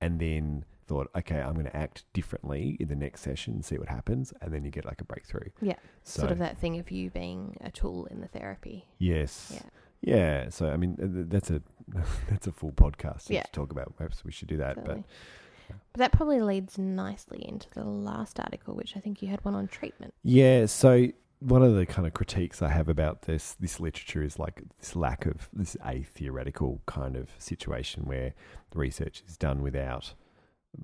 and 0.00 0.20
then 0.20 0.64
thought, 0.86 1.08
okay, 1.16 1.40
I'm 1.40 1.54
going 1.54 1.64
to 1.64 1.74
act 1.74 2.04
differently 2.12 2.76
in 2.78 2.88
the 2.88 2.94
next 2.94 3.22
session 3.22 3.54
and 3.54 3.64
see 3.64 3.78
what 3.78 3.88
happens, 3.88 4.34
and 4.42 4.52
then 4.52 4.64
you 4.64 4.70
get 4.70 4.84
like 4.84 5.00
a 5.00 5.04
breakthrough. 5.04 5.48
Yeah. 5.62 5.76
So, 6.02 6.20
sort 6.20 6.32
of 6.32 6.38
that 6.40 6.58
thing 6.58 6.78
of 6.78 6.90
you 6.90 7.08
being 7.08 7.56
a 7.62 7.70
tool 7.70 8.04
in 8.06 8.20
the 8.20 8.28
therapy. 8.28 8.84
Yes. 8.98 9.52
Yeah. 9.54 9.70
Yeah. 10.02 10.48
So 10.50 10.68
I 10.68 10.76
mean, 10.76 10.96
that's 11.30 11.50
a 11.50 11.62
that's 12.28 12.46
a 12.46 12.52
full 12.52 12.72
podcast 12.72 13.30
Yeah. 13.30 13.42
to 13.44 13.52
talk 13.52 13.70
about. 13.72 13.96
Perhaps 13.96 14.22
we 14.24 14.32
should 14.32 14.48
do 14.48 14.58
that. 14.58 14.74
Totally. 14.76 14.96
But 14.96 15.04
But 15.92 15.98
that 16.00 16.12
probably 16.12 16.40
leads 16.40 16.78
nicely 16.78 17.44
into 17.48 17.68
the 17.70 17.84
last 17.84 18.38
article, 18.40 18.74
which 18.74 18.96
I 18.96 19.00
think 19.00 19.22
you 19.22 19.28
had 19.28 19.44
one 19.44 19.54
on 19.54 19.68
treatment. 19.68 20.14
yeah. 20.22 20.66
So 20.66 21.08
one 21.40 21.62
of 21.62 21.74
the 21.74 21.84
kind 21.84 22.06
of 22.06 22.14
critiques 22.14 22.62
I 22.62 22.68
have 22.70 22.88
about 22.88 23.22
this 23.22 23.54
this 23.60 23.78
literature 23.80 24.22
is 24.22 24.38
like 24.38 24.62
this 24.78 24.96
lack 24.96 25.26
of 25.26 25.48
this 25.52 25.76
a 25.84 26.02
theoretical 26.02 26.80
kind 26.86 27.16
of 27.16 27.30
situation 27.38 28.04
where 28.04 28.32
the 28.70 28.78
research 28.78 29.22
is 29.28 29.36
done 29.36 29.60
without 29.62 30.14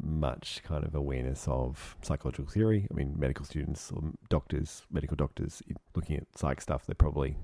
much 0.02 0.62
kind 0.64 0.84
of 0.84 0.94
awareness 0.94 1.46
of 1.48 1.96
psychological 2.02 2.46
theory. 2.46 2.86
I 2.90 2.94
mean, 2.94 3.14
medical 3.18 3.44
students 3.44 3.90
or 3.90 4.02
doctors, 4.28 4.82
medical 4.90 5.16
doctors, 5.16 5.62
looking 5.96 6.16
at 6.16 6.26
psych 6.36 6.60
stuff, 6.60 6.86
they're 6.86 6.94
probably 6.94 7.36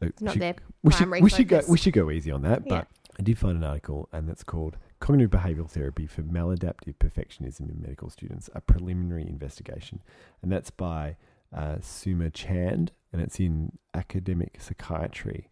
Uh, 0.00 0.06
It's 0.06 0.22
not 0.22 0.32
should- 0.34 0.42
their 0.42 0.54
we 0.82 0.92
should, 0.92 0.98
primary 0.98 1.20
we 1.22 1.30
should 1.30 1.48
go 1.48 1.60
we 1.68 1.78
should 1.78 1.92
go 1.92 2.10
easy 2.10 2.30
on 2.30 2.42
that. 2.42 2.62
Yeah. 2.66 2.68
But 2.80 2.88
I 3.18 3.22
did 3.22 3.38
find 3.38 3.56
an 3.56 3.64
article, 3.64 4.08
and 4.12 4.28
that's 4.28 4.44
called 4.44 4.76
"Cognitive 5.00 5.30
Behavioral 5.30 5.70
Therapy 5.70 6.06
for 6.06 6.22
Maladaptive 6.22 6.96
Perfectionism 6.98 7.70
in 7.70 7.80
Medical 7.80 8.10
Students: 8.10 8.50
A 8.54 8.60
Preliminary 8.60 9.26
Investigation," 9.26 10.02
and 10.42 10.50
that's 10.50 10.70
by 10.70 11.16
uh, 11.54 11.76
Suma 11.80 12.30
Chand, 12.30 12.92
and 13.12 13.22
it's 13.22 13.40
in 13.40 13.78
Academic 13.94 14.58
Psychiatry. 14.60 15.48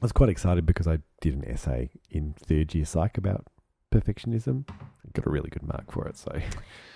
I 0.00 0.04
was 0.04 0.12
quite 0.12 0.30
excited 0.30 0.64
because 0.64 0.86
I 0.86 1.00
did 1.20 1.34
an 1.34 1.44
essay 1.44 1.90
in 2.08 2.34
third 2.34 2.74
year 2.74 2.84
psych 2.84 3.18
about 3.18 3.46
perfectionism. 3.92 4.66
Got 5.12 5.26
a 5.26 5.30
really 5.30 5.50
good 5.50 5.64
mark 5.64 5.90
for 5.90 6.06
it, 6.06 6.16
so 6.16 6.40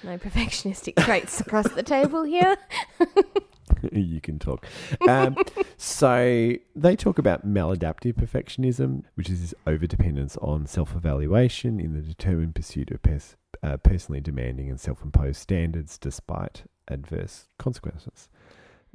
No 0.02 0.16
perfectionistic 0.18 0.96
traits 1.04 1.40
across 1.40 1.68
the 1.68 1.82
table 1.82 2.22
here. 2.22 2.56
you 3.92 4.20
can 4.20 4.38
talk. 4.38 4.66
Um, 5.08 5.36
so 5.76 6.52
they 6.74 6.96
talk 6.96 7.18
about 7.18 7.46
maladaptive 7.46 8.14
perfectionism, 8.14 9.04
which 9.14 9.30
is 9.30 9.40
this 9.40 9.54
overdependence 9.66 10.36
on 10.42 10.66
self-evaluation 10.66 11.80
in 11.80 11.94
the 11.94 12.00
determined 12.00 12.54
pursuit 12.54 12.90
of 12.90 13.02
pers- 13.02 13.36
uh, 13.62 13.76
personally 13.78 14.20
demanding 14.20 14.68
and 14.68 14.80
self-imposed 14.80 15.40
standards 15.40 15.98
despite 15.98 16.64
adverse 16.88 17.48
consequences. 17.58 18.28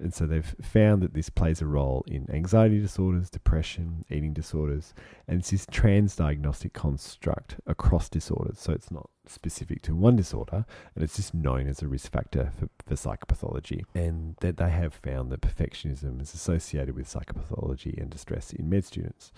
And 0.01 0.13
so 0.13 0.25
they've 0.25 0.55
found 0.61 1.01
that 1.01 1.13
this 1.13 1.29
plays 1.29 1.61
a 1.61 1.65
role 1.65 2.05
in 2.07 2.29
anxiety 2.31 2.79
disorders, 2.79 3.29
depression, 3.29 4.05
eating 4.09 4.33
disorders, 4.33 4.93
and 5.27 5.39
it's 5.39 5.51
this 5.51 5.65
transdiagnostic 5.65 6.73
construct 6.73 7.57
across 7.67 8.07
disorders. 8.07 8.59
So 8.59 8.71
it's 8.71 8.91
not 8.91 9.09
specific 9.27 9.81
to 9.83 9.95
one 9.95 10.15
disorder, 10.15 10.65
and 10.95 11.03
it's 11.03 11.17
just 11.17 11.33
known 11.33 11.67
as 11.67 11.81
a 11.81 11.87
risk 11.87 12.11
factor 12.11 12.51
for, 12.57 12.69
for 12.85 12.95
psychopathology. 12.95 13.83
And 13.93 14.35
that 14.39 14.57
they 14.57 14.69
have 14.69 14.93
found 14.93 15.31
that 15.31 15.41
perfectionism 15.41 16.21
is 16.21 16.33
associated 16.33 16.95
with 16.95 17.11
psychopathology 17.11 17.99
and 17.99 18.09
distress 18.09 18.53
in 18.53 18.69
med 18.69 18.85
students. 18.85 19.33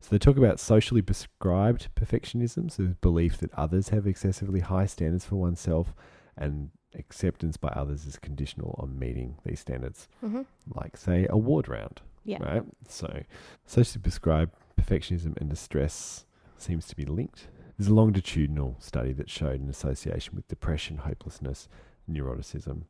So 0.00 0.08
they 0.10 0.18
talk 0.18 0.36
about 0.36 0.58
socially 0.58 1.00
prescribed 1.00 1.88
perfectionism, 1.94 2.72
so 2.72 2.82
the 2.82 2.96
belief 3.00 3.38
that 3.38 3.54
others 3.54 3.90
have 3.90 4.04
excessively 4.04 4.58
high 4.58 4.86
standards 4.86 5.24
for 5.24 5.36
oneself, 5.36 5.94
and 6.36 6.70
acceptance 6.94 7.56
by 7.56 7.68
others 7.68 8.06
is 8.06 8.16
conditional 8.18 8.76
on 8.78 8.98
meeting 8.98 9.36
these 9.44 9.60
standards, 9.60 10.08
hmm 10.20 10.42
like 10.74 10.96
say 10.96 11.26
a 11.30 11.36
ward 11.36 11.68
round. 11.68 12.00
Yeah. 12.24 12.42
Right. 12.42 12.62
So 12.88 13.22
socially 13.66 14.00
prescribed 14.00 14.52
perfectionism 14.80 15.36
and 15.38 15.50
distress 15.50 16.24
seems 16.56 16.86
to 16.86 16.96
be 16.96 17.04
linked. 17.04 17.48
There's 17.76 17.88
a 17.88 17.94
longitudinal 17.94 18.76
study 18.78 19.12
that 19.14 19.28
showed 19.28 19.60
an 19.60 19.68
association 19.68 20.36
with 20.36 20.46
depression, 20.46 20.98
hopelessness, 20.98 21.68
neuroticism 22.08 22.82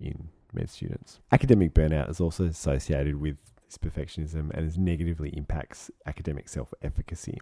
in 0.00 0.30
med 0.52 0.68
students. 0.70 1.20
Academic 1.30 1.72
burnout 1.74 2.10
is 2.10 2.20
also 2.20 2.44
associated 2.46 3.20
with 3.20 3.36
this 3.66 3.78
perfectionism 3.78 4.50
and 4.50 4.68
it 4.68 4.76
negatively 4.78 5.30
impacts 5.36 5.90
academic 6.06 6.48
self-efficacy. 6.48 7.38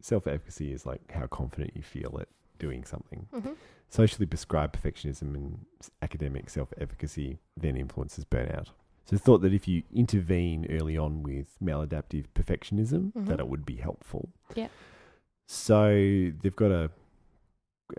Self-efficacy 0.00 0.72
is 0.72 0.86
like 0.86 1.10
how 1.10 1.26
confident 1.26 1.72
you 1.74 1.82
feel 1.82 2.18
at 2.20 2.28
doing 2.58 2.84
something. 2.84 3.26
hmm 3.32 3.52
Socially 3.88 4.26
prescribed 4.26 4.80
perfectionism 4.80 5.34
and 5.34 5.64
academic 6.02 6.50
self-efficacy 6.50 7.38
then 7.56 7.76
influences 7.76 8.24
burnout. 8.24 8.68
So 9.04 9.16
thought 9.16 9.38
that 9.42 9.52
if 9.54 9.68
you 9.68 9.84
intervene 9.94 10.66
early 10.70 10.98
on 10.98 11.22
with 11.22 11.56
maladaptive 11.62 12.26
perfectionism, 12.34 13.12
Mhm. 13.12 13.26
that 13.26 13.38
it 13.38 13.48
would 13.48 13.64
be 13.64 13.76
helpful. 13.76 14.30
Yeah. 14.56 14.68
So 15.46 16.32
they've 16.42 16.56
got 16.56 16.72
a, 16.72 16.90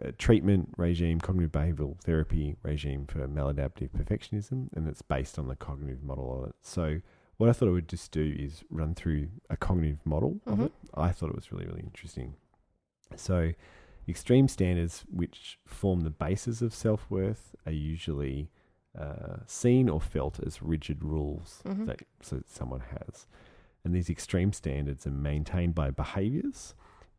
a 0.02 0.12
treatment 0.12 0.74
regime, 0.78 1.22
cognitive 1.22 1.54
behavioral 1.54 1.98
therapy 2.02 2.58
regime 2.62 3.06
for 3.06 3.26
maladaptive 3.28 3.92
perfectionism, 3.92 4.68
and 4.74 4.88
it's 4.90 5.02
based 5.02 5.40
on 5.40 5.48
the 5.48 5.56
cognitive 5.56 6.04
model 6.04 6.44
of 6.44 6.50
it. 6.50 6.56
So 6.62 7.00
what 7.38 7.50
I 7.50 7.54
thought 7.54 7.70
I 7.70 7.72
would 7.72 7.88
just 7.88 8.12
do 8.12 8.36
is 8.38 8.66
run 8.70 8.94
through 8.94 9.30
a 9.50 9.56
cognitive 9.56 10.06
model 10.06 10.42
of 10.46 10.58
Mhm. 10.60 10.66
it. 10.66 10.72
I 10.94 11.14
thought 11.14 11.30
it 11.30 11.36
was 11.36 11.54
really, 11.54 11.66
really 11.68 11.84
interesting. 11.84 12.36
So 13.16 13.54
extreme 14.08 14.48
standards 14.48 15.04
which 15.10 15.60
form 15.66 16.02
the 16.02 16.10
basis 16.10 16.62
of 16.62 16.74
self-worth 16.74 17.56
are 17.66 17.72
usually 17.72 18.50
uh, 18.98 19.38
seen 19.46 19.90
or 19.90 20.02
felt 20.02 20.40
as 20.40 20.62
rigid 20.62 21.04
rules 21.04 21.62
Mhm. 21.66 21.86
that 21.86 22.02
so 22.22 22.42
someone 22.46 22.80
has 22.82 23.28
and 23.84 23.94
these 23.94 24.10
extreme 24.10 24.52
standards 24.54 25.06
are 25.06 25.12
maintained 25.12 25.76
by 25.76 25.92
behaviors 25.92 26.74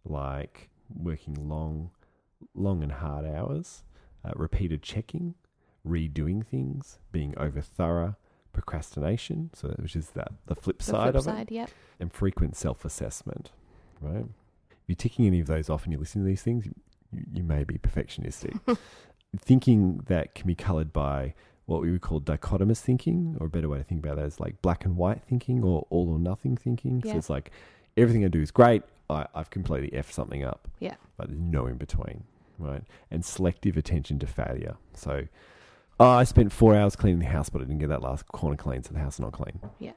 like 0.04 0.70
working 0.92 1.34
long 1.48 1.90
long 2.54 2.82
and 2.82 2.92
hard 2.92 3.24
hours 3.26 3.84
uh, 4.24 4.32
repeated 4.34 4.82
checking 4.82 5.34
redoing 5.86 6.44
things 6.44 6.98
being 7.12 7.36
over 7.38 7.60
thorough 7.60 8.16
procrastination 8.52 9.50
so 9.54 9.68
which 9.78 9.94
is 9.96 10.10
that 10.10 10.32
the 10.46 10.54
flip 10.54 10.78
The 10.78 10.84
side 10.84 11.14
flip 11.14 11.26
of 11.26 11.38
it 11.40 11.50
yep. 11.50 11.70
and 12.00 12.12
frequent 12.12 12.56
self 12.56 12.84
assessment, 12.84 13.50
right? 14.00 14.26
You're 14.88 14.96
ticking 14.96 15.26
any 15.26 15.38
of 15.38 15.46
those 15.46 15.70
off 15.70 15.84
and 15.84 15.92
you're 15.92 16.00
listening 16.00 16.24
to 16.24 16.28
these 16.28 16.42
things, 16.42 16.66
you, 16.66 16.74
you 17.32 17.44
may 17.44 17.62
be 17.62 17.78
perfectionistic. 17.78 18.58
thinking 19.38 20.00
that 20.06 20.34
can 20.34 20.46
be 20.46 20.54
colored 20.54 20.92
by 20.92 21.34
what 21.66 21.82
we 21.82 21.90
would 21.92 22.00
call 22.00 22.20
dichotomous 22.20 22.78
thinking, 22.80 23.36
or 23.38 23.46
a 23.46 23.50
better 23.50 23.68
way 23.68 23.76
to 23.78 23.84
think 23.84 24.02
about 24.02 24.16
that 24.16 24.24
is 24.24 24.40
like 24.40 24.60
black 24.62 24.84
and 24.86 24.96
white 24.96 25.22
thinking 25.22 25.62
or 25.62 25.86
all 25.90 26.08
or 26.10 26.18
nothing 26.18 26.56
thinking. 26.56 27.02
So 27.04 27.14
it's 27.16 27.28
like 27.30 27.50
everything 27.96 28.24
I 28.24 28.28
do 28.28 28.40
is 28.40 28.50
great, 28.50 28.82
I, 29.10 29.26
I've 29.34 29.50
completely 29.50 29.90
effed 29.90 30.12
something 30.12 30.42
up. 30.42 30.66
Yeah. 30.80 30.94
But 31.18 31.28
there's 31.28 31.38
no 31.40 31.66
in 31.66 31.76
between, 31.76 32.24
right? 32.58 32.82
And 33.10 33.22
selective 33.22 33.76
attention 33.76 34.18
to 34.20 34.26
failure. 34.26 34.76
So, 34.94 35.24
oh, 36.00 36.08
I 36.08 36.24
spent 36.24 36.52
four 36.52 36.74
hours 36.74 36.96
cleaning 36.96 37.18
the 37.18 37.26
house, 37.26 37.50
but 37.50 37.60
I 37.60 37.64
didn't 37.64 37.80
get 37.80 37.90
that 37.90 38.00
last 38.02 38.26
corner 38.28 38.56
clean, 38.56 38.82
so 38.82 38.94
the 38.94 39.00
house 39.00 39.14
is 39.16 39.20
not 39.20 39.32
clean 39.32 39.60
Yeah. 39.78 39.92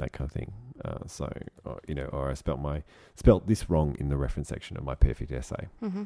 that 0.00 0.12
kind 0.12 0.28
of 0.28 0.32
thing. 0.34 0.52
Uh, 0.84 0.98
so, 1.06 1.30
uh, 1.66 1.74
you 1.86 1.94
know, 1.94 2.06
or 2.06 2.30
I 2.30 2.34
spelt 2.34 2.58
my 2.60 2.82
spelt 3.14 3.46
this 3.46 3.68
wrong 3.68 3.96
in 4.00 4.08
the 4.08 4.16
reference 4.16 4.48
section 4.48 4.76
of 4.76 4.84
my 4.84 4.94
perfect 4.94 5.30
essay. 5.32 5.68
hmm 5.80 6.04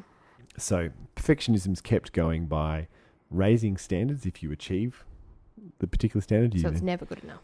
So, 0.57 0.89
perfectionism's 1.15 1.81
kept 1.81 2.11
going 2.13 2.45
by 2.47 2.87
raising 3.29 3.77
standards. 3.77 4.25
If 4.25 4.43
you 4.43 4.51
achieve 4.51 5.05
the 5.79 5.87
particular 5.87 6.21
standard, 6.21 6.53
you 6.53 6.61
So 6.61 6.67
it's 6.69 6.81
never 6.81 7.05
good 7.05 7.23
enough. 7.23 7.41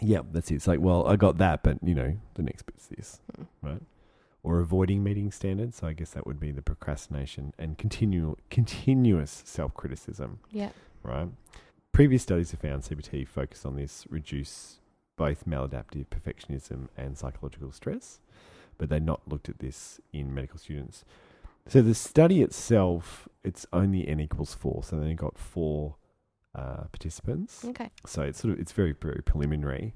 yeah, 0.00 0.20
that's 0.32 0.50
it. 0.50 0.54
It's 0.56 0.66
like, 0.66 0.80
well, 0.80 1.06
I 1.06 1.16
got 1.16 1.38
that, 1.38 1.62
but 1.62 1.78
you 1.82 1.94
know, 1.94 2.16
the 2.34 2.42
next 2.42 2.62
bit's 2.66 2.86
this, 2.88 3.20
Mm. 3.38 3.46
right? 3.62 3.82
Or 4.42 4.60
avoiding 4.60 5.02
meeting 5.02 5.30
standards. 5.32 5.76
So 5.78 5.86
I 5.86 5.94
guess 5.94 6.10
that 6.10 6.26
would 6.26 6.38
be 6.38 6.50
the 6.52 6.62
procrastination 6.62 7.54
and 7.58 7.78
continual, 7.78 8.38
continuous 8.50 9.42
self-criticism 9.46 10.38
Yeah. 10.50 10.70
right? 11.02 11.28
Previous 11.92 12.22
studies 12.22 12.50
have 12.50 12.60
found 12.60 12.82
CBT 12.82 13.24
focus 13.26 13.64
on 13.64 13.76
this 13.76 14.06
reduce 14.10 14.80
both 15.16 15.46
maladaptive 15.46 16.06
perfectionism 16.06 16.88
and 16.96 17.16
psychological 17.16 17.72
stress, 17.72 18.20
but 18.78 18.88
they 18.88 19.00
not 19.00 19.20
looked 19.26 19.48
at 19.48 19.58
this 19.58 20.00
in 20.12 20.34
medical 20.34 20.58
students. 20.58 21.04
So 21.66 21.80
the 21.80 21.94
study 21.94 22.42
itself, 22.42 23.28
it's 23.42 23.66
only 23.72 24.06
n 24.06 24.20
equals 24.20 24.54
four, 24.54 24.82
so 24.82 24.96
they 24.96 25.02
only 25.02 25.14
got 25.14 25.38
four 25.38 25.96
uh, 26.54 26.84
participants. 26.92 27.64
Okay. 27.64 27.90
So 28.06 28.22
it's 28.22 28.40
sort 28.40 28.54
of 28.54 28.60
it's 28.60 28.72
very 28.72 28.92
very 28.92 29.22
preliminary. 29.24 29.94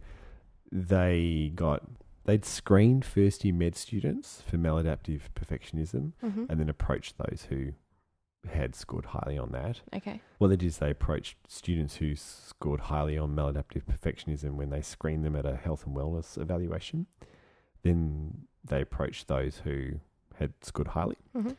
They 0.72 1.52
got 1.54 1.82
they'd 2.24 2.44
screened 2.44 3.04
first 3.04 3.44
year 3.44 3.54
med 3.54 3.76
students 3.76 4.42
for 4.48 4.56
maladaptive 4.56 5.22
perfectionism, 5.34 6.12
hmm 6.20 6.44
and 6.48 6.58
then 6.58 6.68
approached 6.68 7.16
those 7.18 7.46
who 7.48 7.72
had 8.47 8.74
scored 8.74 9.07
highly 9.07 9.36
on 9.36 9.51
that. 9.53 9.80
Okay. 9.95 10.20
What 10.39 10.49
they 10.49 10.57
did 10.57 10.66
is 10.66 10.78
they 10.78 10.91
approached 10.91 11.36
students 11.49 11.97
who 11.97 12.14
scored 12.14 12.80
highly 12.80 13.18
on 13.18 13.34
maladaptive 13.34 13.82
perfectionism 13.84 14.53
when 14.53 14.70
they 14.70 14.80
screened 14.82 15.24
them 15.24 15.36
at 15.36 15.45
a 15.45 15.57
health 15.57 15.86
and 15.86 15.97
wellness 15.97 16.41
evaluation. 16.41 17.07
Then 17.82 18.47
they 18.64 18.80
approached 18.82 19.28
those 19.28 19.59
who 19.64 20.01
had 20.36 20.53
scored 20.62 20.89
highly. 20.89 21.16
hmm 21.34 21.51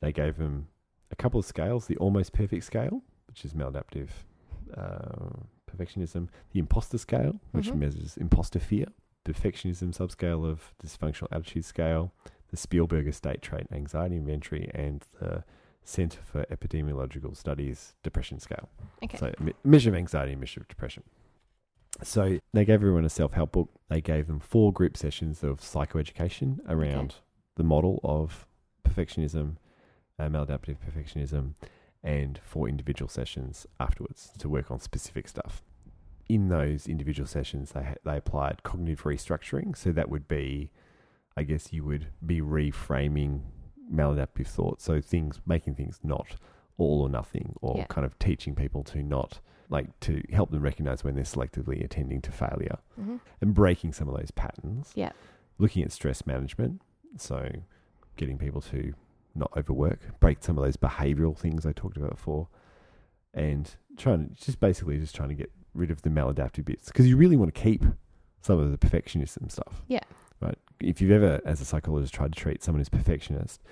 They 0.00 0.12
gave 0.12 0.36
them 0.36 0.68
a 1.10 1.16
couple 1.16 1.40
of 1.40 1.46
scales 1.46 1.86
the 1.86 1.96
almost 1.96 2.32
perfect 2.32 2.64
scale, 2.64 3.02
which 3.28 3.44
is 3.44 3.52
maladaptive 3.54 4.08
uh, 4.76 5.30
perfectionism, 5.70 6.28
the 6.52 6.58
imposter 6.58 6.98
scale, 6.98 7.40
which 7.52 7.70
Mhm. 7.70 7.78
measures 7.78 8.16
imposter 8.16 8.58
fear, 8.58 8.86
perfectionism 9.24 9.94
subscale 9.96 10.44
of 10.44 10.74
dysfunctional 10.82 11.28
attitude 11.30 11.64
scale, 11.64 12.12
the 12.48 12.56
Spielberger 12.56 13.14
state 13.14 13.42
trait 13.42 13.66
anxiety 13.72 14.16
inventory, 14.16 14.70
and 14.74 15.04
the 15.20 15.44
Center 15.86 16.18
for 16.20 16.44
Epidemiological 16.46 17.36
Studies 17.36 17.94
depression 18.02 18.40
scale. 18.40 18.68
Okay. 19.04 19.16
So, 19.18 19.32
me- 19.38 19.54
measure 19.62 19.90
of 19.90 19.96
anxiety 19.96 20.32
and 20.32 20.40
measure 20.40 20.60
of 20.60 20.68
depression. 20.68 21.04
So, 22.02 22.38
they 22.52 22.64
gave 22.64 22.74
everyone 22.74 23.04
a 23.04 23.08
self 23.08 23.32
help 23.34 23.52
book. 23.52 23.70
They 23.88 24.00
gave 24.00 24.26
them 24.26 24.40
four 24.40 24.72
group 24.72 24.96
sessions 24.96 25.44
of 25.44 25.60
psychoeducation 25.60 26.58
around 26.68 27.16
the 27.54 27.62
model 27.62 28.00
of 28.02 28.46
perfectionism, 28.84 29.56
uh, 30.18 30.24
maladaptive 30.24 30.76
perfectionism, 30.78 31.54
and 32.02 32.40
four 32.42 32.68
individual 32.68 33.08
sessions 33.08 33.66
afterwards 33.78 34.32
to 34.38 34.48
work 34.48 34.70
on 34.72 34.80
specific 34.80 35.28
stuff. 35.28 35.62
In 36.28 36.48
those 36.48 36.88
individual 36.88 37.28
sessions, 37.28 37.70
they, 37.70 37.84
ha- 37.84 37.94
they 38.04 38.16
applied 38.16 38.64
cognitive 38.64 39.04
restructuring. 39.04 39.76
So, 39.76 39.92
that 39.92 40.08
would 40.10 40.26
be, 40.26 40.72
I 41.36 41.44
guess, 41.44 41.72
you 41.72 41.84
would 41.84 42.08
be 42.24 42.40
reframing 42.40 43.42
maladaptive 43.92 44.46
thoughts. 44.46 44.84
So, 44.84 45.00
things, 45.00 45.40
making 45.46 45.74
things 45.76 46.00
not 46.02 46.36
all 46.78 47.00
or 47.02 47.08
nothing, 47.08 47.54
or 47.62 47.76
Yeah. 47.78 47.86
kind 47.86 48.04
of 48.04 48.18
teaching 48.18 48.54
people 48.54 48.82
to 48.84 49.02
not 49.02 49.40
like 49.68 49.98
to 50.00 50.22
help 50.30 50.50
them 50.52 50.62
recognize 50.62 51.02
when 51.02 51.14
they're 51.16 51.24
selectively 51.24 51.82
attending 51.84 52.20
to 52.22 52.30
failure 52.30 52.78
hmm 52.94 53.16
and 53.40 53.52
breaking 53.54 53.92
some 53.92 54.08
of 54.08 54.16
those 54.16 54.30
patterns. 54.30 54.92
Yeah. 54.94 55.10
Looking 55.58 55.82
at 55.82 55.90
stress 55.90 56.24
management, 56.26 56.82
so 57.16 57.50
getting 58.16 58.38
people 58.38 58.60
to 58.60 58.94
not 59.34 59.50
overwork, 59.56 60.18
break 60.20 60.42
some 60.44 60.56
of 60.56 60.64
those 60.64 60.76
behavioral 60.76 61.36
things 61.36 61.66
I 61.66 61.72
talked 61.72 61.96
about 61.96 62.10
before, 62.10 62.48
and 63.34 63.74
trying 63.96 64.28
to 64.28 64.34
just 64.34 64.60
basically 64.60 64.98
just 64.98 65.14
trying 65.14 65.30
to 65.30 65.34
get 65.34 65.50
rid 65.74 65.90
of 65.90 66.02
the 66.02 66.10
maladaptive 66.10 66.64
bits 66.64 66.86
because 66.86 67.06
you 67.08 67.16
really 67.16 67.36
want 67.36 67.54
to 67.54 67.60
keep 67.60 67.84
some 68.42 68.58
of 68.58 68.70
the 68.70 68.78
perfectionism 68.78 69.50
stuff. 69.50 69.82
Yeah. 69.88 70.00
If 70.80 71.00
you've 71.00 71.10
ever, 71.12 71.40
as 71.44 71.60
a 71.60 71.64
psychologist, 71.64 72.12
tried 72.14 72.32
to 72.34 72.40
treat 72.40 72.62
someone 72.62 72.80
who's 72.80 72.88
perfectionist, 72.88 73.62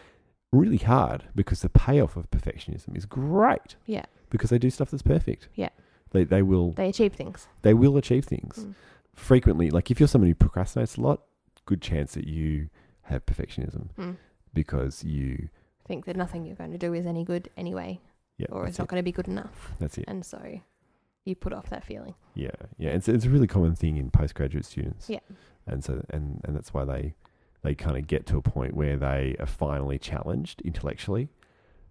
really 0.52 0.78
hard 0.78 1.24
because 1.34 1.60
the 1.62 1.68
payoff 1.68 2.16
of 2.16 2.30
perfectionism 2.30 2.96
is 2.96 3.04
great. 3.06 3.76
Yeah. 3.86 4.04
Because 4.30 4.50
they 4.50 4.58
do 4.58 4.70
stuff 4.70 4.90
that's 4.90 5.02
perfect. 5.02 5.48
Yeah. 5.54 5.68
They 6.12 6.24
they 6.24 6.42
will 6.42 6.70
They 6.72 6.88
achieve 6.88 7.12
things. 7.14 7.48
they 7.62 7.74
will 7.74 7.96
achieve 7.96 8.24
things 8.24 8.58
Mm. 8.60 8.74
frequently. 9.14 9.70
Like 9.70 9.90
if 9.90 9.98
you're 10.00 10.08
someone 10.08 10.28
who 10.28 10.34
procrastinates 10.34 10.96
a 10.96 11.00
lot, 11.00 11.22
good 11.66 11.82
chance 11.82 12.14
that 12.14 12.26
you 12.26 12.68
have 13.02 13.26
perfectionism 13.26 13.88
Mm. 13.98 14.16
because 14.52 15.02
you 15.04 15.48
Think 15.86 16.04
that 16.06 16.16
nothing 16.16 16.46
you're 16.46 16.56
going 16.56 16.72
to 16.72 16.78
do 16.78 16.94
is 16.94 17.04
any 17.04 17.24
good 17.24 17.50
anyway, 17.56 18.00
yeah 18.38 18.46
or 18.50 18.66
it's 18.66 18.78
not 18.78 18.84
it. 18.84 18.90
going 18.90 19.00
to 19.00 19.04
be 19.04 19.12
good 19.12 19.28
enough. 19.28 19.72
that's 19.78 19.98
it 19.98 20.04
And 20.08 20.24
so 20.24 20.60
you 21.24 21.34
put 21.34 21.52
off 21.52 21.70
that 21.70 21.84
feeling. 21.84 22.14
yeah 22.34 22.50
yeah 22.78 22.90
it's 22.90 23.08
it's 23.08 23.24
a 23.24 23.30
really 23.30 23.46
common 23.46 23.74
thing 23.74 23.96
in 23.96 24.10
postgraduate 24.10 24.64
students 24.64 25.08
Yeah. 25.08 25.20
and 25.66 25.82
so 25.84 26.04
and 26.10 26.40
and 26.44 26.54
that's 26.56 26.72
why 26.74 26.84
they 26.84 27.14
they 27.62 27.74
kind 27.74 27.96
of 27.96 28.06
get 28.06 28.26
to 28.26 28.36
a 28.36 28.42
point 28.42 28.74
where 28.74 28.96
they 28.96 29.36
are 29.40 29.46
finally 29.46 29.98
challenged 29.98 30.60
intellectually 30.62 31.28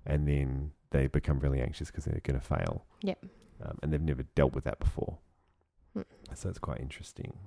and 0.06 0.28
then 0.28 0.72
they 0.92 1.08
become 1.08 1.40
really 1.40 1.60
anxious 1.62 1.90
because 1.90 2.06
they're 2.06 2.20
going 2.24 2.40
to 2.40 2.46
fail 2.46 2.86
Yep. 3.02 3.26
um, 3.64 3.78
and 3.82 3.92
they've 3.92 4.02
never 4.02 4.24
dealt 4.36 4.54
with 4.54 4.64
that 4.66 4.80
before 4.80 5.18
Mm. 5.96 6.06
so 6.34 6.50
it's 6.50 6.58
quite 6.60 6.80
interesting 6.80 7.38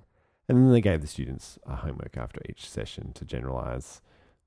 and 0.48 0.56
then 0.58 0.70
they 0.72 0.80
gave 0.80 1.00
the 1.00 1.08
students 1.08 1.58
a 1.66 1.74
homework 1.76 2.16
after 2.16 2.40
each 2.48 2.70
session 2.70 3.12
to 3.14 3.24
generalize 3.24 4.00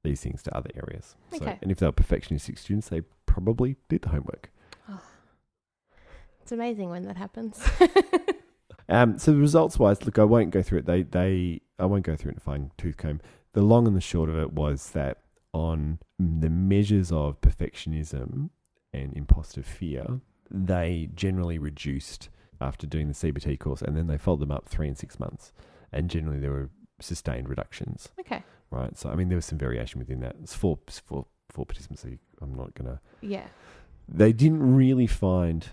these 0.04 0.22
things 0.22 0.42
to 0.44 0.56
other 0.56 0.70
areas 0.76 1.18
so, 1.32 1.36
Okay. 1.44 1.58
and 1.62 1.70
if 1.70 1.80
they 1.80 1.86
were 1.86 1.92
perfectionistic 1.92 2.58
students 2.58 2.88
they 2.88 3.02
probably 3.26 3.76
did 3.90 4.02
the 4.04 4.10
homework 4.10 4.52
It's 6.50 6.54
amazing 6.56 6.89
when 6.89 7.04
that 7.04 7.16
happens. 7.16 7.64
Um, 8.91 9.20
so 9.20 9.32
the 9.32 9.38
results 9.38 9.78
wise, 9.78 10.04
look, 10.04 10.18
I 10.18 10.24
won't 10.24 10.50
go 10.50 10.64
through 10.64 10.80
it. 10.80 10.88
They, 10.88 11.04
they, 11.04 11.62
I 11.78 11.86
won't 11.86 12.04
go 12.04 12.16
through 12.16 12.32
it 12.32 12.34
in 12.34 12.38
a 12.38 12.41
fine 12.41 12.72
tooth 12.76 12.97
comb. 12.97 13.22
The 13.54 13.62
long 13.62 13.86
and 13.86 13.95
the 13.95 14.02
short 14.02 14.32
of 14.32 14.36
it 14.39 14.54
was 14.54 14.89
that 14.93 15.20
on 15.54 16.00
the 16.18 16.50
measures 16.50 17.12
of 17.12 17.39
perfectionism 17.39 18.50
and 18.91 19.16
imposter 19.16 19.62
fear, 19.62 20.22
they 20.50 21.08
generally 21.14 21.60
reduced 21.60 22.30
after 22.60 22.88
doing 22.88 23.10
the 23.10 23.14
CBT 23.14 23.60
course, 23.60 23.84
and 23.84 23.95
then 23.95 24.08
they 24.08 24.18
followed 24.18 24.39
them 24.39 24.52
up 24.52 24.68
three 24.68 24.88
and 24.88 24.97
six 24.97 25.20
months, 25.20 25.54
and 25.93 26.10
generally 26.10 26.39
there 26.39 26.50
were 26.50 26.72
sustained 27.00 27.47
reductions. 27.47 28.10
okay. 28.22 28.43
Right. 28.72 28.97
So 28.97 29.12
I 29.12 29.16
mean, 29.16 29.30
there 29.30 29.38
was 29.38 29.45
some 29.45 29.60
variation 29.60 30.00
within 30.00 30.20
that. 30.22 30.36
It's 30.41 30.56
four, 30.56 30.80
four, 31.06 31.28
four 31.52 31.68
participants. 31.68 32.02
So 32.02 32.10
I'm 32.41 32.56
not 32.56 32.74
gonna. 32.74 33.02
Yeah. 33.22 33.45
They 34.08 34.34
didn't 34.34 34.76
really 34.76 35.06
find 35.06 35.70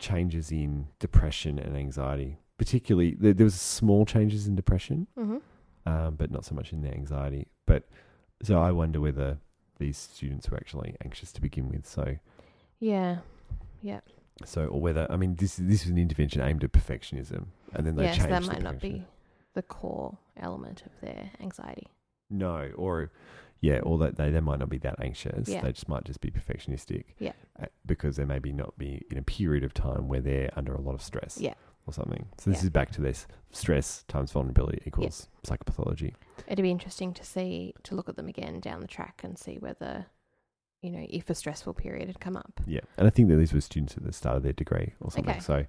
changes 0.00 0.50
in 0.50 0.88
depression 0.98 1.58
and 1.58 1.76
anxiety. 1.76 2.38
Particularly, 2.58 3.14
there, 3.18 3.32
there 3.32 3.44
was 3.44 3.54
small 3.54 4.04
changes 4.04 4.46
in 4.48 4.54
depression, 4.56 5.06
hmm 5.16 5.38
um, 5.86 6.14
but 6.16 6.30
not 6.30 6.44
so 6.44 6.54
much 6.54 6.72
in 6.72 6.82
the 6.82 6.90
anxiety. 6.92 7.46
But 7.66 7.88
so 8.42 8.60
I 8.60 8.70
wonder 8.72 9.00
whether 9.00 9.38
these 9.78 9.96
students 9.96 10.50
were 10.50 10.56
actually 10.58 10.94
anxious 11.02 11.32
to 11.32 11.40
begin 11.40 11.68
with. 11.70 11.86
So, 11.86 12.16
Yeah. 12.80 13.18
Yeah. 13.82 14.00
So 14.44 14.66
or 14.66 14.80
whether 14.80 15.06
I 15.10 15.16
mean, 15.16 15.36
this 15.36 15.58
is 15.58 15.66
this 15.66 15.84
was 15.84 15.90
an 15.90 15.98
intervention 15.98 16.42
aimed 16.42 16.64
at 16.64 16.72
perfectionism, 16.72 17.46
and 17.74 17.86
then 17.86 17.96
they 17.96 18.04
Yeah. 18.04 18.12
So 18.12 18.18
changed. 18.26 18.32
that 18.32 18.46
might 18.46 18.62
not 18.62 18.78
be 18.80 19.06
the 19.54 19.62
core 19.62 20.18
element 20.36 20.82
of 20.86 20.92
their 21.00 21.30
anxiety. 21.40 21.86
No, 22.28 22.70
or 22.76 23.10
yeah, 23.60 23.78
or 23.80 23.98
that 23.98 24.16
they, 24.16 24.30
they 24.30 24.40
might 24.40 24.58
not 24.58 24.68
be 24.70 24.78
that 24.78 24.96
anxious. 25.02 25.48
Yeah. 25.48 25.60
They 25.62 25.72
just 25.72 25.88
might 25.88 26.04
just 26.04 26.20
be 26.20 26.30
perfectionistic. 26.30 27.04
Yeah. 27.18 27.32
uh, 27.62 27.66
Because 27.86 28.16
they 28.16 28.24
maybe 28.24 28.52
not 28.52 28.76
be 28.78 29.02
in 29.10 29.18
a 29.18 29.22
period 29.22 29.64
of 29.64 29.74
time 29.74 30.08
where 30.08 30.20
they're 30.20 30.50
under 30.56 30.74
a 30.74 30.80
lot 30.80 30.94
of 30.94 31.02
stress. 31.02 31.38
Yeah. 31.40 31.54
Or 31.86 31.92
something. 31.94 32.26
So 32.38 32.50
this 32.50 32.60
Yeah. 32.60 32.64
is 32.66 32.70
back 32.70 32.90
to 32.92 33.00
this 33.00 33.26
stress 33.52 34.04
times 34.06 34.32
vulnerability 34.32 34.82
equals 34.86 35.28
psychopathology. 35.46 36.14
It'd 36.46 36.62
be 36.62 36.70
interesting 36.70 37.12
to 37.14 37.24
see 37.24 37.74
to 37.84 37.94
look 37.94 38.08
at 38.08 38.16
them 38.16 38.28
again 38.28 38.60
down 38.60 38.80
the 38.80 38.86
track 38.86 39.22
and 39.24 39.36
see 39.38 39.56
whether, 39.58 40.06
you 40.82 40.90
know, 40.90 41.04
if 41.08 41.30
a 41.30 41.34
stressful 41.34 41.74
period 41.74 42.06
had 42.08 42.20
come 42.20 42.36
up. 42.36 42.60
Yeah. 42.66 42.80
And 42.98 43.06
I 43.06 43.10
think 43.10 43.28
that 43.30 43.36
these 43.36 43.52
were 43.54 43.60
students 43.62 43.96
at 43.96 44.04
the 44.04 44.12
start 44.12 44.36
of 44.36 44.42
their 44.42 44.52
degree 44.52 44.92
or 45.00 45.10
something. 45.10 45.30
Okay. 45.32 45.40
So 45.40 45.64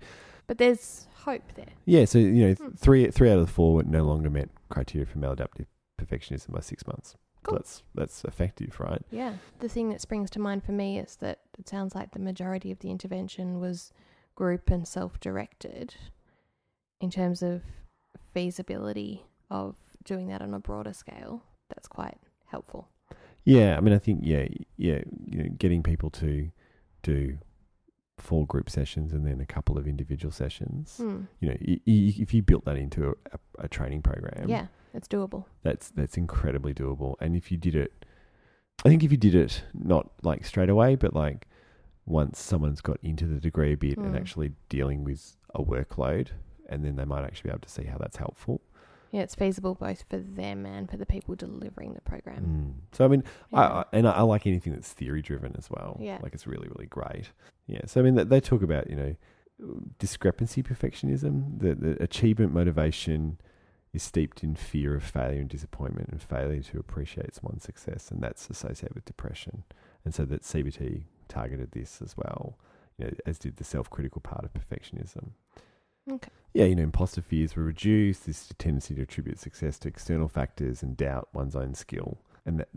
But 0.47 0.57
there's 0.57 1.07
hope 1.15 1.43
there. 1.55 1.69
yeah, 1.85 2.03
so 2.05 2.19
you 2.19 2.47
know, 2.49 2.53
Hmm. 2.55 2.69
three 2.75 3.09
three 3.09 3.29
out 3.31 3.39
of 3.39 3.45
the 3.47 3.51
four 3.51 3.81
no 3.83 4.03
longer 4.03 4.29
met 4.29 4.49
criteria 4.69 5.05
for 5.05 5.17
maladaptive 5.17 5.65
perfectionism 5.99 6.51
by 6.51 6.59
six 6.59 6.85
months. 6.85 7.15
Cool. 7.43 7.57
That's 7.57 7.83
that's 7.95 8.23
effective, 8.25 8.79
right? 8.79 9.01
Yeah. 9.11 9.33
The 9.59 9.69
thing 9.69 9.89
that 9.89 10.01
springs 10.01 10.29
to 10.31 10.39
mind 10.39 10.63
for 10.63 10.71
me 10.73 10.99
is 10.99 11.15
that 11.17 11.39
it 11.57 11.67
sounds 11.67 11.95
like 11.95 12.11
the 12.11 12.19
majority 12.19 12.71
of 12.71 12.79
the 12.79 12.89
intervention 12.91 13.59
was 13.59 13.91
group 14.35 14.69
and 14.69 14.87
self 14.87 15.19
directed 15.19 15.95
in 16.99 17.09
terms 17.09 17.41
of 17.41 17.61
feasibility 18.33 19.25
of 19.49 19.75
doing 20.03 20.27
that 20.27 20.41
on 20.41 20.53
a 20.53 20.59
broader 20.59 20.93
scale. 20.93 21.43
That's 21.69 21.87
quite 21.87 22.17
helpful. 22.47 22.87
Yeah, 23.43 23.75
I 23.77 23.81
mean, 23.81 23.93
I 23.93 23.97
think 23.97 24.19
yeah, 24.23 24.45
yeah, 24.77 24.99
you 25.25 25.43
know, 25.43 25.49
getting 25.57 25.81
people 25.83 26.09
to 26.11 26.51
do 27.01 27.37
four 28.19 28.45
group 28.45 28.69
sessions 28.69 29.13
and 29.13 29.25
then 29.25 29.41
a 29.41 29.45
couple 29.45 29.77
of 29.79 29.87
individual 29.87 30.31
sessions. 30.31 30.97
Hmm. 30.97 31.21
You 31.39 31.49
know, 31.49 31.57
y- 31.67 31.79
y- 31.87 32.13
if 32.19 32.33
you 32.35 32.43
built 32.43 32.65
that 32.65 32.77
into 32.77 33.09
a, 33.31 33.39
a 33.57 33.67
training 33.67 34.03
program, 34.03 34.47
Yeah, 34.47 34.67
it's 34.93 35.07
doable. 35.07 35.45
that's 35.63 35.89
that's 35.89 36.17
incredibly 36.17 36.73
doable. 36.73 37.15
And 37.19 37.35
if 37.35 37.51
you 37.51 37.57
did 37.57 37.75
it, 37.75 38.05
I 38.85 38.89
think 38.89 39.03
if 39.03 39.11
you 39.11 39.17
did 39.17 39.35
it 39.35 39.63
not 39.73 40.11
like 40.23 40.45
straight 40.45 40.69
away, 40.69 40.95
but 40.95 41.13
like 41.13 41.47
once 42.05 42.39
someone's 42.39 42.81
got 42.81 42.97
into 43.03 43.25
the 43.27 43.39
degree 43.39 43.73
a 43.73 43.77
bit 43.77 43.97
and 43.97 44.13
Mm. 44.13 44.17
actually 44.19 44.51
dealing 44.69 45.03
with 45.03 45.37
a 45.53 45.63
workload, 45.63 46.29
and 46.67 46.83
then 46.83 46.95
they 46.95 47.05
might 47.05 47.23
actually 47.23 47.49
be 47.49 47.51
able 47.51 47.59
to 47.61 47.69
see 47.69 47.83
how 47.83 47.97
that's 47.97 48.17
helpful. 48.17 48.61
Yeah, 49.11 49.21
it's 49.21 49.35
feasible 49.35 49.75
both 49.75 50.05
for 50.09 50.17
them 50.17 50.65
and 50.65 50.89
for 50.89 50.95
the 50.97 51.05
people 51.05 51.35
delivering 51.35 51.93
the 51.93 52.01
program. 52.01 52.43
Mm. 52.45 52.95
So 52.95 53.05
I 53.05 53.07
mean, 53.09 53.23
Yeah. 53.51 53.59
I, 53.59 53.85
and 53.93 54.07
I, 54.07 54.11
I 54.11 54.21
like 54.21 54.47
anything 54.47 54.73
that's 54.73 54.91
theory 54.93 55.21
driven 55.21 55.53
as 55.57 55.69
well. 55.69 55.97
Yeah. 56.01 56.17
like 56.23 56.33
it's 56.33 56.47
really 56.47 56.67
really 56.69 56.87
great. 56.87 57.29
Yeah. 57.67 57.81
So 57.85 57.99
I 57.99 58.03
mean, 58.03 58.15
they, 58.15 58.23
they 58.23 58.39
talk 58.39 58.61
about 58.63 58.89
you 58.89 58.95
know 58.95 59.15
discrepancy 59.99 60.63
perfectionism. 60.63 61.59
The, 61.59 61.75
the 61.75 62.03
achievement 62.03 62.53
motivation 62.53 63.39
is 63.93 64.03
steeped 64.03 64.43
in 64.43 64.55
fear 64.55 64.95
of 64.95 65.03
failure 65.03 65.41
and 65.41 65.49
disappointment, 65.49 66.09
and 66.09 66.21
failure 66.21 66.61
to 66.61 66.79
appreciate 66.79 67.37
one's 67.41 67.63
success, 67.63 68.09
and 68.09 68.21
that's 68.21 68.49
associated 68.49 68.95
with 68.95 69.05
depression. 69.05 69.63
And 70.05 70.13
so 70.13 70.25
that 70.25 70.43
CBT 70.43 71.03
targeted 71.27 71.71
this 71.71 72.01
as 72.01 72.15
well. 72.17 72.57
You 72.97 73.05
know, 73.05 73.11
as 73.25 73.39
did 73.39 73.57
the 73.57 73.63
self 73.63 73.89
critical 73.89 74.21
part 74.21 74.45
of 74.45 74.53
perfectionism. 74.53 75.31
Okay. 76.11 76.29
Yeah, 76.53 76.65
you 76.65 76.75
know, 76.75 76.83
imposter 76.83 77.21
fears 77.21 77.55
were 77.55 77.63
reduced. 77.63 78.25
This 78.25 78.49
tendency 78.57 78.95
to 78.95 79.03
attribute 79.03 79.39
success 79.39 79.77
to 79.79 79.87
external 79.87 80.27
factors 80.27 80.81
and 80.81 80.97
doubt 80.97 81.29
one's 81.33 81.55
own 81.55 81.73
skill, 81.75 82.17
and 82.45 82.59
that 82.59 82.69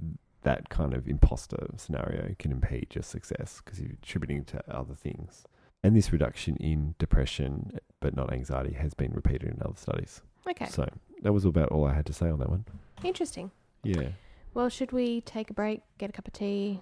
that 0.42 0.68
kind 0.68 0.94
of 0.94 1.08
imposter 1.08 1.66
scenario 1.76 2.34
can 2.38 2.52
impede 2.52 2.94
your 2.94 3.02
success 3.02 3.60
because 3.64 3.80
you're 3.80 3.92
attributing 4.02 4.44
to 4.44 4.62
other 4.70 4.94
things. 4.94 5.44
And 5.82 5.96
this 5.96 6.12
reduction 6.12 6.56
in 6.56 6.94
depression, 6.98 7.78
but 8.00 8.14
not 8.14 8.32
anxiety, 8.32 8.74
has 8.74 8.94
been 8.94 9.12
repeated 9.12 9.48
in 9.48 9.62
other 9.62 9.76
studies. 9.76 10.22
Okay. 10.48 10.66
So 10.66 10.88
that 11.22 11.32
was 11.32 11.44
about 11.44 11.70
all 11.70 11.84
I 11.86 11.94
had 11.94 12.06
to 12.06 12.12
say 12.12 12.28
on 12.28 12.38
that 12.40 12.50
one. 12.50 12.64
Interesting. 13.02 13.50
Yeah, 13.82 14.08
Well, 14.54 14.68
should 14.68 14.92
we 14.92 15.20
take 15.22 15.50
a 15.50 15.54
break, 15.54 15.82
get 15.98 16.08
a 16.08 16.12
cup 16.12 16.26
of 16.26 16.32
tea, 16.32 16.80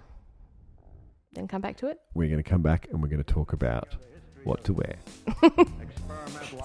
then 1.32 1.48
come 1.48 1.60
back 1.60 1.76
to 1.78 1.86
it? 1.88 1.98
we're 2.14 2.28
going 2.28 2.42
to 2.42 2.48
come 2.48 2.62
back 2.62 2.86
and 2.90 3.02
we're 3.02 3.08
going 3.08 3.22
to 3.22 3.32
talk 3.32 3.52
about 3.52 3.96
what 4.44 4.62
to 4.64 4.72
wear. 4.72 4.96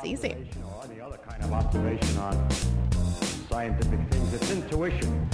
See 0.04 0.10
you 0.12 0.18
soon. 0.18 0.48
or 0.64 0.84
any 0.90 1.00
other 1.02 1.18
kind 1.18 1.44
of 1.44 1.52
observation 1.54 2.18
on 2.18 2.50
scientific 3.50 4.00
things. 4.12 4.34
It's 4.34 4.52
intuition. 4.52 5.30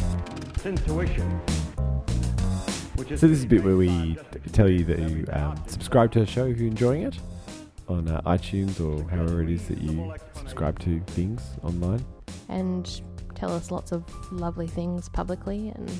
It's 0.55 0.65
intuition. 0.65 1.41
So 2.97 3.27
this 3.27 3.39
is 3.39 3.43
a 3.43 3.47
bit 3.47 3.63
where 3.63 3.75
we 3.75 3.87
pretty 3.87 4.13
t- 4.15 4.21
based 4.39 4.47
on 4.47 4.51
tell 4.53 4.69
you 4.69 4.83
that 4.85 4.99
you 4.99 5.25
um, 5.33 5.61
subscribe 5.67 6.11
to 6.13 6.19
the 6.19 6.25
show 6.25 6.45
if 6.45 6.57
you're 6.59 6.67
enjoying 6.67 7.01
it 7.03 7.17
on 7.89 8.07
uh, 8.07 8.21
iTunes 8.21 8.79
or 8.79 9.09
however 9.09 9.41
it 9.41 9.49
is 9.49 9.67
that 9.67 9.79
you 9.81 10.13
subscribe 10.53 10.77
to 10.79 10.99
things 11.13 11.41
online. 11.63 12.05
And 12.47 13.01
tell 13.33 13.51
us 13.51 13.71
lots 13.71 13.91
of 13.91 14.03
lovely 14.31 14.67
things 14.67 15.09
publicly 15.09 15.69
and 15.75 15.91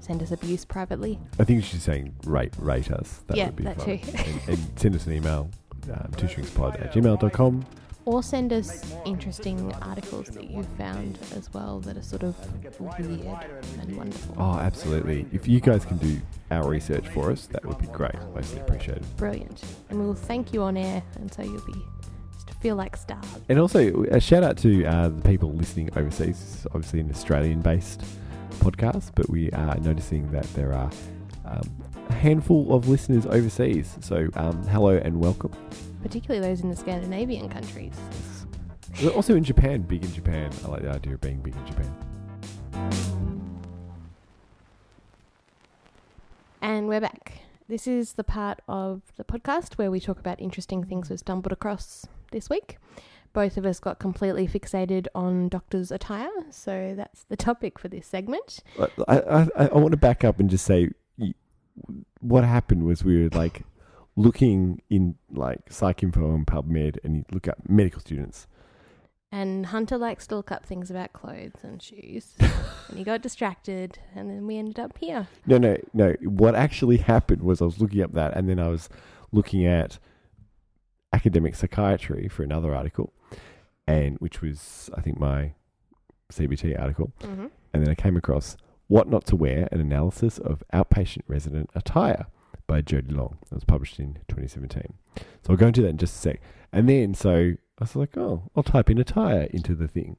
send 0.00 0.22
us 0.22 0.30
abuse 0.30 0.64
privately. 0.66 1.18
I 1.38 1.44
think 1.44 1.56
you 1.56 1.62
should 1.62 1.80
say 1.80 2.10
rate 2.26 2.52
rate 2.58 2.90
us. 2.90 3.22
That 3.28 3.36
Yeah, 3.38 3.46
would 3.46 3.56
be 3.56 3.64
that 3.64 3.76
fun. 3.78 3.98
too. 3.98 4.00
and, 4.18 4.48
and 4.48 4.78
send 4.78 4.94
us 4.94 5.06
an 5.06 5.14
email, 5.14 5.50
um, 5.90 6.10
twoshrinkspod 6.12 6.82
at 6.82 6.92
gmail.com 6.92 7.64
Or 8.04 8.22
send 8.22 8.52
us 8.52 8.94
interesting 9.06 9.72
articles 9.80 10.26
that 10.28 10.50
you've 10.50 10.68
found 10.76 11.18
as 11.34 11.52
well 11.54 11.80
that 11.80 11.96
are 11.96 12.02
sort 12.02 12.24
of 12.24 12.36
weird 12.78 13.46
and 13.80 13.96
wonderful. 13.96 14.34
Oh, 14.38 14.58
absolutely. 14.58 15.26
If 15.32 15.48
you 15.48 15.60
guys 15.60 15.86
can 15.86 15.96
do 15.96 16.20
our 16.50 16.68
research 16.68 17.08
for 17.08 17.30
us, 17.32 17.46
that 17.48 17.64
would 17.64 17.78
be 17.78 17.86
great. 17.86 18.14
Mostly 18.34 18.60
appreciated. 18.60 19.04
Brilliant. 19.16 19.62
And 19.88 19.98
we'll 19.98 20.14
thank 20.14 20.52
you 20.52 20.62
on 20.62 20.76
air, 20.76 21.02
and 21.16 21.32
so 21.32 21.42
you'll 21.42 21.64
be 21.66 21.74
feel 22.60 22.76
like 22.76 22.96
stars. 22.96 23.24
And 23.48 23.58
also, 23.58 24.04
a 24.10 24.20
shout 24.20 24.42
out 24.42 24.56
to 24.58 24.84
uh, 24.84 25.08
the 25.08 25.22
people 25.22 25.52
listening 25.52 25.90
overseas. 25.96 26.38
This 26.38 26.60
is 26.60 26.66
obviously 26.66 27.00
an 27.00 27.10
Australian 27.10 27.60
based 27.60 28.02
podcast, 28.58 29.12
but 29.14 29.28
we 29.30 29.50
are 29.52 29.76
noticing 29.76 30.30
that 30.32 30.44
there 30.54 30.72
are 30.72 30.90
um, 31.44 31.70
a 32.08 32.12
handful 32.12 32.74
of 32.74 32.88
listeners 32.88 33.26
overseas. 33.26 33.96
So, 34.00 34.28
um, 34.34 34.62
hello 34.68 34.96
and 34.96 35.20
welcome. 35.20 35.52
Particularly 36.02 36.46
those 36.46 36.60
in 36.60 36.70
the 36.70 36.76
Scandinavian 36.76 37.48
countries. 37.48 37.94
We're 39.02 39.10
also 39.10 39.36
in 39.36 39.44
Japan, 39.44 39.82
big 39.82 40.04
in 40.04 40.12
Japan. 40.12 40.50
I 40.64 40.68
like 40.68 40.82
the 40.82 40.90
idea 40.90 41.14
of 41.14 41.20
being 41.20 41.40
big 41.40 41.54
in 41.54 41.66
Japan. 41.66 41.94
And 46.60 46.88
we're 46.88 47.00
back. 47.00 47.40
This 47.68 47.86
is 47.86 48.14
the 48.14 48.24
part 48.24 48.60
of 48.66 49.02
the 49.16 49.24
podcast 49.24 49.74
where 49.74 49.90
we 49.90 50.00
talk 50.00 50.18
about 50.18 50.40
interesting 50.40 50.84
things 50.84 51.10
we've 51.10 51.18
stumbled 51.18 51.52
across 51.52 52.06
this 52.30 52.48
week. 52.48 52.78
Both 53.32 53.56
of 53.56 53.66
us 53.66 53.78
got 53.78 53.98
completely 53.98 54.48
fixated 54.48 55.06
on 55.14 55.48
doctor's 55.48 55.90
attire, 55.90 56.30
so 56.50 56.94
that's 56.96 57.24
the 57.24 57.36
topic 57.36 57.78
for 57.78 57.88
this 57.88 58.06
segment. 58.06 58.60
I, 59.06 59.18
I, 59.56 59.66
I 59.66 59.74
want 59.74 59.90
to 59.90 59.98
back 59.98 60.24
up 60.24 60.40
and 60.40 60.48
just 60.48 60.64
say 60.64 60.90
what 62.20 62.44
happened 62.44 62.84
was 62.84 63.04
we 63.04 63.22
were 63.22 63.28
like 63.30 63.62
looking 64.16 64.82
in 64.90 65.16
like 65.30 65.66
PsycInfo 65.66 66.34
and 66.34 66.46
PubMed, 66.46 66.98
and 67.04 67.16
you 67.16 67.24
look 67.30 67.48
at 67.48 67.68
medical 67.68 68.00
students. 68.00 68.46
And 69.30 69.66
Hunter 69.66 69.98
likes 69.98 70.26
to 70.28 70.36
look 70.36 70.50
up 70.50 70.64
things 70.64 70.90
about 70.90 71.12
clothes 71.12 71.62
and 71.62 71.82
shoes. 71.82 72.34
and 72.40 72.96
he 72.96 73.04
got 73.04 73.20
distracted, 73.20 73.98
and 74.14 74.30
then 74.30 74.46
we 74.46 74.56
ended 74.56 74.78
up 74.78 74.96
here. 74.98 75.28
No, 75.46 75.58
no, 75.58 75.76
no. 75.92 76.14
What 76.22 76.54
actually 76.54 76.96
happened 76.96 77.42
was 77.42 77.60
I 77.60 77.66
was 77.66 77.80
looking 77.80 78.02
up 78.02 78.12
that, 78.12 78.36
and 78.36 78.48
then 78.48 78.58
I 78.58 78.68
was 78.68 78.88
looking 79.30 79.66
at 79.66 79.98
academic 81.12 81.54
psychiatry 81.54 82.28
for 82.28 82.42
another 82.42 82.74
article, 82.74 83.12
and 83.86 84.16
which 84.18 84.40
was 84.42 84.90
I 84.96 85.00
think 85.00 85.18
my 85.18 85.52
CBT 86.32 86.78
article, 86.80 87.12
Mm-hmm. 87.20 87.46
and 87.72 87.82
then 87.82 87.88
I 87.90 87.94
came 87.94 88.16
across 88.16 88.56
"What 88.88 89.08
Not 89.08 89.24
to 89.26 89.36
Wear: 89.36 89.68
An 89.72 89.80
Analysis 89.80 90.38
of 90.38 90.62
Outpatient 90.72 91.22
Resident 91.26 91.70
Attire" 91.74 92.26
by 92.66 92.82
Jody 92.82 93.12
Long. 93.14 93.38
It 93.50 93.54
was 93.54 93.64
published 93.64 93.98
in 93.98 94.14
2017. 94.28 94.92
So 95.16 95.24
I'll 95.50 95.56
go 95.56 95.68
into 95.68 95.80
that 95.82 95.88
in 95.88 95.96
just 95.96 96.16
a 96.16 96.18
sec. 96.18 96.40
And 96.70 96.86
then 96.88 97.14
so 97.14 97.32
I 97.54 97.56
was 97.80 97.96
like, 97.96 98.16
oh, 98.18 98.50
I'll 98.54 98.62
type 98.62 98.90
in 98.90 98.98
attire 98.98 99.44
into 99.52 99.74
the 99.74 99.88
thing, 99.88 100.16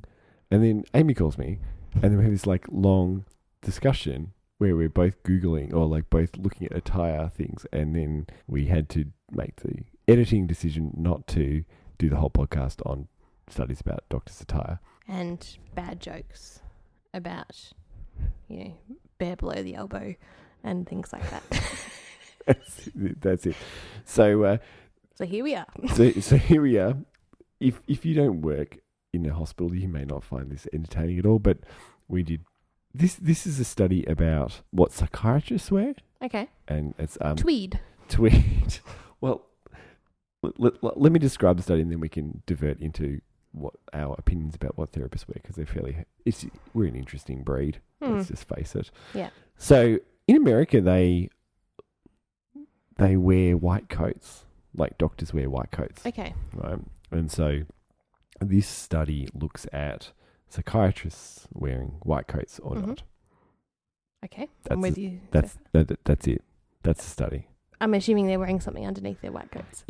and 0.49 0.63
then 0.63 0.83
Amy 0.95 1.13
calls 1.13 1.37
me, 1.37 1.59
and 1.93 2.03
then 2.03 2.17
we 2.17 2.23
have 2.23 2.33
this 2.33 2.47
like 2.47 2.65
long 2.71 3.25
discussion 3.61 4.31
where 4.57 4.75
we're 4.75 4.89
both 4.89 5.21
googling 5.23 5.73
or 5.73 5.85
like 5.85 6.09
both 6.09 6.35
looking 6.37 6.65
at 6.67 6.75
attire 6.75 7.29
things, 7.29 7.65
and 7.71 7.95
then 7.95 8.25
we 8.47 8.65
had 8.65 8.89
to 8.89 9.05
make 9.31 9.57
the 9.57 9.83
editing 10.09 10.47
decision 10.47 10.91
not 10.97 11.27
to 11.27 11.63
do 11.97 12.09
the 12.09 12.15
whole 12.17 12.29
podcast 12.29 12.81
on 12.85 13.07
studies 13.49 13.81
about 13.81 14.03
doctors' 14.09 14.35
satire 14.37 14.79
And 15.07 15.45
bad 15.75 15.99
jokes 15.99 16.61
about, 17.13 17.73
you 18.47 18.57
know, 18.63 18.73
bare 19.17 19.35
below 19.35 19.61
the 19.63 19.75
elbow 19.75 20.15
and 20.63 20.87
things 20.87 21.11
like 21.13 21.29
that. 21.29 21.43
that's, 22.45 22.87
it, 22.95 23.21
that's 23.21 23.45
it. 23.45 23.55
So, 24.05 24.43
uh, 24.43 24.57
so 25.15 25.25
here 25.25 25.43
we 25.43 25.55
are. 25.55 25.65
so, 25.93 26.11
so 26.13 26.37
here 26.37 26.61
we 26.61 26.77
are. 26.77 26.95
If 27.59 27.81
if 27.87 28.05
you 28.05 28.13
don't 28.15 28.41
work 28.41 28.77
in 29.13 29.25
a 29.25 29.33
hospital, 29.33 29.75
you 29.75 29.89
may 29.89 30.05
not 30.05 30.23
find 30.23 30.49
this 30.49 30.65
entertaining 30.71 31.19
at 31.19 31.25
all. 31.25 31.39
But 31.39 31.57
we 32.07 32.23
did. 32.23 32.45
This 32.93 33.15
this 33.15 33.45
is 33.45 33.59
a 33.59 33.65
study 33.65 34.05
about 34.05 34.61
what 34.71 34.93
psychiatrists 34.93 35.69
wear, 35.69 35.93
Okay. 36.23 36.47
and 36.69 36.93
it's 36.97 37.17
um 37.19 37.35
Tweed. 37.35 37.79
tweed. 38.07 38.79
well, 39.21 39.45
let, 40.41 40.81
let, 40.83 40.97
let 41.01 41.11
me 41.11 41.19
describe 41.19 41.57
the 41.57 41.63
study, 41.63 41.81
and 41.81 41.91
then 41.91 41.99
we 41.99 42.09
can 42.09 42.41
divert 42.45 42.79
into 42.79 43.21
what 43.51 43.73
our 43.93 44.15
opinions 44.19 44.55
about 44.55 44.77
what 44.77 44.91
therapists 44.91 45.27
wear 45.27 45.35
because 45.41 45.55
they're 45.55 45.65
fairly. 45.65 46.05
It's 46.25 46.45
we're 46.73 46.85
an 46.87 46.95
interesting 46.95 47.43
breed. 47.43 47.79
Hmm. 48.01 48.13
Let's 48.17 48.27
just 48.29 48.47
face 48.47 48.75
it. 48.75 48.91
Yeah. 49.13 49.29
So 49.57 49.97
in 50.27 50.35
America, 50.37 50.81
they 50.81 51.29
they 52.97 53.15
wear 53.17 53.57
white 53.57 53.89
coats, 53.89 54.45
like 54.75 54.97
doctors 54.97 55.33
wear 55.33 55.49
white 55.49 55.71
coats, 55.71 56.05
Okay. 56.05 56.33
right? 56.53 56.79
And 57.11 57.31
so 57.31 57.61
this 58.41 58.67
study 58.67 59.27
looks 59.33 59.65
at 59.73 60.11
psychiatrists 60.49 61.47
wearing 61.53 61.95
white 62.03 62.27
coats 62.27 62.59
or 62.59 62.75
Mhm. 62.75 62.87
not. 62.87 63.03
Okay. 64.25 64.49
That's 64.63 64.73
I'm 64.73 64.81
with 64.81 64.97
you. 64.97 65.19
That's 65.31 65.57
that, 65.71 65.87
that- 65.87 66.03
that's 66.05 66.27
it. 66.27 66.43
That's 66.83 67.03
the 67.03 67.09
study. 67.09 67.47
I'm 67.81 67.93
assuming 67.93 68.27
they're 68.27 68.39
wearing 68.39 68.59
something 68.59 68.85
underneath 68.85 69.21
their 69.21 69.31
white 69.31 69.51
coats. 69.51 69.85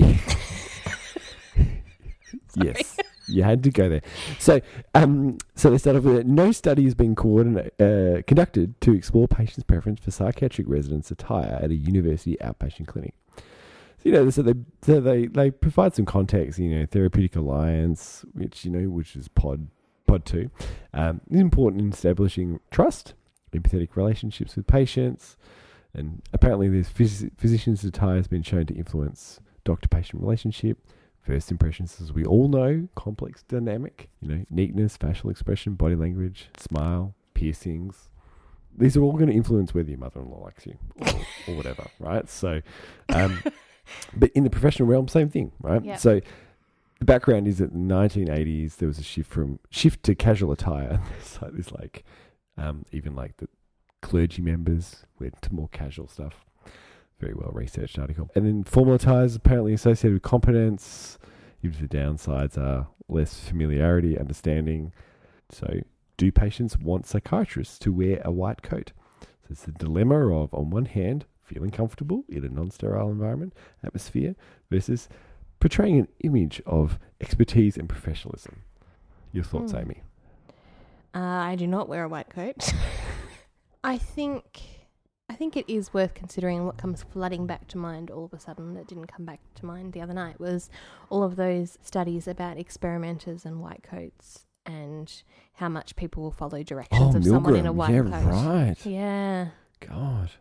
yes, 2.56 2.98
you 3.28 3.44
had 3.44 3.64
to 3.64 3.72
go 3.72 3.90
there. 3.90 4.02
So, 4.38 4.62
um, 4.94 5.38
so 5.56 5.72
they 5.72 5.78
started 5.78 6.04
with 6.04 6.26
no 6.26 6.52
study 6.52 6.84
has 6.84 6.96
been 6.96 7.14
uh, 7.14 8.22
conducted 8.28 8.80
to 8.82 8.94
explore 8.94 9.28
patients' 9.28 9.64
preference 9.64 10.00
for 10.02 10.12
psychiatric 10.12 10.68
residents' 10.70 11.10
attire 11.12 11.60
at 11.62 11.72
a 11.72 11.76
university 11.76 12.38
outpatient 12.42 12.88
clinic. 12.88 13.16
So, 13.36 13.44
you 14.04 14.12
know, 14.12 14.30
so 14.30 14.42
they 14.44 14.54
so 14.82 15.02
they 15.02 15.26
they 15.26 15.52
provide 15.52 15.96
some 15.96 16.06
context. 16.06 16.60
You 16.60 16.70
know, 16.70 16.86
therapeutic 16.86 17.36
alliance, 17.36 18.24
which 18.34 18.66
you 18.66 18.72
know, 18.72 18.90
which 18.90 19.16
is 19.16 19.28
pod 19.28 19.68
pod 20.08 20.26
two, 20.26 20.52
um, 20.94 21.22
is 21.30 21.40
important 21.40 21.82
in 21.82 21.92
establishing 21.92 22.60
trust, 22.72 23.14
empathetic 23.54 23.96
relationships 23.96 24.56
with 24.56 24.68
patients, 24.68 25.38
and 25.94 26.22
apparently, 26.34 26.70
this 26.70 26.90
phys- 26.90 27.32
physician's 27.38 27.84
attire 27.84 28.18
has 28.18 28.28
been 28.28 28.44
shown 28.44 28.66
to 28.68 28.76
influence 28.76 29.40
doctor-patient 29.64 30.22
relationship. 30.22 30.78
First 31.22 31.52
impressions, 31.52 32.00
as 32.02 32.14
we 32.14 32.26
all 32.26 32.48
know, 32.48 32.88
complex 32.96 33.44
dynamic. 33.44 34.10
You 34.22 34.30
know, 34.30 34.46
neatness, 34.50 34.98
facial 34.98 35.30
expression, 35.30 35.74
body 35.74 35.96
language, 35.96 36.50
smile, 36.58 37.16
piercings. 37.34 38.10
These 38.78 38.96
are 38.96 39.02
all 39.02 39.14
going 39.14 39.28
to 39.28 39.36
influence 39.36 39.74
whether 39.74 39.90
your 39.90 40.00
mother-in-law 40.00 40.44
likes 40.44 40.66
you 40.66 40.78
or, 41.02 41.08
or 41.48 41.56
whatever, 41.56 41.88
right? 42.00 42.30
So, 42.30 42.62
um, 43.10 43.44
but 44.16 44.32
in 44.32 44.44
the 44.44 44.50
professional 44.50 44.88
realm, 44.88 45.08
same 45.08 45.30
thing, 45.30 45.52
right? 45.60 45.84
Yep. 45.84 46.00
So, 46.00 46.22
the 47.00 47.06
background 47.06 47.48
is 47.48 47.58
that 47.60 47.72
in 47.72 47.88
the 47.88 47.96
1980s 47.96 48.78
there 48.78 48.88
was 48.88 49.00
a 49.00 49.04
shift 49.04 49.30
from 49.32 49.60
shift 49.70 50.04
to 50.04 50.16
casual 50.16 50.52
attire. 50.52 51.02
It's 51.20 51.42
like 51.42 51.54
this, 51.54 51.72
like 51.72 52.04
um, 52.58 52.86
even 52.92 53.16
like 53.16 53.38
the 53.38 53.48
clergy 54.02 54.42
members 54.42 55.06
went 55.20 55.42
to 55.42 55.54
more 55.54 55.68
casual 55.70 56.08
stuff. 56.08 56.46
Very 57.20 57.34
well 57.34 57.52
researched 57.52 58.00
article. 58.00 58.30
And 58.36 58.46
then 58.46 58.64
formal 58.64 58.98
ties 58.98 59.36
apparently 59.36 59.74
associated 59.74 60.14
with 60.14 60.24
competence. 60.24 61.18
Even 61.62 61.76
if 61.84 61.90
the 61.90 61.98
downsides 61.98 62.58
are 62.58 62.88
less 63.10 63.40
familiarity, 63.42 64.18
understanding. 64.18 64.94
So, 65.52 65.82
do 66.16 66.32
patients 66.32 66.78
want 66.78 67.06
psychiatrists 67.06 67.78
to 67.80 67.92
wear 67.92 68.22
a 68.24 68.32
white 68.32 68.62
coat? 68.62 68.94
So 69.22 69.48
it's 69.52 69.64
the 69.64 69.72
dilemma 69.74 70.34
of, 70.34 70.54
on 70.54 70.70
one 70.70 70.86
hand, 70.86 71.26
feeling 71.44 71.72
comfortable 71.72 72.24
in 72.30 72.46
a 72.46 72.50
non-sterile 72.50 73.10
environment, 73.10 73.54
atmosphere, 73.84 74.36
versus 74.70 75.10
portraying 75.60 75.98
an 76.00 76.08
image 76.22 76.62
of 76.66 77.00
expertise 77.20 77.76
and 77.76 77.90
professionalism. 77.90 78.62
Your 79.34 79.44
thoughts, 79.44 79.72
Hmm. 79.74 79.80
Amy? 79.80 80.04
Uh, 81.14 81.20
I 81.20 81.56
do 81.56 81.68
not 81.68 81.90
wear 81.90 82.04
a 82.04 82.10
white 82.10 82.30
coat. 82.30 82.72
I 83.84 83.98
think 83.98 84.62
I 85.30 85.36
think 85.36 85.56
it 85.56 85.72
is 85.72 85.94
worth 85.94 86.14
considering 86.14 86.66
what 86.66 86.78
comes 86.78 87.04
flooding 87.04 87.46
back 87.46 87.68
to 87.70 87.78
mind 87.78 88.10
all 88.10 88.26
of 88.26 88.34
a 88.34 88.40
sudden 88.40 88.74
that 88.74 88.88
didn't 88.88 89.08
come 89.08 89.26
back 89.26 89.40
to 89.56 89.66
mind 89.66 89.94
the 89.94 90.02
other 90.02 90.14
night 90.14 90.40
was 90.40 90.70
all 91.10 91.24
of 91.24 91.36
those 91.36 91.78
studies 91.82 92.28
about 92.28 92.58
experimenters 92.58 93.46
and 93.46 93.62
white 93.62 93.84
coats 93.84 94.46
and 94.66 95.24
how 95.54 95.70
much 95.70 95.96
people 95.96 96.24
will 96.24 96.32
follow 96.32 96.62
directions 96.64 97.16
oh, 97.16 97.18
of 97.18 97.24
someone 97.26 97.56
in 97.56 97.66
a 97.66 97.72
white 97.72 97.92
Oh, 97.92 98.04
yeah, 98.06 98.22
coat. 98.22 98.30
right. 98.32 98.86
Yeah. 98.86 99.48
God. 99.80 100.32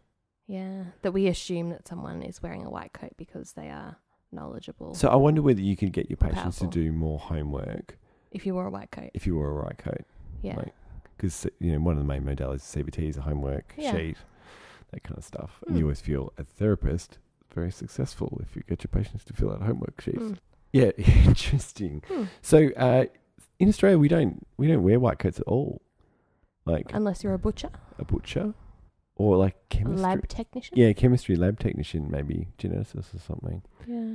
Yeah. 0.47 0.84
That 1.03 1.12
we 1.12 1.28
assume 1.28 1.70
that 1.70 1.86
someone 1.86 2.22
is 2.22 2.43
wearing 2.43 2.64
a 2.64 2.70
white 2.70 2.93
coat 2.93 3.12
because 3.16 3.53
they 3.53 3.68
are 3.68 3.97
knowledgeable. 4.32 4.95
So 4.95 5.09
I 5.09 5.16
wonder 5.16 5.41
whether 5.43 5.61
you 5.61 5.76
could 5.76 5.93
get 5.93 6.11
your 6.11 6.16
patients 6.16 6.59
Powerful. 6.59 6.68
to 6.68 6.84
do 6.84 6.93
more 6.93 7.18
homework 7.18 7.99
if 8.32 8.45
you 8.45 8.55
wore 8.55 8.66
a 8.66 8.70
white 8.70 8.91
coat. 8.91 9.11
if 9.14 9.26
you 9.26 9.36
wore 9.36 9.51
a 9.61 9.64
white 9.64 9.78
coat. 9.78 10.05
Yeah. 10.43 10.57
Like, 10.57 10.74
because 11.19 11.47
you 11.59 11.73
know 11.73 11.81
one 11.81 11.99
of 11.99 11.99
the 11.99 12.09
main 12.09 12.23
modalities 12.23 12.75
of 12.77 12.87
CBT 12.87 13.09
is 13.11 13.16
a 13.19 13.23
homework 13.23 13.75
Yeah. 13.77 13.93
sheet, 13.93 14.16
that 14.93 15.03
kind 15.03 15.19
of 15.19 15.25
stuff. 15.25 15.62
And 15.66 15.75
Mm. 15.77 15.81
you 15.81 15.85
always 15.87 16.01
feel 16.01 16.33
as 16.39 16.47
a 16.47 16.55
therapist 16.55 17.19
very 17.55 17.71
successful 17.71 18.39
if 18.43 18.55
you 18.57 18.62
get 18.69 18.83
your 18.85 18.89
patients 18.91 19.25
to 19.25 19.33
fill 19.35 19.51
out 19.53 19.61
homework 19.62 20.01
sheets. 20.01 20.19
Mm. 20.23 20.39
Yeah, 20.73 20.91
interesting. 21.27 22.03
Hmm. 22.09 22.25
So 22.41 22.71
uh, 22.77 23.07
in 23.59 23.69
Australia, 23.69 23.99
we 23.99 24.09
don't 24.09 24.47
we 24.57 24.66
don't 24.69 24.83
wear 24.83 24.99
white 25.01 25.19
coats 25.19 25.41
at 25.41 25.47
all, 25.47 25.83
like 26.64 26.93
Unless 26.95 27.23
you're 27.25 27.35
a 27.35 27.39
butcher, 27.39 27.71
a 27.99 28.05
butcher 28.05 28.55
or 29.16 29.37
like 29.37 29.55
a 29.57 29.75
chemistry. 29.75 30.03
lab 30.03 30.29
technician. 30.29 30.79
Yeah, 30.79 30.93
chemistry 30.93 31.35
lab 31.37 31.59
technician, 31.59 32.09
maybe 32.11 32.49
geneticist 32.59 33.14
or 33.14 33.19
something. 33.19 33.62
Yeah. 33.87 34.14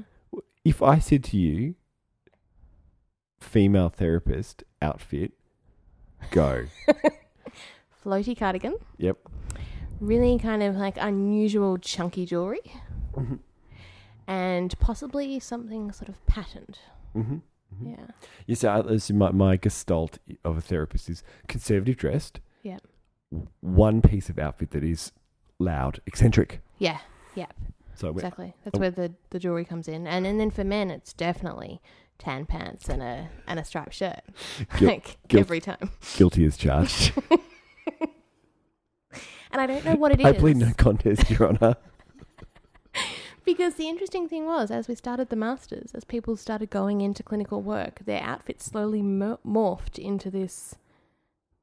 If 0.63 0.81
I 0.81 0.99
said 0.99 1.23
to 1.25 1.37
you, 1.37 1.75
female 3.41 3.89
therapist 3.89 4.63
outfit. 4.81 5.33
Go. 6.31 6.65
Floaty 8.05 8.37
cardigan. 8.37 8.75
Yep. 8.97 9.17
Really 9.99 10.37
kind 10.37 10.63
of 10.63 10.75
like 10.75 10.97
unusual 10.99 11.77
chunky 11.77 12.25
jewelry. 12.25 12.61
Mm-hmm. 13.13 13.35
And 14.27 14.77
possibly 14.79 15.39
something 15.39 15.91
sort 15.91 16.09
of 16.09 16.25
patterned. 16.25 16.79
Mm-hmm. 17.15 17.37
Yeah. 17.81 18.05
Yes, 18.45 18.63
is 18.63 19.11
my, 19.11 19.31
my 19.31 19.57
gestalt 19.57 20.19
of 20.43 20.57
a 20.57 20.61
therapist 20.61 21.09
is 21.09 21.23
conservative 21.47 21.97
dressed. 21.97 22.39
Yeah. 22.61 22.77
One 23.61 24.01
piece 24.01 24.29
of 24.29 24.37
outfit 24.37 24.71
that 24.71 24.83
is 24.83 25.11
loud, 25.59 25.99
eccentric. 26.05 26.61
Yeah. 26.77 26.99
Yep. 27.35 27.53
So 27.95 28.09
Exactly. 28.09 28.53
That's 28.63 28.79
where 28.79 28.91
the, 28.91 29.13
the 29.29 29.39
jewelry 29.39 29.65
comes 29.65 29.87
in. 29.87 30.07
And, 30.07 30.25
and 30.25 30.39
then 30.39 30.51
for 30.51 30.63
men, 30.63 30.89
it's 30.89 31.13
definitely 31.13 31.81
tan 32.19 32.45
pants 32.45 32.87
and 32.89 33.01
a 33.01 33.29
and 33.47 33.59
a 33.59 33.63
striped 33.65 33.93
shirt. 33.93 34.21
Guil- 34.77 34.87
like 34.87 35.17
guil- 35.27 35.39
every 35.39 35.59
time. 35.59 35.91
guilty 36.15 36.45
as 36.45 36.57
charged. 36.57 37.13
And 39.51 39.61
I 39.61 39.67
don't 39.67 39.85
know 39.85 39.95
what 39.95 40.11
it 40.11 40.19
is. 40.19 40.25
I 40.25 40.31
plead 40.33 40.57
no 40.57 40.71
contest, 40.75 41.29
Your 41.29 41.49
Honour. 41.49 41.75
Because 43.45 43.75
the 43.75 43.87
interesting 43.87 44.27
thing 44.27 44.45
was, 44.45 44.71
as 44.71 44.87
we 44.87 44.95
started 44.95 45.29
the 45.29 45.35
masters, 45.35 45.91
as 45.93 46.03
people 46.03 46.35
started 46.37 46.71
going 46.71 47.01
into 47.01 47.21
clinical 47.21 47.61
work, 47.61 47.99
their 48.05 48.23
outfits 48.23 48.65
slowly 48.65 49.03
mo- 49.03 49.39
morphed 49.45 49.99
into 49.99 50.31
this 50.31 50.73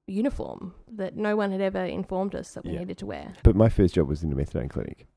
uniform 0.07 0.75
that 0.89 1.17
no 1.17 1.35
one 1.35 1.51
had 1.51 1.61
ever 1.61 1.85
informed 1.85 2.35
us 2.37 2.53
that 2.55 2.65
we 2.65 2.73
Yeah. 2.75 2.81
needed 2.81 2.99
to 2.99 3.07
wear. 3.07 3.33
But 3.43 3.57
my 3.57 3.69
first 3.69 3.95
job 3.95 4.07
was 4.09 4.23
in 4.23 4.31
a 4.31 4.37
methadone 4.37 4.71
clinic. 4.71 5.09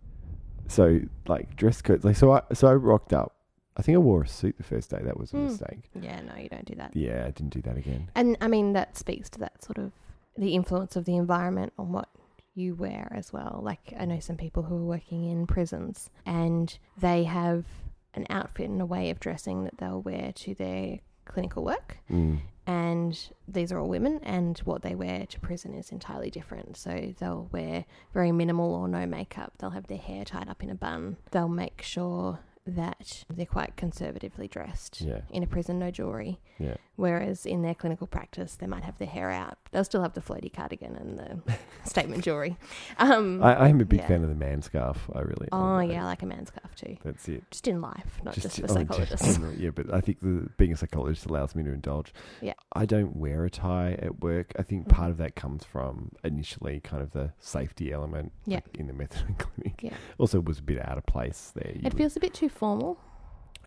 So 0.68 1.02
like 1.28 1.56
dress 1.56 1.80
code 1.84 2.04
like 2.04 2.16
so 2.16 2.32
I 2.32 2.42
so 2.54 2.70
I 2.70 2.74
rocked 2.74 3.14
up. 3.14 3.36
I 3.78 3.82
think 3.82 3.96
I 3.96 4.00
wore 4.00 4.22
a 4.24 4.28
suit 4.28 4.58
the 4.58 4.64
first 4.64 4.90
day. 4.90 5.00
That 5.04 5.18
was 5.20 5.34
a 5.34 5.38
Hmm. 5.38 5.46
mistake. 5.46 5.90
Yeah, 6.00 6.22
no, 6.22 6.36
you 6.36 6.50
don't 6.50 6.66
do 6.66 6.76
that. 6.76 6.96
Yeah, 6.96 7.24
I 7.28 7.32
didn't 7.32 7.54
do 7.54 7.62
that 7.64 7.78
again. 7.78 8.10
And 8.16 8.38
I 8.40 8.48
mean, 8.48 8.74
that 8.74 8.98
speaks 8.98 9.30
to 9.32 9.40
that 9.40 9.64
sort 9.64 9.78
of 9.78 9.92
the 10.38 10.54
influence 10.56 10.96
of 10.96 11.06
the 11.06 11.16
environment 11.16 11.74
on 11.78 11.92
what 11.92 12.10
you 12.56 12.76
wear 12.76 13.08
as 13.12 13.34
well. 13.34 13.62
Like, 13.64 13.94
I 13.98 14.06
know 14.06 14.20
some 14.20 14.38
people 14.38 14.64
who 14.64 14.76
are 14.76 14.86
working 14.86 15.26
in 15.26 15.48
prisons 15.48 16.10
and 16.26 16.78
they 16.98 17.24
have 17.24 17.66
an 18.14 18.28
outfit 18.30 18.70
and 18.70 18.80
a 18.82 18.86
way 18.86 19.10
of 19.10 19.20
dressing 19.20 19.64
that 19.64 19.78
they'll 19.80 20.02
wear 20.02 20.32
to 20.34 20.54
their 20.54 21.00
clinical 21.26 21.64
work. 21.64 21.98
Mm. 22.12 22.42
And 22.66 23.20
these 23.48 23.72
are 23.74 23.80
all 23.80 23.90
women, 23.90 24.20
and 24.24 24.58
what 24.60 24.84
they 24.84 24.96
wear 24.96 25.26
to 25.26 25.40
prison 25.42 25.74
is 25.74 25.92
entirely 25.92 26.30
different. 26.30 26.78
So 26.78 27.14
they'll 27.20 27.50
wear 27.52 27.84
very 28.14 28.32
minimal 28.32 28.74
or 28.74 28.88
no 28.88 29.06
makeup. 29.06 29.54
They'll 29.58 29.72
have 29.72 29.88
their 29.88 29.98
hair 29.98 30.24
tied 30.24 30.48
up 30.48 30.64
in 30.64 30.70
a 30.70 30.76
bun. 30.76 31.18
They'll 31.32 31.50
make 31.50 31.82
sure 31.82 32.40
that 32.66 33.26
they're 33.30 33.45
quite 33.45 33.76
conservatively 33.76 34.47
dressed. 34.47 35.01
Yeah. 35.01 35.22
In 35.30 35.43
a 35.43 35.47
prison, 35.47 35.80
no 35.80 35.91
jewelry. 35.91 36.39
Yeah. 36.59 36.76
Whereas 36.95 37.45
in 37.45 37.61
their 37.61 37.74
clinical 37.76 38.07
practice, 38.07 38.55
they 38.55 38.68
might 38.68 38.84
have 38.84 38.97
their 38.99 39.07
hair 39.07 39.30
out. 39.32 39.57
They'll 39.72 39.84
still 39.84 40.01
have 40.01 40.14
the 40.14 40.22
floaty 40.22 40.53
cardigan 40.53 40.95
and 40.95 41.18
the 41.18 41.57
statement 41.89 42.24
jewelry. 42.24 42.55
Um, 42.99 43.43
I, 43.43 43.66
I'm 43.68 43.82
a 43.82 43.86
big 43.86 44.01
yeah. 44.01 44.07
fan 44.07 44.24
of 44.24 44.30
the 44.30 44.36
man 44.36 44.61
scarf. 44.61 45.09
I 45.14 45.22
really 45.22 45.49
oh, 45.51 45.80
yeah, 45.80 46.03
I 46.03 46.05
like 46.05 46.22
a 46.22 46.26
man 46.26 46.45
scarf 46.45 46.76
too. 46.76 46.97
That's 47.03 47.28
it. 47.28 47.43
Just 47.51 47.68
in 47.68 47.82
life, 47.82 48.22
not 48.24 48.36
just, 48.36 48.59
for 48.59 48.66
oh, 48.66 48.74
psychologists. 48.74 49.34
generally, 49.34 49.57
yeah, 49.57 49.72
but 49.72 49.91
I 49.93 49.99
think 50.01 50.20
the 50.22 50.47
being 50.57 50.72
a 50.74 50.78
psychologist 50.78 51.26
allows 51.26 51.55
me 51.55 51.64
to 51.64 51.72
indulge. 51.72 52.14
Yeah. 52.41 52.53
I 52.74 52.86
don't 52.86 53.16
wear 53.18 53.43
a 53.45 53.49
tie 53.49 53.93
at 54.01 54.22
work. 54.22 54.53
I 54.57 54.61
think 54.64 54.88
Mhm. 54.88 54.89
part 54.89 55.11
of 55.11 55.18
that 55.18 55.36
comes 55.36 55.64
from 55.66 56.11
initially 56.24 56.80
kind 56.80 57.01
of 57.01 57.11
the 57.11 57.34
safety 57.39 57.91
element 57.91 58.32
Yeah. 58.45 58.57
like, 58.57 58.78
in 58.78 58.88
the 58.88 58.93
methadone 58.93 59.38
clinic. 59.39 59.82
Yeah. 59.82 59.93
Also, 60.18 60.39
it 60.39 60.45
was 60.45 60.59
a 60.59 60.64
bit 60.64 60.80
out 60.88 60.97
of 60.97 61.05
place 61.07 61.51
there. 61.55 61.72
You 61.74 61.80
It 61.80 61.84
would- 61.86 61.97
feels 61.97 62.16
a 62.16 62.20
bit 62.20 62.34
too 62.34 62.49
formal. 62.54 62.99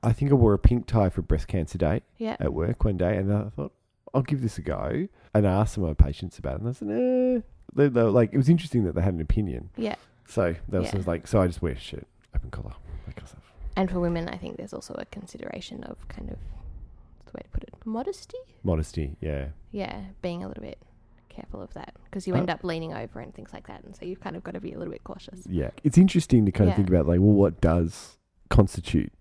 I 0.02 0.12
think 0.12 0.30
I 0.30 0.34
wore 0.34 0.54
a 0.54 0.58
pink 0.58 0.86
tie 0.86 1.08
for 1.10 1.22
breast 1.22 1.48
cancer 1.48 1.78
day 1.78 2.02
Yeah. 2.18 2.36
at 2.40 2.52
work 2.54 2.84
one 2.84 2.96
day, 2.96 3.16
and 3.16 3.32
I 3.32 3.48
thought 3.50 3.72
I'll 4.14 4.22
give 4.22 4.40
this 4.42 4.56
a 4.58 4.62
go. 4.62 5.08
And 5.34 5.46
I 5.46 5.52
asked 5.52 5.74
some 5.74 5.84
of 5.84 5.98
my 5.98 6.04
patients 6.06 6.38
about 6.38 6.54
it, 6.56 6.60
and 6.62 6.68
they 6.68 6.72
said, 6.72 6.88
eh. 6.88 7.40
They, 7.74 7.88
they 7.88 8.02
were 8.02 8.10
like, 8.10 8.32
it 8.32 8.36
was 8.36 8.48
interesting 8.48 8.84
that 8.84 8.94
they 8.94 9.02
had 9.02 9.14
an 9.14 9.20
opinion. 9.20 9.70
Yeah. 9.76 9.96
So 10.26 10.54
that 10.68 10.80
was 10.82 10.92
Yeah. 10.94 11.02
like, 11.06 11.26
so 11.26 11.40
I 11.40 11.46
just 11.46 11.60
wear 11.60 11.72
a 11.72 11.78
shirt, 11.78 12.06
open 12.34 12.50
collar, 12.50 12.74
that 13.06 13.16
kind 13.16 13.22
of 13.24 13.28
stuff. 13.28 13.52
And 13.76 13.90
for 13.90 14.00
women, 14.00 14.28
I 14.28 14.38
think 14.38 14.56
there's 14.56 14.72
also 14.72 14.94
a 14.96 15.04
consideration 15.06 15.82
of 15.84 16.06
kind 16.08 16.30
of, 16.30 16.38
what's 17.18 17.32
the 17.32 17.36
way 17.38 17.42
to 17.42 17.48
put 17.50 17.62
it, 17.64 17.74
modesty? 17.84 18.38
Modesty, 18.62 19.16
yeah. 19.20 19.48
Yeah, 19.72 20.00
being 20.22 20.42
a 20.42 20.48
little 20.48 20.62
bit 20.62 20.78
careful 21.28 21.60
of 21.60 21.74
that 21.74 21.94
because 22.04 22.26
you 22.26 22.34
Uh, 22.34 22.38
end 22.38 22.48
up 22.48 22.64
leaning 22.64 22.94
over 22.94 23.20
and 23.20 23.34
things 23.34 23.52
like 23.52 23.66
that. 23.66 23.84
And 23.84 23.94
so 23.94 24.06
you've 24.06 24.20
kind 24.20 24.36
of 24.36 24.42
got 24.44 24.54
to 24.54 24.60
be 24.60 24.72
a 24.72 24.78
little 24.78 24.92
bit 24.92 25.04
cautious. 25.04 25.46
Yeah. 25.46 25.70
It's 25.84 25.98
interesting 25.98 26.46
to 26.46 26.52
kind 26.52 26.70
of 26.70 26.72
Yeah. 26.72 26.76
think 26.76 26.88
about 26.88 27.06
like, 27.06 27.20
well, 27.20 27.32
what 27.32 27.60
does 27.60 28.16
constitute 28.50 29.12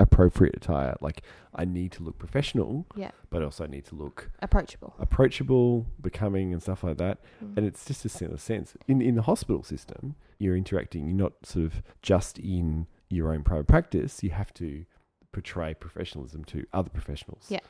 appropriate 0.00 0.56
attire? 0.56 0.96
Like, 1.00 1.22
I 1.54 1.64
need 1.64 1.92
to 1.92 2.02
look 2.02 2.18
professional, 2.18 2.86
Yeah. 2.96 3.12
but 3.30 3.42
also 3.42 3.64
I 3.64 3.68
need 3.68 3.84
to 3.86 3.94
look 3.94 4.30
Approachable. 4.40 4.94
approachable, 4.98 5.86
becoming, 6.00 6.52
and 6.52 6.60
stuff 6.62 6.82
like 6.82 6.98
that. 6.98 7.18
Mm. 7.42 7.56
And 7.58 7.66
it's 7.66 7.84
just 7.84 8.04
a 8.04 8.08
sort 8.08 8.32
of 8.32 8.40
sense. 8.40 8.76
In 8.88 9.00
in 9.00 9.14
the 9.14 9.22
hospital 9.22 9.62
system, 9.62 10.16
you're 10.38 10.56
interacting. 10.56 11.06
You're 11.06 11.16
not 11.16 11.46
sort 11.46 11.66
of 11.66 11.82
just 12.02 12.38
in 12.38 12.86
your 13.08 13.32
own 13.32 13.42
private 13.44 13.68
practice. 13.68 14.22
You 14.22 14.30
have 14.30 14.52
to 14.54 14.84
portray 15.32 15.74
professionalism 15.74 16.44
to 16.46 16.64
other 16.72 16.90
professionals. 16.90 17.46
Yeah. 17.48 17.60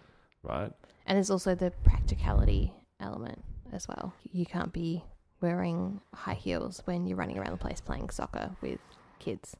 Right. 0.43 0.73
And 1.07 1.17
there's 1.17 1.31
also 1.31 1.55
the 1.55 1.71
practicality 1.83 2.73
element 3.01 3.43
as 3.73 3.87
well. 3.89 4.15
You 4.33 4.47
can't 4.47 4.73
be 4.73 5.05
wearing 5.43 6.01
high 6.15 6.35
heels 6.35 6.81
when 6.87 7.07
you're 7.07 7.17
running 7.19 7.39
around 7.39 7.51
the 7.53 7.59
place 7.59 7.81
playing 7.81 8.09
soccer 8.11 8.51
with 8.63 8.81
kids 9.19 9.57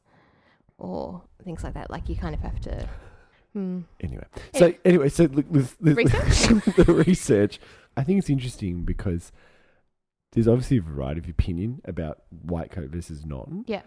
or 0.77 1.21
things 1.43 1.63
like 1.63 1.73
that. 1.73 1.89
Like 1.89 2.09
you 2.09 2.15
kind 2.15 2.35
of 2.35 2.41
have 2.41 2.59
to. 2.61 2.89
Hmm. 3.53 3.81
Anyway, 4.01 4.25
so 4.53 4.65
Anyway. 4.65 4.79
anyway, 4.85 5.09
so 5.09 5.23
look, 5.25 5.45
with 5.49 5.77
the 5.79 5.95
Research? 5.95 6.75
the 6.85 6.93
research, 7.07 7.59
I 7.95 8.03
think 8.03 8.19
it's 8.19 8.29
interesting 8.29 8.83
because 8.83 9.31
there's 10.33 10.47
obviously 10.47 10.77
a 10.77 10.81
variety 10.81 11.21
of 11.21 11.29
opinion 11.29 11.81
about 11.85 12.23
white 12.29 12.69
coat 12.71 12.89
versus 12.89 13.25
non, 13.25 13.63
Yeah. 13.67 13.83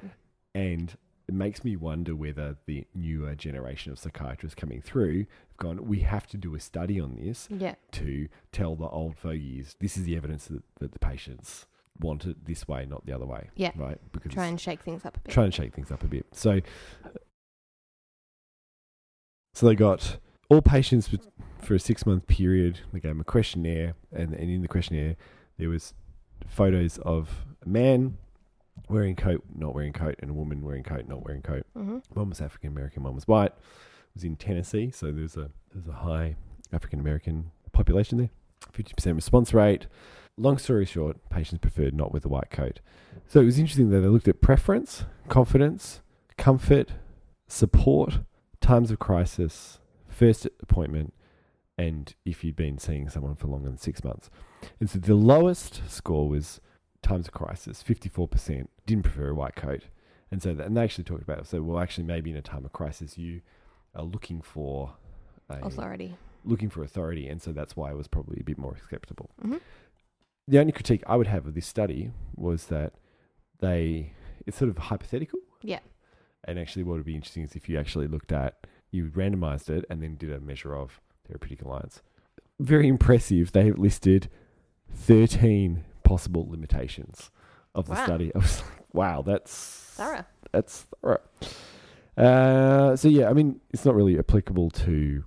and 0.54 0.96
it 1.28 1.34
makes 1.34 1.62
me 1.62 1.76
wonder 1.76 2.16
whether 2.16 2.56
the 2.64 2.86
newer 2.94 3.34
generation 3.34 3.92
of 3.92 3.98
psychiatrists 3.98 4.54
coming 4.54 4.80
through 4.80 5.18
have 5.48 5.56
gone, 5.58 5.86
we 5.86 6.00
have 6.00 6.26
to 6.28 6.38
do 6.38 6.54
a 6.54 6.60
study 6.60 6.98
on 6.98 7.16
this 7.16 7.46
Yeah. 7.50 7.74
to 7.92 8.28
tell 8.50 8.74
the 8.76 8.88
old 8.88 9.18
fogies 9.18 9.76
this 9.80 9.98
is 9.98 10.04
the 10.04 10.16
evidence 10.16 10.46
that, 10.46 10.62
that 10.80 10.92
the 10.92 10.98
patients 10.98 11.66
want 12.00 12.24
it 12.26 12.44
this 12.44 12.66
way, 12.68 12.86
not 12.86 13.04
the 13.06 13.12
other 13.12 13.26
way. 13.26 13.50
Yeah. 13.56 13.72
Right? 13.76 13.98
Because 14.12 14.32
Try 14.32 14.46
and 14.46 14.60
shake 14.60 14.80
things 14.82 15.04
up 15.04 15.16
a 15.16 15.20
bit. 15.20 15.32
try 15.32 15.44
and 15.44 15.54
shake 15.54 15.74
things 15.74 15.90
up 15.90 16.02
a 16.02 16.06
bit. 16.06 16.26
So, 16.32 16.60
so 19.54 19.66
they 19.66 19.74
got 19.74 20.18
all 20.48 20.62
patients 20.62 21.10
for 21.60 21.74
a 21.74 21.78
six 21.78 22.06
month 22.06 22.26
period. 22.26 22.80
They 22.92 23.00
gave 23.00 23.10
them 23.10 23.20
a 23.20 23.24
questionnaire, 23.24 23.94
and, 24.12 24.32
and 24.34 24.50
in 24.50 24.62
the 24.62 24.68
questionnaire 24.68 25.16
there 25.58 25.68
was 25.68 25.92
photos 26.46 26.98
of 26.98 27.44
a 27.64 27.68
man 27.68 28.16
wearing 28.88 29.16
coat, 29.16 29.42
not 29.54 29.74
wearing 29.74 29.92
coat, 29.92 30.14
and 30.20 30.30
a 30.30 30.34
woman 30.34 30.62
wearing 30.64 30.84
coat, 30.84 31.06
not 31.08 31.24
wearing 31.24 31.42
coat. 31.42 31.66
hmm 31.74 31.98
One 32.14 32.28
was 32.28 32.40
African 32.40 32.70
American, 32.70 33.02
one 33.02 33.14
was 33.14 33.26
white. 33.26 33.52
It 33.52 34.14
was 34.14 34.24
in 34.24 34.36
Tennessee, 34.36 34.90
so 34.90 35.10
there's 35.10 35.36
a 35.36 35.50
there's 35.74 35.88
a 35.88 35.92
high 35.92 36.36
African 36.72 37.00
American 37.00 37.50
population 37.72 38.18
there. 38.18 38.30
Fifty 38.72 38.94
percent 38.94 39.16
response 39.16 39.52
rate. 39.52 39.86
Long 40.38 40.56
story 40.58 40.84
short, 40.86 41.16
patients 41.30 41.58
preferred 41.58 41.94
not 41.94 42.12
with 42.12 42.24
a 42.24 42.28
white 42.28 42.50
coat. 42.50 42.80
So 43.26 43.40
it 43.40 43.44
was 43.44 43.58
interesting 43.58 43.90
that 43.90 44.00
they 44.00 44.06
looked 44.06 44.28
at 44.28 44.40
preference, 44.40 45.04
confidence, 45.28 46.00
comfort, 46.36 46.92
support, 47.48 48.20
times 48.60 48.90
of 48.90 48.98
crisis, 48.98 49.80
first 50.08 50.46
appointment, 50.62 51.12
and 51.76 52.14
if 52.24 52.44
you'd 52.44 52.56
been 52.56 52.78
seeing 52.78 53.08
someone 53.08 53.34
for 53.34 53.48
longer 53.48 53.68
than 53.68 53.78
six 53.78 54.02
months. 54.04 54.30
And 54.80 54.88
so 54.88 54.98
the 54.98 55.14
lowest 55.14 55.82
score 55.90 56.28
was 56.28 56.60
times 57.02 57.28
of 57.28 57.34
crisis, 57.34 57.82
fifty 57.82 58.08
four 58.08 58.26
percent 58.28 58.70
didn't 58.86 59.04
prefer 59.04 59.28
a 59.28 59.34
white 59.34 59.56
coat. 59.56 59.84
And 60.30 60.42
so, 60.42 60.50
and 60.50 60.76
they 60.76 60.82
actually 60.82 61.04
talked 61.04 61.22
about 61.22 61.38
it. 61.38 61.46
So, 61.46 61.62
well, 61.62 61.78
actually, 61.80 62.04
maybe 62.04 62.30
in 62.30 62.36
a 62.36 62.42
time 62.42 62.64
of 62.64 62.72
crisis, 62.72 63.16
you 63.16 63.40
are 63.94 64.04
looking 64.04 64.42
for 64.42 64.92
a, 65.48 65.58
Authority. 65.66 66.14
looking 66.44 66.68
for 66.68 66.82
authority, 66.82 67.28
and 67.28 67.40
so 67.40 67.50
that's 67.52 67.74
why 67.76 67.90
it 67.90 67.96
was 67.96 68.08
probably 68.08 68.38
a 68.40 68.44
bit 68.44 68.58
more 68.58 68.72
acceptable. 68.72 69.30
hmm 69.40 69.56
The 70.48 70.58
only 70.58 70.72
critique 70.72 71.02
I 71.06 71.14
would 71.16 71.26
have 71.28 71.46
of 71.46 71.54
this 71.54 71.66
study 71.66 72.10
was 72.34 72.66
that 72.66 72.94
they 73.60 74.14
it's 74.46 74.56
sort 74.58 74.70
of 74.70 74.78
hypothetical. 74.78 75.38
Yeah. 75.62 75.80
And 76.44 76.58
actually, 76.58 76.84
what 76.84 76.94
would 76.96 77.04
be 77.04 77.14
interesting 77.14 77.42
is 77.44 77.54
if 77.54 77.68
you 77.68 77.78
actually 77.78 78.08
looked 78.08 78.32
at 78.32 78.66
you 78.90 79.10
randomized 79.14 79.68
it 79.68 79.84
and 79.90 80.02
then 80.02 80.16
did 80.16 80.32
a 80.32 80.40
measure 80.40 80.74
of 80.74 81.00
therapeutic 81.26 81.62
alliance. 81.62 82.00
Very 82.58 82.88
impressive. 82.88 83.52
They 83.52 83.70
listed 83.72 84.30
thirteen 84.92 85.84
possible 86.02 86.48
limitations 86.48 87.30
of 87.74 87.86
the 87.86 87.92
Wow. 87.94 88.04
study. 88.04 88.32
I 88.34 88.38
was 88.38 88.62
like, 88.62 88.84
wow, 88.94 89.20
that's 89.22 89.92
Thorough. 89.96 90.24
that's 90.52 90.86
thorough. 91.02 91.20
Uh, 92.16 92.96
so 92.96 93.08
yeah, 93.08 93.28
I 93.28 93.32
mean, 93.32 93.60
it's 93.70 93.84
not 93.84 93.94
really 93.94 94.18
applicable 94.18 94.70
to 94.70 95.24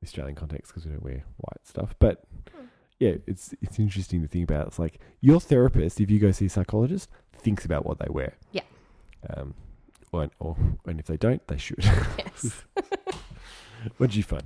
the 0.00 0.06
Australian 0.06 0.34
context 0.36 0.70
because 0.72 0.84
we 0.86 0.92
don't 0.92 1.02
wear 1.02 1.24
white 1.38 1.66
stuff. 1.66 1.94
But 1.98 2.22
Hmm. 2.54 2.61
Yeah, 3.02 3.14
it's 3.26 3.52
it's 3.60 3.80
interesting 3.80 4.22
to 4.22 4.28
think 4.28 4.48
about. 4.48 4.68
It's 4.68 4.78
like 4.78 5.00
your 5.20 5.40
therapist, 5.40 6.00
if 6.00 6.08
you 6.08 6.20
go 6.20 6.30
see 6.30 6.46
a 6.46 6.48
psychologist, 6.48 7.10
thinks 7.36 7.64
about 7.64 7.84
what 7.84 7.98
they 7.98 8.06
wear. 8.08 8.34
Yeah. 8.52 8.62
Um, 9.28 9.54
or, 10.12 10.30
or 10.38 10.56
and 10.86 11.00
if 11.00 11.06
they 11.06 11.16
don't, 11.16 11.44
they 11.48 11.56
should. 11.56 11.84
Yes. 11.84 12.62
what 13.96 14.10
did 14.10 14.14
you 14.16 14.22
find? 14.22 14.44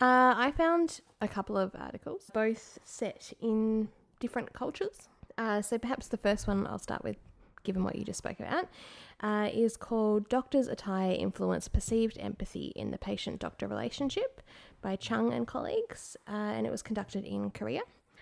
Uh, 0.00 0.34
I 0.36 0.52
found 0.56 1.02
a 1.20 1.28
couple 1.28 1.56
of 1.56 1.70
articles, 1.78 2.30
both 2.34 2.80
set 2.84 3.32
in 3.40 3.88
different 4.18 4.52
cultures. 4.52 5.08
Uh, 5.38 5.62
so 5.62 5.78
perhaps 5.78 6.08
the 6.08 6.16
first 6.16 6.48
one 6.48 6.66
I'll 6.66 6.80
start 6.80 7.04
with, 7.04 7.16
given 7.62 7.84
what 7.84 7.94
you 7.94 8.04
just 8.04 8.18
spoke 8.18 8.40
about, 8.40 8.68
uh, 9.20 9.50
is 9.52 9.76
called 9.76 10.28
Doctor's 10.28 10.66
Attire 10.66 11.12
Influence 11.12 11.68
Perceived 11.68 12.18
Empathy 12.18 12.72
in 12.74 12.90
the 12.90 12.98
Patient 12.98 13.38
Doctor 13.38 13.68
Relationship 13.68 14.42
by 14.84 14.94
Chung 14.96 15.32
and 15.32 15.46
colleagues, 15.46 16.16
uh, 16.28 16.30
and 16.30 16.66
it 16.66 16.70
was 16.70 16.82
conducted 16.82 17.24
in 17.24 17.50
Korea. 17.50 17.80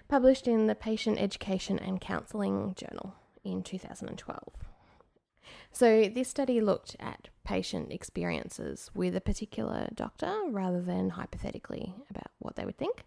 Published 0.08 0.46
in 0.46 0.68
the 0.68 0.76
Patient 0.76 1.18
Education 1.20 1.78
and 1.78 2.00
Counselling 2.00 2.74
Journal 2.76 3.16
in 3.42 3.62
2012. 3.64 4.54
So, 5.72 6.08
this 6.08 6.28
study 6.28 6.60
looked 6.60 6.96
at 7.00 7.28
patient 7.44 7.90
experiences 7.90 8.90
with 8.94 9.16
a 9.16 9.20
particular 9.20 9.88
doctor 9.94 10.32
rather 10.48 10.80
than 10.80 11.10
hypothetically 11.10 11.94
about 12.08 12.30
what 12.38 12.54
they 12.54 12.64
would 12.64 12.78
think. 12.78 13.02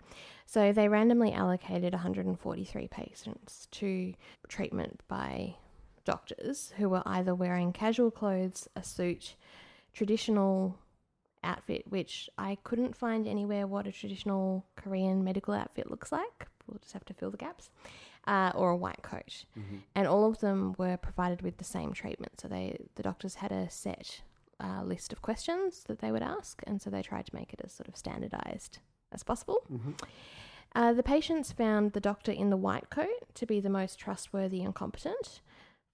So, 0.46 0.74
they 0.74 0.90
randomly 0.90 1.32
allocated 1.32 1.94
143 1.94 2.88
patients 2.90 3.70
to 3.72 4.14
treatment 4.50 5.02
by 5.08 5.56
doctors 6.04 6.74
who 6.78 6.90
were 6.90 7.04
either 7.06 7.34
wearing 7.34 7.72
casual 7.72 8.12
clothes, 8.12 8.68
a 8.76 8.84
suit, 8.84 9.36
traditional 9.94 10.78
outfit, 11.46 11.84
which 11.90 12.30
I 12.38 12.58
couldn't 12.64 12.96
find 12.96 13.28
anywhere 13.28 13.68
what 13.68 13.88
a 13.88 13.92
traditional 13.92 14.66
Korean 14.76 15.24
medical 15.24 15.54
outfit 15.54 15.90
looks 15.90 16.12
like. 16.12 16.48
We'll 16.68 16.80
just 16.80 16.94
have 16.94 17.06
to 17.06 17.14
fill 17.14 17.32
the 17.32 17.38
gaps 17.38 17.70
uh, 18.28 18.52
or 18.56 18.72
a 18.72 18.76
white 18.76 19.02
coat, 19.04 19.46
Mm-hmm. 19.58 19.78
and 19.96 20.08
all 20.08 20.26
of 20.30 20.40
them 20.40 20.74
were 20.78 20.98
provided 20.98 21.42
with 21.42 21.58
the 21.58 21.64
same 21.64 21.94
treatment. 21.94 22.40
So 22.42 22.48
they, 22.48 22.78
the 22.96 23.04
doctors 23.04 23.36
had 23.36 23.52
a 23.52 23.70
set 23.70 24.22
uh, 24.60 24.82
list 24.84 25.14
of 25.14 25.22
questions 25.22 25.84
that 25.88 26.00
they 26.00 26.12
would 26.12 26.24
ask, 26.24 26.62
and 26.66 26.82
so 26.82 26.90
they 26.90 27.02
tried 27.04 27.28
to 27.28 27.36
make 27.36 27.54
it 27.54 27.62
as 27.64 27.72
sort 27.72 27.88
of 27.88 27.96
standardized 27.96 28.80
as 29.12 29.24
possible. 29.24 29.64
Mm-hmm. 29.72 29.92
Uh, 30.76 30.92
the 30.94 31.04
patients 31.04 31.52
found 31.54 31.94
the 31.94 32.02
doctor 32.02 32.32
in 32.32 32.50
the 32.50 32.58
white 32.58 32.90
coat 32.90 33.24
to 33.36 33.46
be 33.46 33.60
the 33.62 33.70
most 33.70 33.98
trustworthy 34.00 34.62
and 34.62 34.74
competent, 34.76 35.42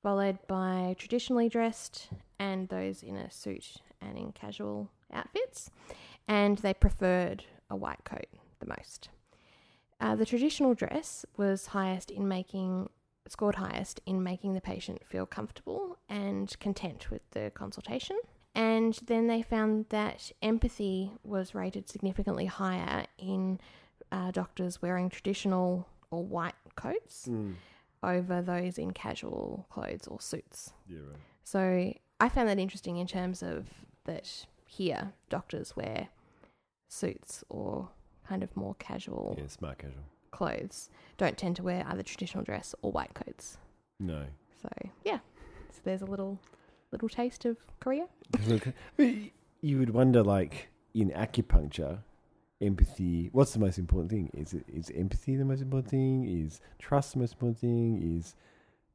followed 0.02 0.40
by 0.48 0.96
traditionally 0.98 1.48
dressed 1.50 2.08
and 2.40 2.70
those 2.70 3.04
in 3.04 3.16
a 3.16 3.30
suit 3.30 3.78
and 4.02 4.18
in 4.18 4.32
casual 4.32 4.90
outfits, 5.14 5.70
and 6.28 6.58
they 6.60 6.74
preferred 6.74 7.46
a 7.70 7.76
white 7.76 8.04
coat 8.04 8.28
the 8.60 8.68
most. 8.68 9.10
Uh, 10.00 10.16
the 10.16 10.26
traditional 10.26 10.74
dress 10.74 11.26
was 11.38 11.68
highest 11.68 12.10
in 12.12 12.28
making 12.28 12.90
scored 13.28 13.56
highest 13.56 14.02
in 14.06 14.22
making 14.24 14.56
the 14.56 14.62
patient 14.62 15.06
feel 15.06 15.26
comfortable 15.26 15.98
and 16.10 16.58
content 16.60 17.10
with 17.12 17.22
the 17.32 17.52
consultation. 17.54 18.18
And 18.56 19.00
then 19.06 19.28
they 19.28 19.42
found 19.42 19.86
that 19.90 20.32
empathy 20.42 21.12
was 21.24 21.56
rated 21.56 21.88
significantly 21.88 22.48
higher 22.48 23.06
in 23.18 23.62
uh, 24.12 24.32
doctors 24.32 24.82
wearing 24.82 25.10
traditional 25.10 25.88
or 26.10 26.26
white 26.26 26.56
coats 26.76 27.28
Mm. 27.30 27.56
over 28.04 28.42
those 28.42 28.78
in 28.78 28.92
casual 28.92 29.68
clothes 29.70 30.08
or 30.08 30.20
suits. 30.20 30.74
Yeah, 30.88 30.98
right. 30.98 31.20
So 31.44 31.94
I 32.20 32.28
found 32.28 32.50
that 32.50 32.60
interesting 32.60 32.98
in 32.98 33.08
terms 33.08 33.42
of 33.44 33.68
that 34.06 34.46
here 34.72 35.12
doctors 35.30 35.76
wear 35.76 36.08
suits 36.88 37.44
or 37.50 37.90
kind 38.28 38.42
of 38.44 38.56
more 38.56 38.76
casual 38.76 39.36
Yeah, 39.38 39.48
smart 39.48 39.80
casual. 39.80 40.04
clothes, 40.32 40.90
don't 41.18 41.38
tend 41.38 41.58
to 41.58 41.64
wear 41.64 41.84
either 41.88 42.04
traditional 42.04 42.44
dress 42.44 42.74
or 42.82 42.92
white 42.92 43.14
coats. 43.14 43.58
No. 44.00 44.26
So 44.62 44.70
yeah, 45.04 45.20
so 45.72 45.82
there's 45.84 46.02
a 46.02 46.06
little 46.06 46.40
little 46.92 47.10
taste 47.10 47.46
of 47.46 47.58
Korea. 47.80 48.08
You 49.64 49.78
would 49.78 49.92
wonder, 49.92 50.24
like 50.24 50.70
in 50.96 51.12
acupuncture, 51.12 52.00
empathy. 52.62 53.30
What's 53.32 53.54
the 53.54 53.60
most 53.60 53.78
important 53.78 54.10
thing? 54.10 54.32
Is 54.34 54.54
it 54.56 54.64
is 54.68 54.90
empathy 54.96 55.36
the 55.36 55.46
most 55.46 55.62
important 55.62 55.90
thing? 55.92 56.26
Is 56.26 56.62
trust 56.80 57.14
the 57.14 57.20
most 57.20 57.34
important 57.34 57.60
thing? 57.60 58.18
Is 58.18 58.36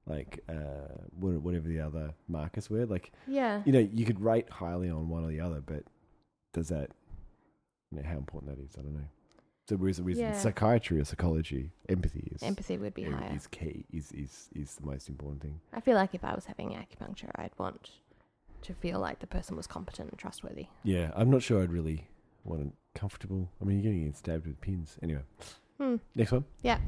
like 0.07 0.41
uh, 0.49 0.87
whatever 1.19 1.67
the 1.69 1.81
other 1.81 2.15
markers 2.29 2.71
were. 2.71 2.87
Like 2.87 3.13
Yeah. 3.27 3.63
you 3.65 3.73
know, 3.73 3.81
you 3.93 4.05
could 4.05 4.21
rate 4.21 4.49
highly 4.51 4.89
on 4.89 5.09
one 5.09 5.25
or 5.25 5.29
the 5.29 5.41
other, 5.41 5.61
but 5.61 5.85
does 6.53 6.69
that, 6.69 6.91
you 7.91 7.99
know, 7.99 8.09
how 8.09 8.17
important 8.17 8.57
that 8.57 8.63
is? 8.63 8.77
I 8.79 8.83
don't 8.83 8.95
know. 8.95 9.09
So 9.69 9.77
whereas 9.77 10.01
with 10.01 10.17
Yeah. 10.17 10.33
psychiatry 10.33 11.01
or 11.01 11.05
psychology, 11.05 11.73
empathy 11.89 12.29
is 12.33 12.43
Empathy 12.43 12.79
would 12.79 12.95
be 12.95 13.03
is- 13.03 13.15
higher. 13.15 13.35
is 13.35 13.47
key. 13.49 13.85
Is 13.93 14.13
is 14.13 14.49
is 14.55 14.77
the 14.77 14.87
most 14.87 15.09
important 15.09 15.43
thing. 15.43 15.61
I 15.73 15.81
feel 15.81 15.97
like 15.97 16.15
if 16.15 16.25
I 16.25 16.35
was 16.35 16.45
having 16.47 16.71
acupuncture, 16.71 17.31
I'd 17.35 17.51
want 17.59 17.91
to 18.63 18.75
feel 18.75 19.01
like 19.01 19.19
the 19.19 19.27
person 19.27 19.57
was 19.57 19.67
competent 19.67 20.11
and 20.11 20.19
trustworthy. 20.19 20.67
Yeah, 20.85 21.11
I'm 21.17 21.31
not 21.31 21.43
sure 21.43 21.63
I'd 21.63 21.73
really 21.73 22.07
want 22.45 22.63
it 22.63 22.73
comfortable. 22.95 23.49
I 23.61 23.65
mean, 23.65 23.81
you're 23.81 23.93
getting 23.93 24.13
stabbed 24.15 24.47
with 24.47 24.61
pins. 24.61 24.99
Anyway, 25.03 25.23
Hmm. 25.79 25.97
next 26.15 26.33
one. 26.33 26.45
Yeah. 26.63 26.79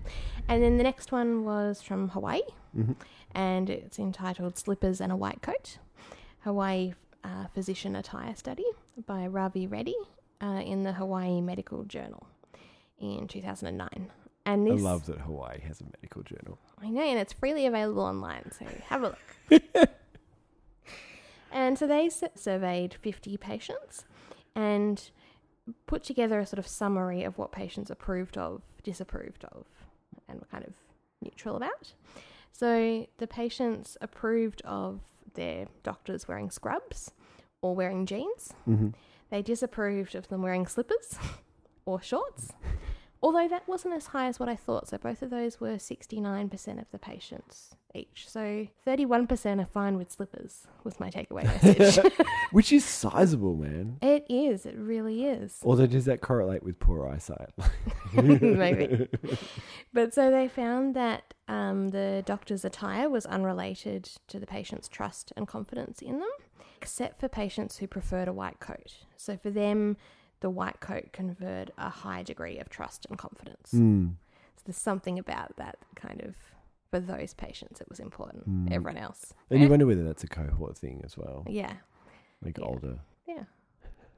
And 0.48 0.62
then 0.62 0.78
the 0.78 0.82
next 0.82 1.12
one 1.12 1.44
was 1.44 1.82
from 1.82 2.08
Hawaii, 2.10 2.40
hmm 2.74 2.92
and 3.34 3.68
it's 3.68 3.98
entitled 3.98 4.56
Slippers 4.56 5.00
and 5.02 5.12
a 5.12 5.16
White 5.16 5.42
Coat 5.42 5.76
Hawaii 6.40 6.94
uh, 7.22 7.46
Physician 7.48 7.94
Attire 7.94 8.34
Study 8.34 8.64
by 9.06 9.26
Ravi 9.26 9.66
Reddy 9.66 9.94
uh, 10.42 10.62
in 10.64 10.82
the 10.84 10.94
Hawaii 10.94 11.42
Medical 11.42 11.84
Journal 11.84 12.26
in 12.98 13.28
2009. 13.28 14.10
And 14.46 14.66
I 14.66 14.70
this, 14.74 14.80
love 14.82 15.04
that 15.06 15.18
Hawaii 15.18 15.60
has 15.60 15.82
a 15.82 15.84
medical 15.84 16.22
journal. 16.22 16.58
I 16.82 16.88
know, 16.88 17.02
and 17.02 17.18
it's 17.18 17.34
freely 17.34 17.66
available 17.66 18.02
online, 18.02 18.50
so 18.58 18.64
have 18.86 19.02
a 19.02 19.14
look. 19.50 19.90
and 21.52 21.78
so 21.78 21.86
they 21.86 22.06
s- 22.06 22.24
surveyed 22.34 22.94
50 22.94 23.36
patients 23.36 24.04
and 24.54 25.10
put 25.86 26.02
together 26.02 26.40
a 26.40 26.46
sort 26.46 26.58
of 26.58 26.66
summary 26.66 27.24
of 27.24 27.36
what 27.36 27.52
patients 27.52 27.90
approved 27.90 28.38
of, 28.38 28.62
disapproved 28.82 29.44
of, 29.44 29.66
and 30.28 30.40
were 30.40 30.46
kind 30.50 30.64
of 30.64 30.72
neutral 31.22 31.56
about. 31.56 31.92
So 32.52 33.06
the 33.18 33.26
patients 33.26 33.96
approved 34.00 34.62
of 34.64 35.00
their 35.34 35.66
doctors 35.82 36.26
wearing 36.26 36.50
scrubs 36.50 37.12
or 37.62 37.74
wearing 37.74 38.06
jeans. 38.06 38.52
Mm-hmm. 38.68 38.88
They 39.30 39.42
disapproved 39.42 40.14
of 40.14 40.28
them 40.28 40.42
wearing 40.42 40.66
slippers 40.66 41.18
or 41.84 42.00
shorts, 42.00 42.52
although 43.22 43.48
that 43.48 43.68
wasn't 43.68 43.94
as 43.94 44.06
high 44.08 44.26
as 44.26 44.40
what 44.40 44.48
I 44.48 44.56
thought. 44.56 44.88
So 44.88 44.98
both 44.98 45.22
of 45.22 45.30
those 45.30 45.60
were 45.60 45.76
69% 45.76 46.80
of 46.80 46.90
the 46.90 46.98
patients 46.98 47.76
each. 47.98 48.26
So 48.28 48.66
31% 48.86 49.60
are 49.62 49.66
fine 49.66 49.96
with 49.96 50.10
slippers, 50.10 50.66
was 50.84 50.98
my 50.98 51.10
takeaway 51.10 51.44
message. 51.64 52.04
Which 52.52 52.72
is 52.72 52.84
sizable, 52.84 53.54
man. 53.56 53.98
it 54.00 54.24
is, 54.28 54.64
it 54.64 54.74
really 54.76 55.24
is. 55.26 55.58
Although, 55.62 55.86
does 55.86 56.06
that 56.06 56.20
correlate 56.20 56.62
with 56.62 56.78
poor 56.78 57.06
eyesight? 57.08 57.50
Maybe. 58.12 59.08
But 59.92 60.14
so 60.14 60.30
they 60.30 60.48
found 60.48 60.94
that 60.96 61.34
um, 61.48 61.88
the 61.88 62.22
doctor's 62.24 62.64
attire 62.64 63.08
was 63.10 63.26
unrelated 63.26 64.04
to 64.28 64.38
the 64.38 64.46
patient's 64.46 64.88
trust 64.88 65.32
and 65.36 65.46
confidence 65.46 66.00
in 66.00 66.20
them, 66.20 66.30
except 66.80 67.20
for 67.20 67.28
patients 67.28 67.78
who 67.78 67.86
preferred 67.86 68.28
a 68.28 68.32
white 68.32 68.60
coat. 68.60 68.94
So 69.16 69.36
for 69.36 69.50
them, 69.50 69.96
the 70.40 70.50
white 70.50 70.80
coat 70.80 71.12
conferred 71.12 71.72
a 71.76 71.90
high 71.90 72.22
degree 72.22 72.58
of 72.58 72.68
trust 72.68 73.06
and 73.10 73.18
confidence. 73.18 73.72
Mm. 73.74 74.12
So 74.56 74.62
there's 74.66 74.76
something 74.76 75.18
about 75.18 75.56
that 75.56 75.78
kind 75.96 76.20
of, 76.22 76.36
for 76.90 77.00
those 77.00 77.34
patients, 77.34 77.80
it 77.80 77.88
was 77.88 78.00
important. 78.00 78.48
Mm. 78.48 78.72
Everyone 78.72 78.96
else. 78.96 79.32
And 79.50 79.60
you 79.60 79.66
eh, 79.66 79.70
wonder 79.70 79.86
whether 79.86 80.04
that's 80.04 80.24
a 80.24 80.28
cohort 80.28 80.76
thing 80.76 81.02
as 81.04 81.16
well, 81.16 81.44
Yeah. 81.48 81.74
like 82.42 82.58
Yeah. 82.58 82.64
older. 82.64 82.98
Yeah. 83.26 83.44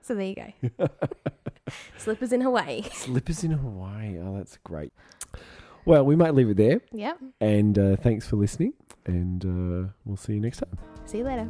So 0.02 0.14
there 0.14 0.24
you 0.26 0.34
go. 0.34 0.88
Slippers 1.98 2.32
in 2.32 2.40
Hawaii. 2.40 2.82
Slippers 2.92 3.44
in 3.44 3.50
Hawaii. 3.52 4.18
Oh, 4.18 4.36
that's 4.36 4.56
great. 4.64 4.92
Well, 5.84 6.04
we 6.04 6.16
might 6.16 6.34
leave 6.34 6.48
it 6.50 6.56
there. 6.56 6.80
Yep. 6.92 7.18
And 7.40 7.78
uh, 7.78 7.96
thanks 7.96 8.26
for 8.26 8.36
listening. 8.36 8.72
And 9.06 9.44
uh, 9.44 9.88
we'll 10.04 10.16
see 10.16 10.34
you 10.34 10.40
next 10.40 10.58
time. 10.58 10.78
See 11.06 11.18
you 11.18 11.24
later. 11.24 11.48